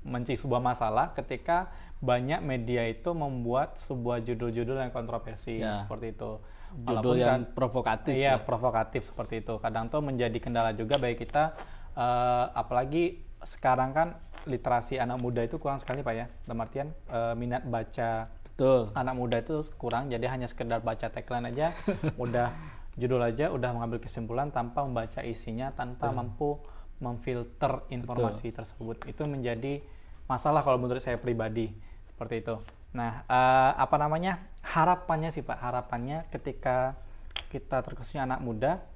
memancing 0.00 0.36
sebuah 0.38 0.60
masalah 0.60 1.12
ketika 1.12 1.68
banyak 1.98 2.40
media 2.40 2.84
itu 2.84 3.08
membuat 3.10 3.76
sebuah 3.78 4.20
judul-judul 4.20 4.76
yang 4.78 4.90
kontroversi 4.90 5.56
Ya. 5.58 5.84
seperti 5.84 6.12
itu. 6.12 6.36
Judul 6.74 7.16
yang 7.16 7.44
kan- 7.44 7.54
provokatif. 7.54 8.12
Iya, 8.12 8.34
ya. 8.34 8.42
provokatif 8.42 9.06
seperti 9.06 9.40
itu. 9.40 9.56
Kadang 9.56 9.88
tuh 9.88 10.00
menjadi 10.00 10.34
kendala 10.36 10.72
juga 10.72 10.98
bagi 10.98 11.16
kita, 11.16 11.56
eh, 11.94 12.44
apalagi 12.52 13.24
sekarang 13.45 13.92
kan 13.92 14.09
literasi 14.45 15.01
anak 15.01 15.20
muda 15.20 15.40
itu 15.45 15.57
kurang 15.57 15.80
sekali 15.80 16.05
pak 16.05 16.14
ya. 16.16 16.26
Dalam 16.45 16.61
artian 16.64 16.88
eh, 17.09 17.34
minat 17.36 17.64
baca 17.64 18.28
Betul. 18.55 18.92
anak 18.92 19.14
muda 19.16 19.36
itu 19.40 19.64
kurang, 19.80 20.12
jadi 20.12 20.30
hanya 20.30 20.47
sekedar 20.47 20.80
baca 20.84 21.11
tagline 21.11 21.51
aja, 21.51 21.74
udah 22.24 22.55
judul 22.95 23.20
aja, 23.22 23.51
udah 23.51 23.70
mengambil 23.74 23.99
kesimpulan 23.99 24.55
tanpa 24.55 24.86
membaca 24.86 25.20
isinya, 25.26 25.74
tanpa 25.74 26.14
mampu 26.14 26.62
memfilter 27.03 27.82
informasi 27.90 28.55
tersebut. 28.55 29.03
Itu 29.11 29.26
menjadi 29.26 29.82
masalah 30.30 30.62
kalau 30.62 30.78
menurut 30.78 31.03
saya 31.03 31.18
pribadi 31.18 31.74
seperti 32.07 32.47
itu. 32.47 32.57
Nah, 32.95 33.26
eh, 33.26 33.72
apa 33.74 33.97
namanya 33.99 34.38
harapannya 34.62 35.34
sih 35.34 35.42
pak, 35.42 35.59
harapannya 35.59 36.30
ketika 36.30 36.95
kita 37.51 37.82
terkhususnya 37.82 38.22
anak 38.30 38.38
muda, 38.38 38.86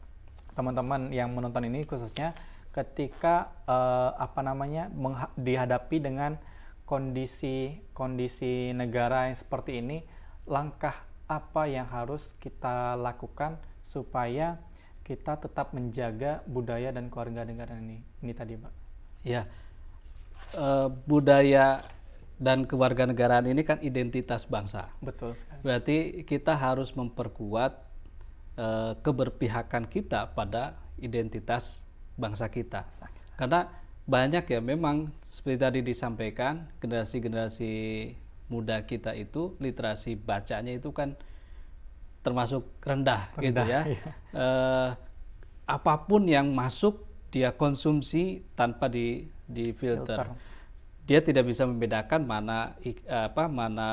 teman-teman 0.55 1.11
yang 1.11 1.31
menonton 1.35 1.67
ini 1.67 1.83
khususnya 1.83 2.35
ketika 2.79 3.51
eh, 3.67 4.11
apa 4.15 4.41
namanya 4.47 4.87
dihadapi 5.35 5.99
dengan 5.99 6.39
kondisi 6.87 7.83
kondisi 7.91 8.71
negara 8.71 9.27
yang 9.27 9.35
seperti 9.35 9.83
ini 9.83 10.07
langkah 10.47 10.95
apa 11.27 11.67
yang 11.67 11.91
harus 11.91 12.31
kita 12.39 12.95
lakukan 12.95 13.59
supaya 13.83 14.63
kita 15.03 15.43
tetap 15.43 15.75
menjaga 15.75 16.47
budaya 16.47 16.95
dan 16.95 17.11
keluarga 17.11 17.43
negara 17.43 17.75
ini 17.83 17.99
ini 18.23 18.33
tadi 18.33 18.55
pak 18.55 18.73
Ya, 19.27 19.51
Eh, 20.57 20.89
budaya 21.05 21.85
dan 22.41 22.65
kewarganegaraan 22.65 23.51
ini 23.53 23.67
kan 23.67 23.83
identitas 23.85 24.49
bangsa. 24.49 24.89
betul 25.05 25.37
sekali 25.37 25.61
Berarti 25.61 25.97
kita 26.25 26.57
harus 26.57 26.97
memperkuat 26.97 27.77
eh, 28.57 28.93
keberpihakan 29.05 29.85
kita 29.91 30.33
pada 30.33 30.79
identitas 30.97 31.85
bangsa 32.19 32.51
kita. 32.51 32.85
Karena 33.39 33.71
banyak 34.09 34.45
ya 34.51 34.61
memang 34.61 35.15
seperti 35.31 35.57
tadi 35.61 35.81
disampaikan 35.85 36.67
generasi-generasi 36.83 37.75
muda 38.49 38.83
kita 38.89 39.13
itu 39.13 39.55
literasi 39.61 40.17
bacanya 40.17 40.73
itu 40.73 40.91
kan 40.91 41.15
termasuk 42.25 42.67
rendah, 42.83 43.31
gitu 43.39 43.63
Rendah, 43.63 43.67
ya. 43.69 43.81
iya. 43.95 44.11
Eh, 44.35 44.91
apa 45.69 45.95
pun 46.09 46.25
yang 46.27 46.51
masuk 46.53 47.05
dia 47.29 47.53
konsumsi 47.53 48.41
tanpa 48.57 48.89
di 48.89 49.29
di 49.45 49.73
filter. 49.77 50.25
Filter. 50.25 50.57
Dia 51.09 51.21
tidak 51.25 51.49
bisa 51.49 51.65
membedakan 51.65 52.25
mana 52.29 52.77
ik- 52.85 53.05
apa 53.09 53.49
mana 53.49 53.89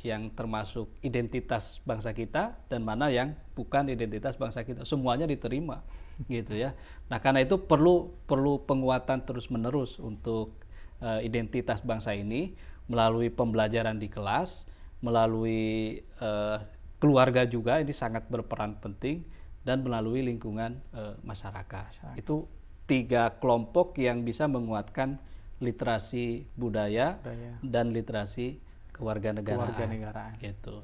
yang 0.00 0.30
termasuk 0.32 0.88
identitas 1.02 1.82
bangsa 1.82 2.14
kita 2.14 2.54
dan 2.70 2.86
mana 2.86 3.10
yang 3.10 3.34
bukan 3.52 3.88
identitas 3.90 4.38
bangsa 4.38 4.62
kita. 4.62 4.84
Semuanya 4.86 5.26
diterima 5.26 5.82
gitu 6.30 6.54
ya. 6.56 6.72
Nah, 7.08 7.18
karena 7.24 7.40
itu 7.40 7.56
perlu 7.64 8.12
perlu 8.28 8.64
penguatan 8.68 9.24
terus-menerus 9.24 9.96
untuk 10.00 10.52
eh, 11.00 11.24
identitas 11.24 11.80
bangsa 11.80 12.12
ini 12.12 12.52
melalui 12.88 13.32
pembelajaran 13.32 13.96
di 13.96 14.08
kelas, 14.12 14.68
melalui 15.00 16.00
eh, 16.04 16.58
keluarga 16.98 17.48
juga 17.48 17.80
ini 17.80 17.94
sangat 17.94 18.28
berperan 18.28 18.76
penting 18.76 19.24
dan 19.64 19.80
melalui 19.80 20.20
lingkungan 20.24 20.80
eh, 20.92 21.16
masyarakat. 21.24 22.16
Itu 22.20 22.48
tiga 22.88 23.36
kelompok 23.40 23.96
yang 24.00 24.24
bisa 24.24 24.48
menguatkan 24.48 25.20
literasi 25.60 26.46
budaya, 26.54 27.18
Budaya. 27.20 27.52
dan 27.60 27.90
literasi 27.92 28.62
kewarganegaraan. 28.94 29.68
Kewarganegaraan. 29.68 30.32
Gitu. 30.40 30.76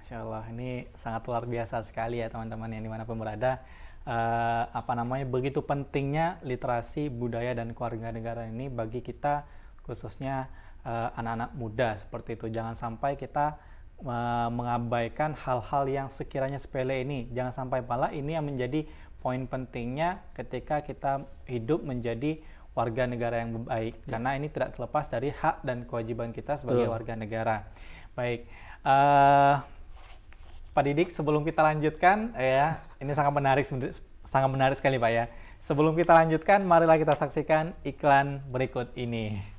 Masya 0.00 0.22
Allah, 0.22 0.44
ini 0.50 0.90
sangat 0.96 1.22
luar 1.28 1.44
biasa 1.44 1.82
sekali 1.84 2.22
ya 2.22 2.30
teman-teman 2.32 2.70
yang 2.72 2.82
di 2.82 2.90
mana 2.90 3.04
pun 3.04 3.18
berada. 3.20 3.60
Eh, 4.06 4.64
apa 4.70 4.94
namanya, 4.94 5.26
begitu 5.26 5.66
pentingnya 5.66 6.38
literasi 6.46 7.10
budaya 7.10 7.58
dan 7.58 7.74
keluarga 7.74 8.14
negara 8.14 8.46
ini 8.46 8.70
bagi 8.70 9.02
kita 9.02 9.42
khususnya 9.82 10.46
eh, 10.86 11.10
anak-anak 11.18 11.50
muda 11.58 11.98
seperti 11.98 12.38
itu. 12.38 12.46
Jangan 12.46 12.78
sampai 12.78 13.18
kita 13.18 13.58
eh, 14.06 14.48
mengabaikan 14.54 15.34
hal-hal 15.34 15.90
yang 15.90 16.06
sekiranya 16.06 16.62
sepele 16.62 17.02
ini. 17.02 17.26
Jangan 17.34 17.66
sampai 17.66 17.82
malah 17.82 18.14
ini 18.14 18.38
yang 18.38 18.46
menjadi 18.46 18.86
poin 19.18 19.42
pentingnya 19.50 20.22
ketika 20.38 20.86
kita 20.86 21.26
hidup 21.50 21.82
menjadi 21.82 22.38
warga 22.78 23.10
negara 23.10 23.42
yang 23.42 23.66
baik. 23.66 24.06
Karena 24.06 24.38
ini 24.38 24.46
tidak 24.54 24.78
terlepas 24.78 25.10
dari 25.10 25.34
hak 25.34 25.66
dan 25.66 25.82
kewajiban 25.82 26.30
kita 26.30 26.54
sebagai 26.62 26.86
Betul. 26.86 26.94
warga 26.94 27.14
negara. 27.18 27.56
Baik. 28.14 28.46
eh 28.86 29.56
Pak 30.76 30.84
Didik, 30.84 31.08
sebelum 31.08 31.40
kita 31.40 31.64
lanjutkan, 31.64 32.36
ya, 32.36 32.84
ini 33.00 33.12
sangat 33.12 33.32
menarik, 33.32 33.64
sangat 34.24 34.48
menarik 34.50 34.76
sekali 34.78 34.96
Pak 35.00 35.10
ya. 35.12 35.24
Sebelum 35.56 35.96
kita 35.96 36.12
lanjutkan, 36.12 36.60
marilah 36.68 37.00
kita 37.00 37.16
saksikan 37.16 37.72
iklan 37.80 38.44
berikut 38.52 38.92
ini. 38.96 39.55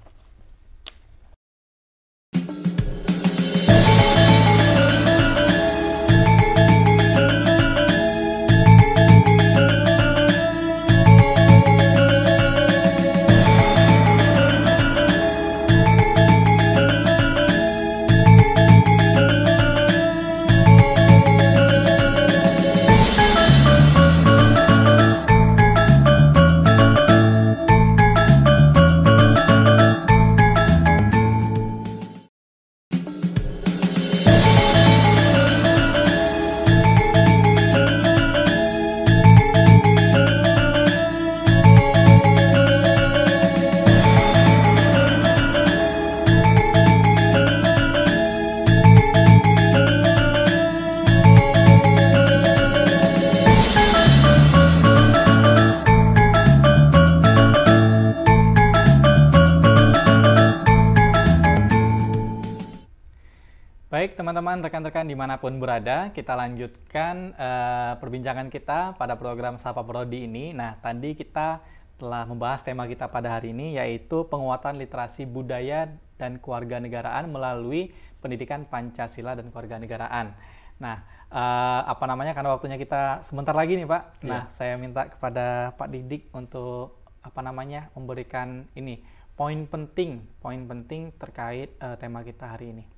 Baik 64.08 64.24
teman-teman, 64.24 64.64
rekan-rekan 64.64 65.04
di 65.04 65.20
mana 65.20 65.36
pun 65.36 65.60
berada, 65.60 66.16
kita 66.16 66.32
lanjutkan 66.32 67.36
eh, 67.36 67.94
perbincangan 68.00 68.48
kita 68.48 68.96
pada 68.96 69.20
program 69.20 69.60
Sapa 69.60 69.84
Prodi 69.84 70.24
ini. 70.24 70.56
Nah, 70.56 70.80
tadi 70.80 71.12
kita 71.12 71.60
telah 72.00 72.24
membahas 72.24 72.64
tema 72.64 72.88
kita 72.88 73.12
pada 73.12 73.36
hari 73.36 73.52
ini 73.52 73.76
yaitu 73.76 74.24
penguatan 74.32 74.80
literasi 74.80 75.28
budaya 75.28 75.92
dan 76.16 76.40
kewarganegaraan 76.40 77.28
melalui 77.28 77.92
pendidikan 78.24 78.64
Pancasila 78.64 79.36
dan 79.36 79.52
kewarganegaraan. 79.52 80.40
Nah, 80.80 81.04
eh, 81.28 81.82
apa 81.92 82.08
namanya 82.08 82.32
karena 82.32 82.56
waktunya 82.56 82.80
kita 82.80 83.20
sebentar 83.28 83.60
lagi 83.60 83.76
nih 83.76 83.92
Pak. 83.92 84.24
Nah, 84.24 84.48
saya 84.48 84.80
minta 84.80 85.12
kepada 85.12 85.76
Pak 85.76 85.92
Didik 85.92 86.32
untuk 86.32 87.04
apa 87.28 87.44
namanya 87.44 87.92
memberikan 87.92 88.72
ini 88.72 89.04
poin 89.36 89.68
penting, 89.68 90.24
poin 90.40 90.64
penting 90.64 91.12
terkait 91.20 91.76
eh, 91.76 91.96
tema 92.00 92.24
kita 92.24 92.56
hari 92.56 92.72
ini. 92.72 92.97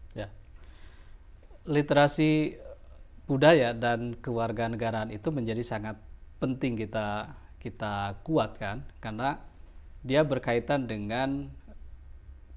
Literasi 1.69 2.57
budaya 3.29 3.77
dan 3.77 4.17
kewarganegaraan 4.17 5.13
itu 5.13 5.29
menjadi 5.29 5.61
sangat 5.61 6.01
penting 6.41 6.73
kita 6.73 7.37
kita 7.61 8.17
kuatkan 8.25 8.81
karena 8.97 9.37
dia 10.01 10.25
berkaitan 10.25 10.89
dengan 10.89 11.51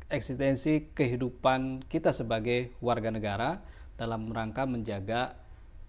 eksistensi 0.08 0.92
kehidupan 0.96 1.84
kita 1.92 2.14
sebagai 2.14 2.72
warga 2.80 3.12
negara 3.12 3.60
dalam 4.00 4.32
rangka 4.32 4.64
menjaga 4.64 5.36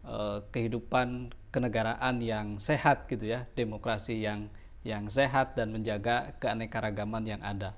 eh, 0.04 0.44
kehidupan 0.52 1.32
kenegaraan 1.54 2.20
yang 2.20 2.58
sehat 2.58 3.06
gitu 3.08 3.30
ya, 3.30 3.46
demokrasi 3.54 4.20
yang 4.20 4.50
yang 4.84 5.08
sehat 5.08 5.56
dan 5.56 5.72
menjaga 5.72 6.36
keanekaragaman 6.44 7.24
yang 7.24 7.42
ada. 7.46 7.78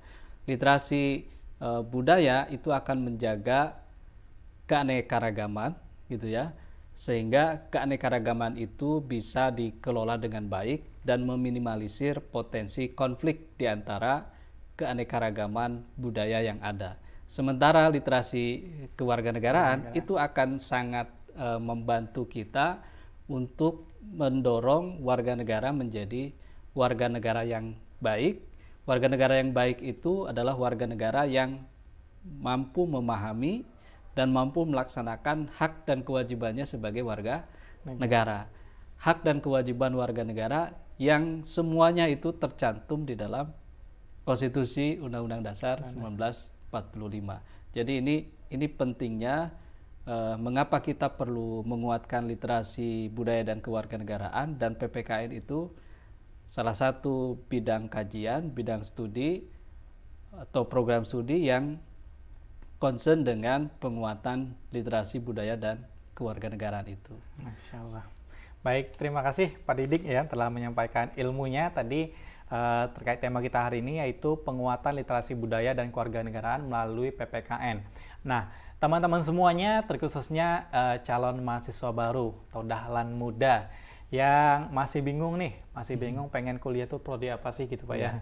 Literasi 0.50 1.28
eh, 1.62 1.82
budaya 1.86 2.50
itu 2.50 2.74
akan 2.74 3.14
menjaga 3.14 3.85
keanekaragaman 4.66 5.78
gitu 6.10 6.30
ya 6.30 6.54
sehingga 6.96 7.68
keanekaragaman 7.70 8.56
itu 8.56 9.04
bisa 9.04 9.52
dikelola 9.52 10.16
dengan 10.16 10.48
baik 10.48 11.04
dan 11.04 11.28
meminimalisir 11.28 12.24
potensi 12.24 12.96
konflik 12.96 13.60
di 13.60 13.68
antara 13.68 14.32
keanekaragaman 14.80 15.84
budaya 16.00 16.40
yang 16.40 16.58
ada. 16.64 16.96
Sementara 17.28 17.92
literasi 17.92 18.64
kewarganegaraan 18.96 19.92
itu 19.92 20.16
akan 20.16 20.56
sangat 20.56 21.12
uh, 21.36 21.60
membantu 21.60 22.24
kita 22.32 22.80
untuk 23.28 23.92
mendorong 24.00 25.04
warga 25.04 25.36
negara 25.36 25.76
menjadi 25.76 26.32
warga 26.72 27.12
negara 27.12 27.44
yang 27.44 27.76
baik. 28.00 28.40
Warga 28.88 29.10
negara 29.12 29.42
yang 29.42 29.52
baik 29.52 29.82
itu 29.84 30.30
adalah 30.30 30.56
warga 30.56 30.86
negara 30.88 31.26
yang 31.28 31.60
mampu 32.24 32.86
memahami 32.86 33.66
dan 34.16 34.32
mampu 34.32 34.64
melaksanakan 34.64 35.52
hak 35.60 35.86
dan 35.86 36.02
kewajibannya 36.02 36.64
sebagai 36.64 37.04
warga 37.04 37.46
negara. 37.84 38.00
negara. 38.00 38.40
Hak 38.96 39.28
dan 39.28 39.44
kewajiban 39.44 39.92
warga 39.94 40.24
negara 40.24 40.74
yang 40.96 41.44
semuanya 41.44 42.08
itu 42.08 42.32
tercantum 42.32 43.04
di 43.04 43.20
dalam 43.20 43.52
Konstitusi 44.24 44.98
Undang-Undang 44.98 45.44
Dasar 45.46 45.84
1945. 45.84 47.76
Jadi 47.76 47.94
ini 48.00 48.16
ini 48.50 48.66
pentingnya 48.72 49.52
eh, 50.08 50.36
mengapa 50.40 50.80
kita 50.80 51.14
perlu 51.14 51.62
menguatkan 51.68 52.26
literasi 52.26 53.12
budaya 53.12 53.44
dan 53.44 53.60
kewarganegaraan 53.60 54.56
dan 54.56 54.80
PPKN 54.80 55.36
itu 55.36 55.70
salah 56.48 56.74
satu 56.74 57.38
bidang 57.52 57.92
kajian, 57.92 58.54
bidang 58.54 58.82
studi 58.82 59.46
atau 60.32 60.66
program 60.66 61.04
studi 61.04 61.52
yang 61.52 61.78
concern 62.80 63.24
dengan 63.24 63.72
penguatan 63.80 64.54
literasi 64.72 65.24
budaya 65.24 65.56
dan 65.56 65.84
kewarganegaraan 66.16 66.88
itu. 66.88 67.14
Masya 67.40 67.82
Allah. 67.84 68.06
Baik, 68.66 68.98
terima 68.98 69.22
kasih 69.22 69.54
Pak 69.62 69.76
Didik 69.78 70.04
ya 70.10 70.26
telah 70.26 70.50
menyampaikan 70.50 71.14
ilmunya 71.14 71.70
tadi 71.70 72.10
uh, 72.50 72.90
terkait 72.98 73.22
tema 73.22 73.38
kita 73.46 73.62
hari 73.62 73.86
ini 73.86 74.02
yaitu 74.02 74.42
penguatan 74.42 74.98
literasi 74.98 75.38
budaya 75.38 75.78
dan 75.78 75.94
kewarganegaraan 75.94 76.66
melalui 76.66 77.14
PPKN. 77.14 77.86
Nah, 78.26 78.50
teman-teman 78.82 79.22
semuanya 79.22 79.86
terkhususnya 79.86 80.66
uh, 80.74 80.98
calon 81.06 81.46
mahasiswa 81.46 81.94
baru 81.94 82.34
atau 82.50 82.66
dahlan 82.66 83.14
muda 83.14 83.70
yang 84.10 84.74
masih 84.74 85.06
bingung 85.06 85.38
nih, 85.38 85.58
masih 85.74 85.98
bingung 85.98 86.30
pengen 86.34 86.58
kuliah 86.58 86.90
tuh 86.90 86.98
prodi 86.98 87.30
apa 87.30 87.54
sih 87.54 87.70
gitu 87.70 87.86
Pak 87.86 87.98
ya. 88.02 88.22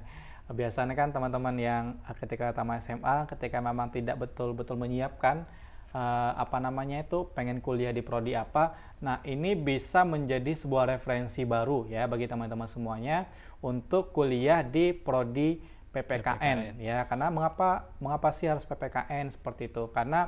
Biasanya 0.51 0.91
kan 0.97 1.15
teman-teman 1.15 1.55
yang 1.55 1.83
ketika 2.19 2.51
tamat 2.51 2.83
SMA, 2.83 3.29
ketika 3.31 3.63
memang 3.63 3.87
tidak 3.95 4.19
betul-betul 4.19 4.75
menyiapkan 4.75 5.47
uh, 5.95 6.31
apa 6.35 6.59
namanya 6.59 6.99
itu 6.99 7.31
pengen 7.31 7.63
kuliah 7.63 7.95
di 7.95 8.03
prodi 8.03 8.35
apa. 8.35 8.75
Nah, 8.99 9.23
ini 9.23 9.55
bisa 9.55 10.03
menjadi 10.03 10.51
sebuah 10.51 10.99
referensi 10.99 11.47
baru 11.47 11.87
ya 11.87 12.09
bagi 12.11 12.27
teman-teman 12.27 12.67
semuanya 12.67 13.29
untuk 13.63 14.11
kuliah 14.11 14.65
di 14.65 14.91
prodi 14.91 15.63
PPKN, 15.93 16.35
PPKN 16.35 16.57
ya. 16.81 17.07
Karena 17.07 17.31
mengapa 17.31 17.93
mengapa 18.03 18.33
sih 18.35 18.51
harus 18.51 18.67
PPKN 18.67 19.31
seperti 19.31 19.71
itu? 19.71 19.87
Karena 19.95 20.27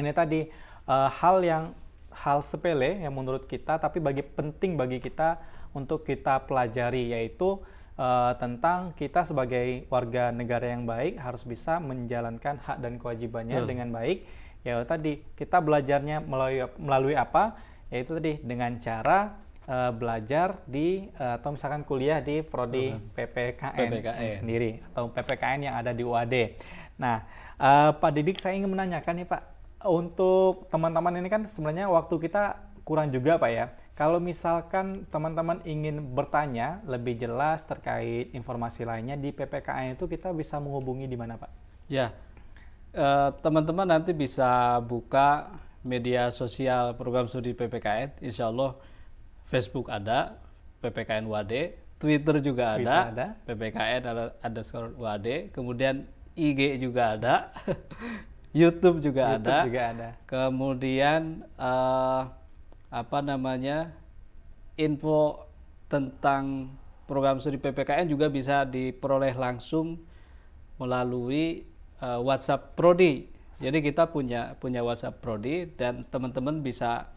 ini 0.00 0.10
tadi 0.14 0.48
uh, 0.88 1.10
hal 1.10 1.44
yang 1.44 1.64
hal 2.14 2.40
sepele 2.46 3.02
yang 3.02 3.10
menurut 3.10 3.50
kita 3.50 3.76
tapi 3.82 3.98
bagi 3.98 4.22
penting 4.22 4.78
bagi 4.78 5.02
kita 5.02 5.42
untuk 5.74 6.06
kita 6.06 6.46
pelajari 6.46 7.10
yaitu 7.10 7.58
uh, 7.98 8.32
tentang 8.38 8.92
kita 8.94 9.26
sebagai 9.26 9.86
warga 9.90 10.30
negara 10.30 10.70
yang 10.70 10.86
baik 10.86 11.18
harus 11.18 11.42
bisa 11.46 11.78
menjalankan 11.78 12.60
hak 12.62 12.78
dan 12.82 12.98
kewajibannya 12.98 13.62
hmm. 13.62 13.68
dengan 13.68 13.88
baik 13.94 14.26
ya 14.64 14.80
tadi 14.88 15.20
kita 15.36 15.60
belajarnya 15.60 16.24
melalui 16.24 16.64
melalui 16.80 17.14
apa 17.14 17.54
yaitu 17.92 18.16
tadi 18.16 18.40
dengan 18.40 18.80
cara 18.80 19.44
uh, 19.68 19.92
belajar 19.92 20.60
di 20.64 21.08
uh, 21.20 21.36
atau 21.36 21.52
misalkan 21.52 21.84
kuliah 21.84 22.20
di 22.24 22.40
prodi 22.40 22.96
PPKN, 23.12 23.90
PPKN 23.92 24.30
sendiri 24.32 24.70
atau 24.92 25.12
PPKN 25.12 25.60
yang 25.68 25.74
ada 25.76 25.92
di 25.92 26.02
UAD. 26.02 26.34
Nah, 26.96 27.26
uh, 27.60 27.90
Pak 27.96 28.10
Didik 28.14 28.40
saya 28.40 28.56
ingin 28.56 28.72
menanyakan 28.72 29.14
nih 29.20 29.28
Pak, 29.28 29.42
untuk 29.84 30.68
teman-teman 30.72 31.20
ini 31.20 31.28
kan 31.28 31.44
sebenarnya 31.44 31.92
waktu 31.92 32.16
kita 32.16 32.56
kurang 32.84 33.12
juga 33.12 33.36
Pak 33.36 33.50
ya. 33.52 33.66
Kalau 33.94 34.18
misalkan 34.18 35.06
teman-teman 35.06 35.62
ingin 35.62 36.02
bertanya 36.02 36.82
lebih 36.82 37.14
jelas 37.14 37.62
terkait 37.62 38.34
informasi 38.34 38.82
lainnya 38.82 39.14
di 39.14 39.30
PPKN 39.30 39.94
itu 39.94 40.10
kita 40.10 40.34
bisa 40.34 40.58
menghubungi 40.58 41.06
di 41.06 41.14
mana 41.14 41.38
Pak? 41.38 41.50
Ya, 41.86 42.10
Eh, 42.94 43.30
teman-teman 43.42 43.90
uh, 43.90 43.92
nanti 43.98 44.14
bisa 44.14 44.78
buka 44.86 45.50
media 45.82 46.30
sosial 46.30 46.94
program 46.94 47.26
studi 47.26 47.50
PPKN, 47.50 48.22
insya 48.22 48.46
Allah 48.46 48.78
Facebook 49.50 49.90
ada, 49.90 50.38
PPKN 50.78 51.26
WAD, 51.26 51.74
Twitter 51.98 52.38
juga 52.38 52.78
Twitter 52.78 52.94
ada, 52.94 53.10
ada, 53.10 53.26
PPKN 53.50 54.00
ada, 54.06 54.24
ada 54.38 54.60
WAD, 54.94 55.50
kemudian 55.50 56.06
IG 56.38 56.78
juga 56.78 57.18
ada, 57.18 57.50
YouTube 58.62 59.02
juga 59.02 59.42
YouTube 59.42 59.50
ada, 59.50 59.66
juga 59.66 59.82
ada. 59.90 60.08
kemudian 60.30 61.42
uh, 61.58 62.30
apa 62.94 63.18
namanya 63.18 63.90
info 64.78 65.50
tentang 65.90 66.70
program 67.10 67.42
studi 67.42 67.58
PPKN 67.58 68.06
juga 68.06 68.30
bisa 68.30 68.62
diperoleh 68.62 69.34
langsung 69.34 69.98
melalui 70.78 71.66
uh, 71.98 72.22
WhatsApp 72.22 72.78
Prodi. 72.78 73.26
Jadi 73.54 73.82
kita 73.82 74.10
punya 74.10 74.54
punya 74.62 74.86
WhatsApp 74.86 75.18
Prodi 75.18 75.66
dan 75.74 76.06
teman-teman 76.06 76.62
bisa 76.62 77.10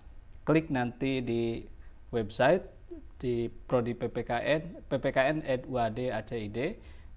klik 0.49 0.73
nanti 0.73 1.21
di 1.21 1.61
website 2.09 2.65
di 3.21 3.49
Prodi 3.49 3.93
PPKN 3.93 4.89
PPKN 4.89 5.37
UAD 5.69 5.99
ACID. 6.09 6.57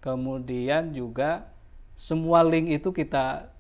Kemudian 0.00 0.92
juga 0.96 1.48
semua 1.96 2.40
link 2.44 2.72
itu 2.72 2.92
kita 2.92 3.52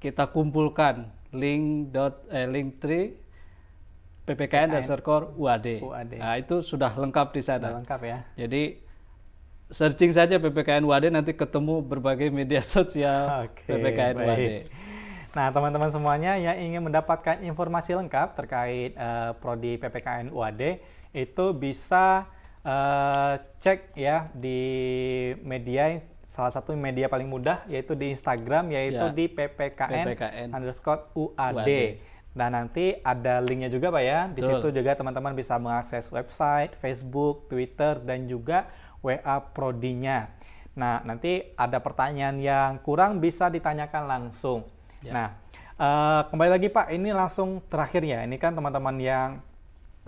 kita 0.00 0.28
kumpulkan 0.28 1.08
link 1.32 1.92
dot 1.92 2.28
eh, 2.28 2.44
link 2.44 2.80
tree 2.80 3.27
PPKN 4.28 4.76
dasar 4.76 5.00
core 5.00 5.32
UAD. 5.32 5.80
UAD. 5.80 6.12
Nah, 6.20 6.36
itu 6.36 6.60
sudah 6.60 6.92
lengkap 6.92 7.32
di 7.32 7.42
sana. 7.42 7.72
Sudah 7.72 7.78
lengkap 7.80 8.00
ya. 8.04 8.18
Jadi 8.36 8.62
searching 9.68 10.12
saja 10.16 10.40
PPKN 10.40 10.84
WAD 10.88 11.12
nanti 11.12 11.36
ketemu 11.36 11.84
berbagai 11.84 12.32
media 12.32 12.64
sosial 12.76 13.48
okay, 13.48 13.68
PPKN 13.68 14.16
baik. 14.16 14.28
WAD. 14.28 14.52
Nah, 15.36 15.46
teman-teman 15.52 15.92
semuanya 15.92 16.40
yang 16.40 16.56
ingin 16.56 16.80
mendapatkan 16.80 17.44
informasi 17.44 17.92
lengkap 17.94 18.32
terkait 18.32 18.96
uh, 18.96 19.36
prodi 19.36 19.76
PPKN 19.76 20.32
UAD 20.32 20.80
itu 21.12 21.46
bisa 21.52 22.28
uh, 22.64 23.36
cek 23.60 23.92
ya 23.92 24.32
di 24.32 24.60
media 25.44 26.00
salah 26.28 26.52
satu 26.52 26.76
media 26.76 27.08
paling 27.08 27.28
mudah 27.28 27.64
yaitu 27.72 27.96
di 27.96 28.12
Instagram 28.12 28.68
yaitu 28.68 29.00
ya, 29.00 29.16
di 29.16 29.24
PPKN, 29.32 30.04
PPKN 30.12 30.48
underscore 30.52 31.12
UAD. 31.16 31.56
UAD. 31.60 31.72
Nah 32.36 32.48
nanti 32.52 32.98
ada 33.00 33.40
linknya 33.40 33.72
juga 33.72 33.88
pak 33.92 34.02
ya. 34.04 34.20
Di 34.28 34.40
situ 34.44 34.68
juga 34.74 34.92
teman-teman 34.98 35.32
bisa 35.32 35.56
mengakses 35.56 36.12
website, 36.12 36.76
Facebook, 36.76 37.48
Twitter 37.48 38.00
dan 38.02 38.28
juga 38.28 38.68
WA 39.00 39.38
prodinya. 39.54 40.28
Nah, 40.78 41.02
nanti 41.02 41.42
ada 41.58 41.82
pertanyaan 41.82 42.38
yang 42.38 42.78
kurang 42.86 43.18
bisa 43.18 43.50
ditanyakan 43.50 44.06
langsung. 44.06 44.62
Ya. 45.02 45.10
Nah, 45.10 45.28
uh, 45.74 46.22
kembali 46.30 46.54
lagi 46.54 46.70
Pak, 46.70 46.94
ini 46.94 47.10
langsung 47.10 47.58
terakhir 47.66 48.06
ya. 48.06 48.22
Ini 48.22 48.38
kan 48.38 48.54
teman-teman 48.54 48.94
yang 49.02 49.42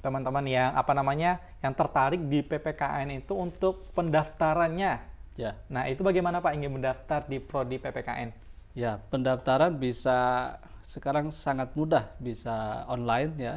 teman-teman 0.00 0.46
yang 0.48 0.72
apa 0.72 0.96
namanya 0.96 1.42
yang 1.60 1.76
tertarik 1.76 2.24
di 2.24 2.40
PPKN 2.40 3.20
itu 3.20 3.34
untuk 3.34 3.90
pendaftarannya. 3.92 5.02
Ya. 5.34 5.58
Nah, 5.66 5.90
itu 5.90 6.06
bagaimana 6.06 6.38
Pak 6.38 6.54
ingin 6.54 6.70
mendaftar 6.70 7.26
di 7.26 7.42
prodi 7.42 7.82
PPKN? 7.82 8.30
Ya, 8.78 9.02
pendaftaran 9.10 9.74
bisa 9.74 10.54
sekarang 10.90 11.30
sangat 11.30 11.78
mudah, 11.78 12.10
bisa 12.18 12.82
online 12.90 13.32
ya 13.38 13.54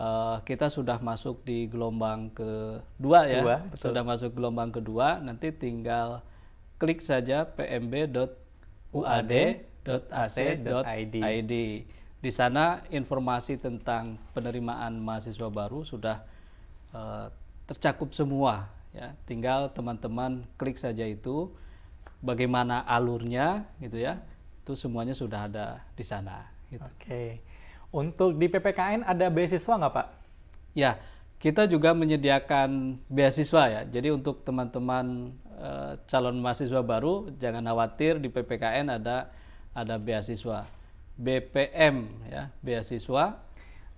uh, 0.00 0.40
kita 0.46 0.70
sudah 0.70 0.96
masuk 1.02 1.42
di 1.42 1.66
gelombang 1.66 2.30
kedua 2.32 3.26
ya, 3.26 3.42
Dua, 3.42 3.56
sudah 3.74 4.02
masuk 4.06 4.32
gelombang 4.36 4.70
kedua. 4.70 5.20
Nanti 5.20 5.52
tinggal 5.52 6.22
klik 6.78 7.04
saja 7.04 7.44
pmb.uad.ac.id. 7.44 8.30
Di 12.20 12.28
sana 12.28 12.84
informasi 12.92 13.56
tentang 13.56 14.20
penerimaan 14.36 15.00
mahasiswa 15.00 15.48
baru 15.48 15.88
sudah 15.88 16.20
uh, 16.92 17.32
tercakup 17.64 18.12
semua 18.12 18.68
ya. 18.92 19.16
Tinggal 19.24 19.72
teman-teman 19.72 20.44
klik 20.60 20.76
saja 20.76 21.08
itu 21.08 21.48
bagaimana 22.20 22.84
alurnya 22.84 23.64
gitu 23.80 23.96
ya. 23.96 24.20
Itu 24.60 24.76
semuanya 24.76 25.16
sudah 25.16 25.48
ada 25.48 25.80
di 25.96 26.04
sana 26.04 26.59
gitu. 26.70 26.82
Oke. 26.82 26.94
Okay. 27.02 27.28
Untuk 27.90 28.38
di 28.38 28.46
PPKN 28.46 29.02
ada 29.02 29.26
beasiswa 29.26 29.74
nggak 29.74 29.92
Pak? 29.92 30.06
Ya, 30.78 31.02
kita 31.42 31.66
juga 31.66 31.90
menyediakan 31.90 33.02
beasiswa 33.10 33.62
ya. 33.66 33.82
Jadi 33.82 34.14
untuk 34.14 34.46
teman-teman 34.46 35.34
e, 35.58 35.68
calon 36.06 36.38
mahasiswa 36.38 36.78
baru 36.86 37.34
jangan 37.34 37.66
khawatir 37.66 38.22
di 38.22 38.30
PPKN 38.30 38.94
ada 38.94 39.34
ada 39.74 39.98
beasiswa. 39.98 40.70
BPM 41.20 42.08
ya, 42.30 42.48
beasiswa 42.62 43.42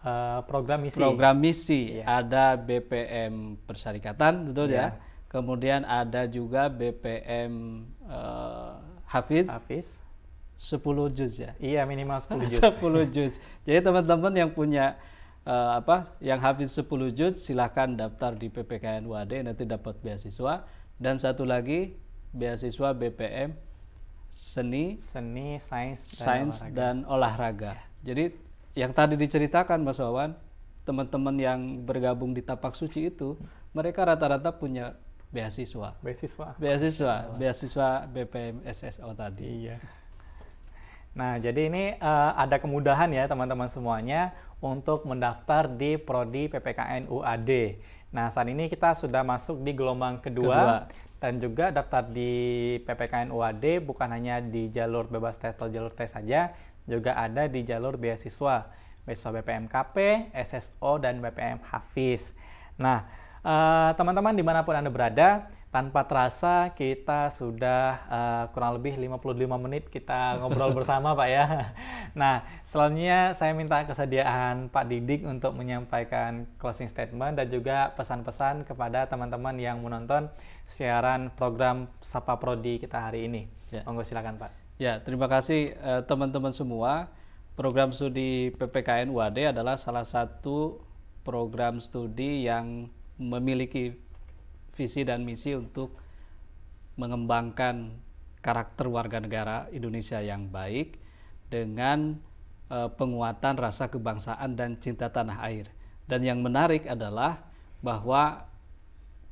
uh, 0.02 0.40
program 0.46 0.82
misi. 0.82 0.98
Program 0.98 1.36
misi. 1.38 2.02
Yeah. 2.02 2.18
Ada 2.22 2.58
BPM 2.58 3.62
persyarikatan, 3.62 4.50
betul 4.50 4.74
yeah. 4.74 4.98
ya. 4.98 5.10
Kemudian 5.30 5.86
ada 5.88 6.28
juga 6.28 6.68
BPM 6.68 7.86
uh, 8.04 8.12
eh, 8.12 8.72
Hafiz. 9.08 9.48
Hafiz 9.48 10.04
10 10.62 10.78
juz 11.10 11.42
ya. 11.42 11.58
Iya, 11.58 11.82
minimal 11.82 12.22
10 12.22 12.46
juz. 12.46 12.62
10 12.78 13.14
juz. 13.14 13.32
Jadi 13.66 13.78
teman-teman 13.82 14.30
yang 14.30 14.50
punya 14.54 14.94
uh, 15.42 15.82
apa 15.82 16.14
yang 16.22 16.38
habis 16.38 16.70
10 16.78 16.86
juz 17.10 17.42
silahkan 17.42 17.90
daftar 17.90 18.38
di 18.38 18.46
PPKN 18.46 19.02
UAD 19.10 19.42
nanti 19.42 19.66
dapat 19.66 19.98
beasiswa 19.98 20.62
dan 21.02 21.18
satu 21.18 21.42
lagi 21.42 21.98
beasiswa 22.30 22.94
BPM 22.94 23.58
seni 24.32 24.96
seni 24.96 25.60
sains 25.60 26.08
dan 26.08 26.16
sains 26.16 26.56
olahraga. 26.62 26.72
dan 26.78 26.96
olahraga. 27.04 27.72
Jadi 28.00 28.24
yang 28.72 28.94
tadi 28.96 29.18
diceritakan 29.18 29.84
Mas 29.84 30.00
Wawan 30.00 30.32
teman-teman 30.88 31.36
yang 31.36 31.60
bergabung 31.84 32.32
di 32.32 32.40
Tapak 32.40 32.74
Suci 32.74 33.12
itu 33.12 33.36
mereka 33.76 34.08
rata-rata 34.08 34.56
punya 34.56 34.96
beasiswa. 35.32 35.96
Beasiswa. 36.00 36.56
Beasiswa, 36.56 37.14
beasiswa 37.36 37.88
BPM 38.08 38.64
SSO 38.68 39.12
tadi. 39.12 39.68
Iya. 39.68 39.76
Nah, 41.12 41.36
jadi 41.36 41.68
ini 41.68 41.84
uh, 42.00 42.32
ada 42.36 42.56
kemudahan 42.56 43.12
ya 43.12 43.28
teman-teman 43.28 43.68
semuanya 43.68 44.32
untuk 44.64 45.04
mendaftar 45.04 45.68
di 45.68 46.00
prodi 46.00 46.48
PPKN 46.48 47.10
UAD. 47.12 47.50
Nah, 48.12 48.32
saat 48.32 48.48
ini 48.48 48.68
kita 48.68 48.96
sudah 48.96 49.20
masuk 49.20 49.60
di 49.60 49.76
gelombang 49.76 50.20
kedua, 50.24 50.88
kedua. 50.88 51.20
dan 51.20 51.32
juga 51.40 51.68
daftar 51.68 52.08
di 52.08 52.32
PPKN 52.84 53.28
UAD 53.28 53.84
bukan 53.84 54.08
hanya 54.08 54.40
di 54.40 54.72
jalur 54.72 55.08
bebas 55.08 55.36
tes 55.36 55.52
atau 55.52 55.68
jalur 55.68 55.92
tes 55.92 56.12
saja, 56.12 56.56
juga 56.88 57.16
ada 57.16 57.44
di 57.48 57.60
jalur 57.64 58.00
beasiswa, 58.00 58.72
beasiswa 59.04 59.30
BPMKP, 59.36 60.28
SSO 60.32 60.96
dan 60.96 61.20
BPM 61.20 61.60
Hafiz. 61.68 62.32
Nah, 62.80 63.04
eh, 63.44 63.90
teman-teman 63.96 64.32
uh, 64.32 64.38
di 64.38 64.44
mana 64.44 64.60
pun 64.64 64.76
anda 64.76 64.90
berada, 64.90 65.48
tanpa 65.72 66.04
terasa 66.04 66.76
kita 66.76 67.32
sudah 67.32 68.04
uh, 68.12 68.44
kurang 68.52 68.76
lebih 68.76 69.00
55 69.00 69.56
menit 69.56 69.88
kita 69.88 70.36
ngobrol 70.36 70.68
bersama 70.78 71.16
Pak 71.16 71.28
ya. 71.32 71.44
Nah, 72.12 72.44
selanjutnya 72.68 73.32
saya 73.32 73.56
minta 73.56 73.80
kesediaan 73.88 74.68
Pak 74.68 74.84
Didik 74.84 75.24
untuk 75.24 75.56
menyampaikan 75.56 76.44
closing 76.60 76.92
statement 76.92 77.40
dan 77.40 77.48
juga 77.48 77.96
pesan-pesan 77.96 78.68
kepada 78.68 79.08
teman-teman 79.08 79.56
yang 79.56 79.80
menonton 79.80 80.28
siaran 80.68 81.32
program 81.32 81.88
Sapa 82.04 82.36
Prodi 82.36 82.76
kita 82.76 83.08
hari 83.08 83.32
ini. 83.32 83.48
Ya. 83.72 83.80
Monggo 83.88 84.04
silakan 84.04 84.36
Pak. 84.36 84.52
Ya, 84.76 85.00
terima 85.00 85.24
kasih 85.24 85.72
uh, 85.80 86.04
teman-teman 86.04 86.52
semua. 86.52 87.08
Program 87.56 87.96
studi 87.96 88.52
PPKN 88.60 89.08
UAD 89.08 89.56
adalah 89.56 89.80
salah 89.80 90.04
satu 90.04 90.84
program 91.24 91.80
studi 91.80 92.44
yang 92.44 92.92
memiliki 93.16 93.96
visi 94.72 95.04
dan 95.04 95.24
misi 95.24 95.52
untuk 95.52 95.96
mengembangkan 96.96 97.92
karakter 98.42 98.88
warga 98.90 99.22
negara 99.22 99.70
Indonesia 99.70 100.18
yang 100.18 100.50
baik 100.50 100.98
dengan 101.48 102.18
uh, 102.72 102.88
penguatan 102.92 103.54
rasa 103.60 103.92
kebangsaan 103.92 104.56
dan 104.56 104.80
cinta 104.80 105.12
tanah 105.12 105.40
air. 105.44 105.68
Dan 106.08 106.26
yang 106.26 106.42
menarik 106.42 106.84
adalah 106.88 107.44
bahwa 107.80 108.48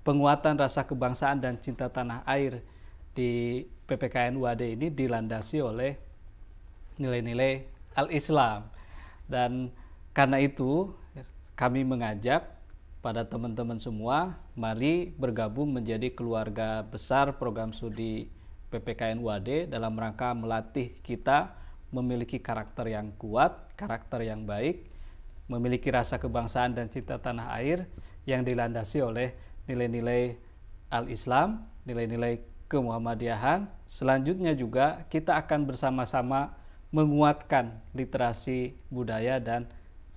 penguatan 0.06 0.56
rasa 0.56 0.86
kebangsaan 0.86 1.42
dan 1.42 1.58
cinta 1.60 1.90
tanah 1.90 2.24
air 2.24 2.64
di 3.12 3.64
PPKN 3.90 4.38
UAD 4.38 4.62
ini 4.78 4.86
dilandasi 4.88 5.58
oleh 5.60 5.98
nilai-nilai 6.96 7.66
al-Islam. 7.98 8.70
Dan 9.26 9.74
karena 10.14 10.38
itu 10.38 10.94
kami 11.58 11.84
mengajak 11.84 12.46
pada 13.00 13.24
teman-teman 13.24 13.80
semua, 13.80 14.36
mari 14.60 15.08
bergabung 15.16 15.72
menjadi 15.72 16.12
keluarga 16.12 16.84
besar 16.84 17.40
program 17.40 17.72
studi 17.72 18.28
PPKN 18.68 19.24
UAD 19.24 19.72
dalam 19.72 19.96
rangka 19.96 20.36
melatih 20.36 20.92
kita 21.00 21.56
memiliki 21.88 22.38
karakter 22.38 22.92
yang 22.92 23.16
kuat, 23.16 23.72
karakter 23.74 24.20
yang 24.20 24.44
baik, 24.44 24.84
memiliki 25.48 25.88
rasa 25.88 26.20
kebangsaan 26.20 26.76
dan 26.76 26.92
cinta 26.92 27.16
tanah 27.16 27.56
air 27.56 27.88
yang 28.28 28.44
dilandasi 28.44 29.00
oleh 29.00 29.32
nilai-nilai 29.64 30.36
al-Islam, 30.92 31.64
nilai-nilai 31.88 32.44
kemuhammadiyahan. 32.68 33.66
Selanjutnya 33.88 34.52
juga 34.52 35.08
kita 35.08 35.40
akan 35.40 35.66
bersama-sama 35.66 36.54
menguatkan 36.92 37.80
literasi 37.96 38.76
budaya 38.92 39.40
dan 39.40 39.66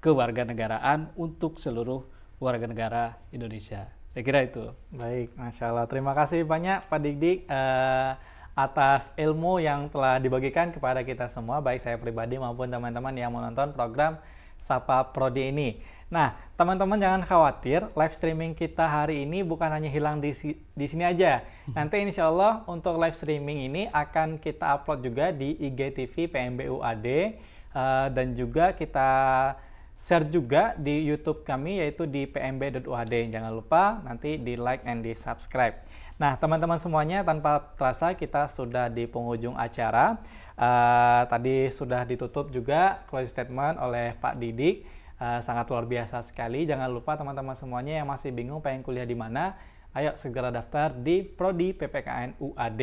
kewarganegaraan 0.03 1.09
untuk 1.15 1.57
seluruh 1.63 2.05
warga 2.37 2.67
negara 2.67 3.03
Indonesia. 3.31 4.02
Saya 4.14 4.24
kira 4.30 4.45
itu. 4.45 4.70
Baik, 4.93 5.34
Masya 5.34 5.74
Allah. 5.74 5.89
Terima 5.89 6.14
kasih 6.14 6.45
banyak 6.45 6.86
Pak 6.86 7.01
Dik-Dik 7.01 7.49
uh, 7.49 8.14
atas 8.53 9.09
ilmu 9.18 9.57
yang 9.57 9.89
telah 9.89 10.22
dibagikan 10.22 10.70
kepada 10.70 11.01
kita 11.01 11.26
semua, 11.26 11.57
baik 11.66 11.82
saya 11.82 11.97
pribadi 11.97 12.38
maupun 12.38 12.70
teman-teman 12.70 13.09
yang 13.18 13.34
menonton 13.34 13.74
program 13.74 14.22
Sapa 14.61 15.09
Prodi 15.09 15.49
ini. 15.49 15.82
Nah, 16.14 16.38
teman-teman 16.53 17.01
jangan 17.01 17.26
khawatir, 17.26 17.89
live 17.97 18.14
streaming 18.14 18.53
kita 18.53 18.86
hari 18.86 19.26
ini 19.26 19.41
bukan 19.41 19.66
hanya 19.74 19.89
hilang 19.89 20.22
di, 20.22 20.30
di 20.61 20.86
sini 20.86 21.09
aja. 21.09 21.41
Nanti 21.74 21.97
insya 21.97 22.30
Allah 22.30 22.61
untuk 22.70 23.01
live 23.01 23.18
streaming 23.18 23.66
ini 23.66 23.89
akan 23.89 24.38
kita 24.38 24.78
upload 24.78 25.01
juga 25.01 25.34
di 25.34 25.57
IGTV 25.57 26.30
PMBUAD 26.30 26.86
uh, 26.86 27.26
eh, 27.82 28.07
dan 28.14 28.38
juga 28.38 28.78
kita 28.78 29.09
share 29.93 30.25
juga 30.27 30.73
di 30.75 31.05
YouTube 31.05 31.45
kami 31.45 31.79
yaitu 31.79 32.09
di 32.09 32.25
pmb.uad. 32.25 33.13
Jangan 33.29 33.51
lupa 33.53 34.01
nanti 34.03 34.41
di 34.41 34.57
like 34.57 34.83
and 34.83 35.05
di 35.05 35.13
subscribe. 35.13 35.77
Nah, 36.21 36.37
teman-teman 36.37 36.77
semuanya 36.77 37.25
tanpa 37.25 37.73
terasa 37.73 38.13
kita 38.13 38.45
sudah 38.49 38.85
di 38.89 39.09
penghujung 39.09 39.57
acara. 39.57 40.21
Uh, 40.53 41.25
tadi 41.25 41.73
sudah 41.73 42.05
ditutup 42.05 42.53
juga 42.53 43.01
closing 43.09 43.33
statement 43.33 43.81
oleh 43.81 44.13
Pak 44.21 44.37
Didik. 44.37 44.85
Uh, 45.17 45.41
sangat 45.41 45.65
luar 45.73 45.89
biasa 45.89 46.21
sekali. 46.21 46.69
Jangan 46.69 46.89
lupa 46.93 47.17
teman-teman 47.17 47.57
semuanya 47.57 48.03
yang 48.03 48.07
masih 48.09 48.29
bingung 48.29 48.61
pengen 48.61 48.85
kuliah 48.85 49.07
di 49.07 49.17
mana, 49.17 49.57
ayo 49.97 50.13
segera 50.13 50.53
daftar 50.53 50.93
di 50.93 51.25
Prodi 51.25 51.73
PPKN 51.73 52.37
UAD. 52.37 52.81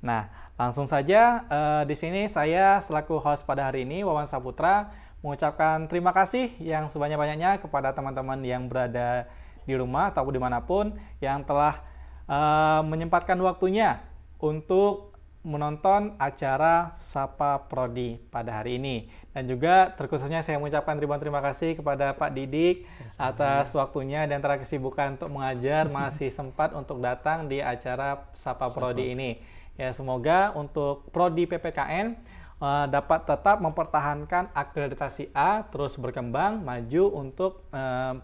Nah, 0.00 0.30
langsung 0.54 0.86
saja 0.86 1.44
uh, 1.50 1.82
di 1.84 1.98
sini 1.98 2.30
saya 2.30 2.78
selaku 2.80 3.18
host 3.20 3.44
pada 3.44 3.68
hari 3.68 3.82
ini 3.82 4.06
Wawan 4.06 4.30
Saputra 4.30 4.92
mengucapkan 5.20 5.84
terima 5.84 6.16
kasih 6.16 6.56
yang 6.60 6.88
sebanyak-banyaknya 6.88 7.60
kepada 7.60 7.92
teman-teman 7.92 8.40
yang 8.40 8.66
berada 8.66 9.28
di 9.68 9.76
rumah 9.76 10.08
ataupun 10.10 10.32
di 10.32 10.40
mana 10.40 10.64
pun 10.64 10.96
yang 11.20 11.44
telah 11.44 11.84
uh, 12.24 12.80
menyempatkan 12.82 13.36
waktunya 13.44 14.00
untuk 14.40 15.10
menonton 15.40 16.20
acara 16.20 17.00
Sapa 17.00 17.64
Prodi 17.64 18.20
pada 18.28 18.60
hari 18.60 18.76
ini. 18.76 19.08
Dan 19.32 19.48
juga 19.48 19.88
terkhususnya 19.96 20.44
saya 20.44 20.60
mengucapkan 20.60 21.00
terima 21.00 21.16
terima 21.16 21.40
kasih 21.40 21.80
kepada 21.80 22.12
Pak 22.12 22.36
Didik 22.36 22.84
atas 23.16 23.72
waktunya 23.72 24.28
dan 24.28 24.44
antara 24.44 24.60
kesibukan 24.60 25.16
untuk 25.16 25.32
mengajar 25.32 25.88
masih 25.96 26.28
sempat 26.28 26.76
untuk 26.76 27.00
datang 27.00 27.48
di 27.48 27.64
acara 27.64 28.28
Sapa 28.36 28.68
Prodi 28.68 29.16
ini. 29.16 29.40
Ya 29.80 29.96
semoga 29.96 30.52
untuk 30.52 31.08
Prodi 31.08 31.48
PPKN 31.48 32.20
uh, 32.60 32.86
dapat 32.86 33.26
tetap 33.26 33.58
mempertahankan 33.58 34.52
akreditasi 34.54 35.32
A 35.34 35.66
terus 35.66 35.96
berkembang 35.96 36.62
maju 36.62 37.04
untuk 37.16 37.64
uh, 37.72 38.20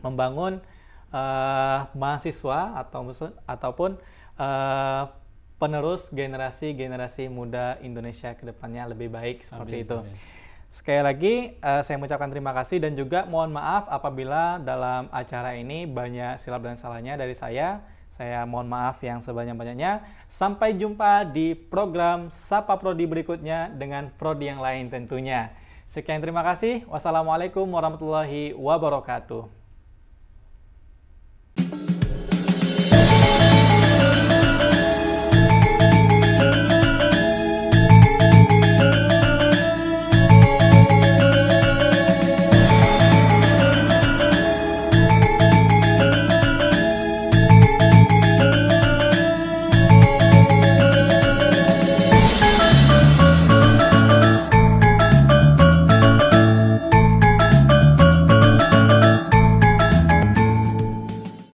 membangun 0.00 0.64
uh, 1.12 1.86
mahasiswa 1.92 2.80
atau 2.80 3.12
ataupun 3.46 4.00
uh, 4.40 5.02
penerus 5.56 6.12
generasi-generasi 6.12 7.32
muda 7.32 7.80
Indonesia 7.80 8.36
ke 8.36 8.44
depannya 8.44 8.92
lebih 8.92 9.08
baik 9.08 9.40
seperti 9.40 9.76
amin, 9.80 9.86
itu. 9.88 9.98
Amin. 10.04 10.16
Sekali 10.66 11.00
lagi 11.00 11.34
uh, 11.62 11.80
saya 11.80 11.96
mengucapkan 11.96 12.28
terima 12.28 12.52
kasih 12.52 12.82
dan 12.82 12.92
juga 12.98 13.24
mohon 13.24 13.54
maaf 13.54 13.88
apabila 13.88 14.60
dalam 14.60 15.08
acara 15.14 15.56
ini 15.56 15.86
banyak 15.88 16.36
silap 16.42 16.60
dan 16.66 16.76
salahnya 16.76 17.16
dari 17.16 17.32
saya. 17.32 17.80
Saya 18.16 18.48
mohon 18.48 18.64
maaf 18.64 19.04
yang 19.04 19.20
sebanyak-banyaknya. 19.20 20.00
Sampai 20.24 20.72
jumpa 20.72 21.28
di 21.28 21.52
program 21.52 22.32
Sapa 22.32 22.80
Prodi 22.80 23.04
berikutnya 23.04 23.68
dengan 23.68 24.08
prodi 24.16 24.48
yang 24.48 24.64
lain 24.64 24.88
tentunya. 24.88 25.52
Sekian 25.84 26.24
terima 26.24 26.40
kasih. 26.40 26.88
Wassalamualaikum 26.88 27.68
warahmatullahi 27.68 28.56
wabarakatuh. 28.56 29.55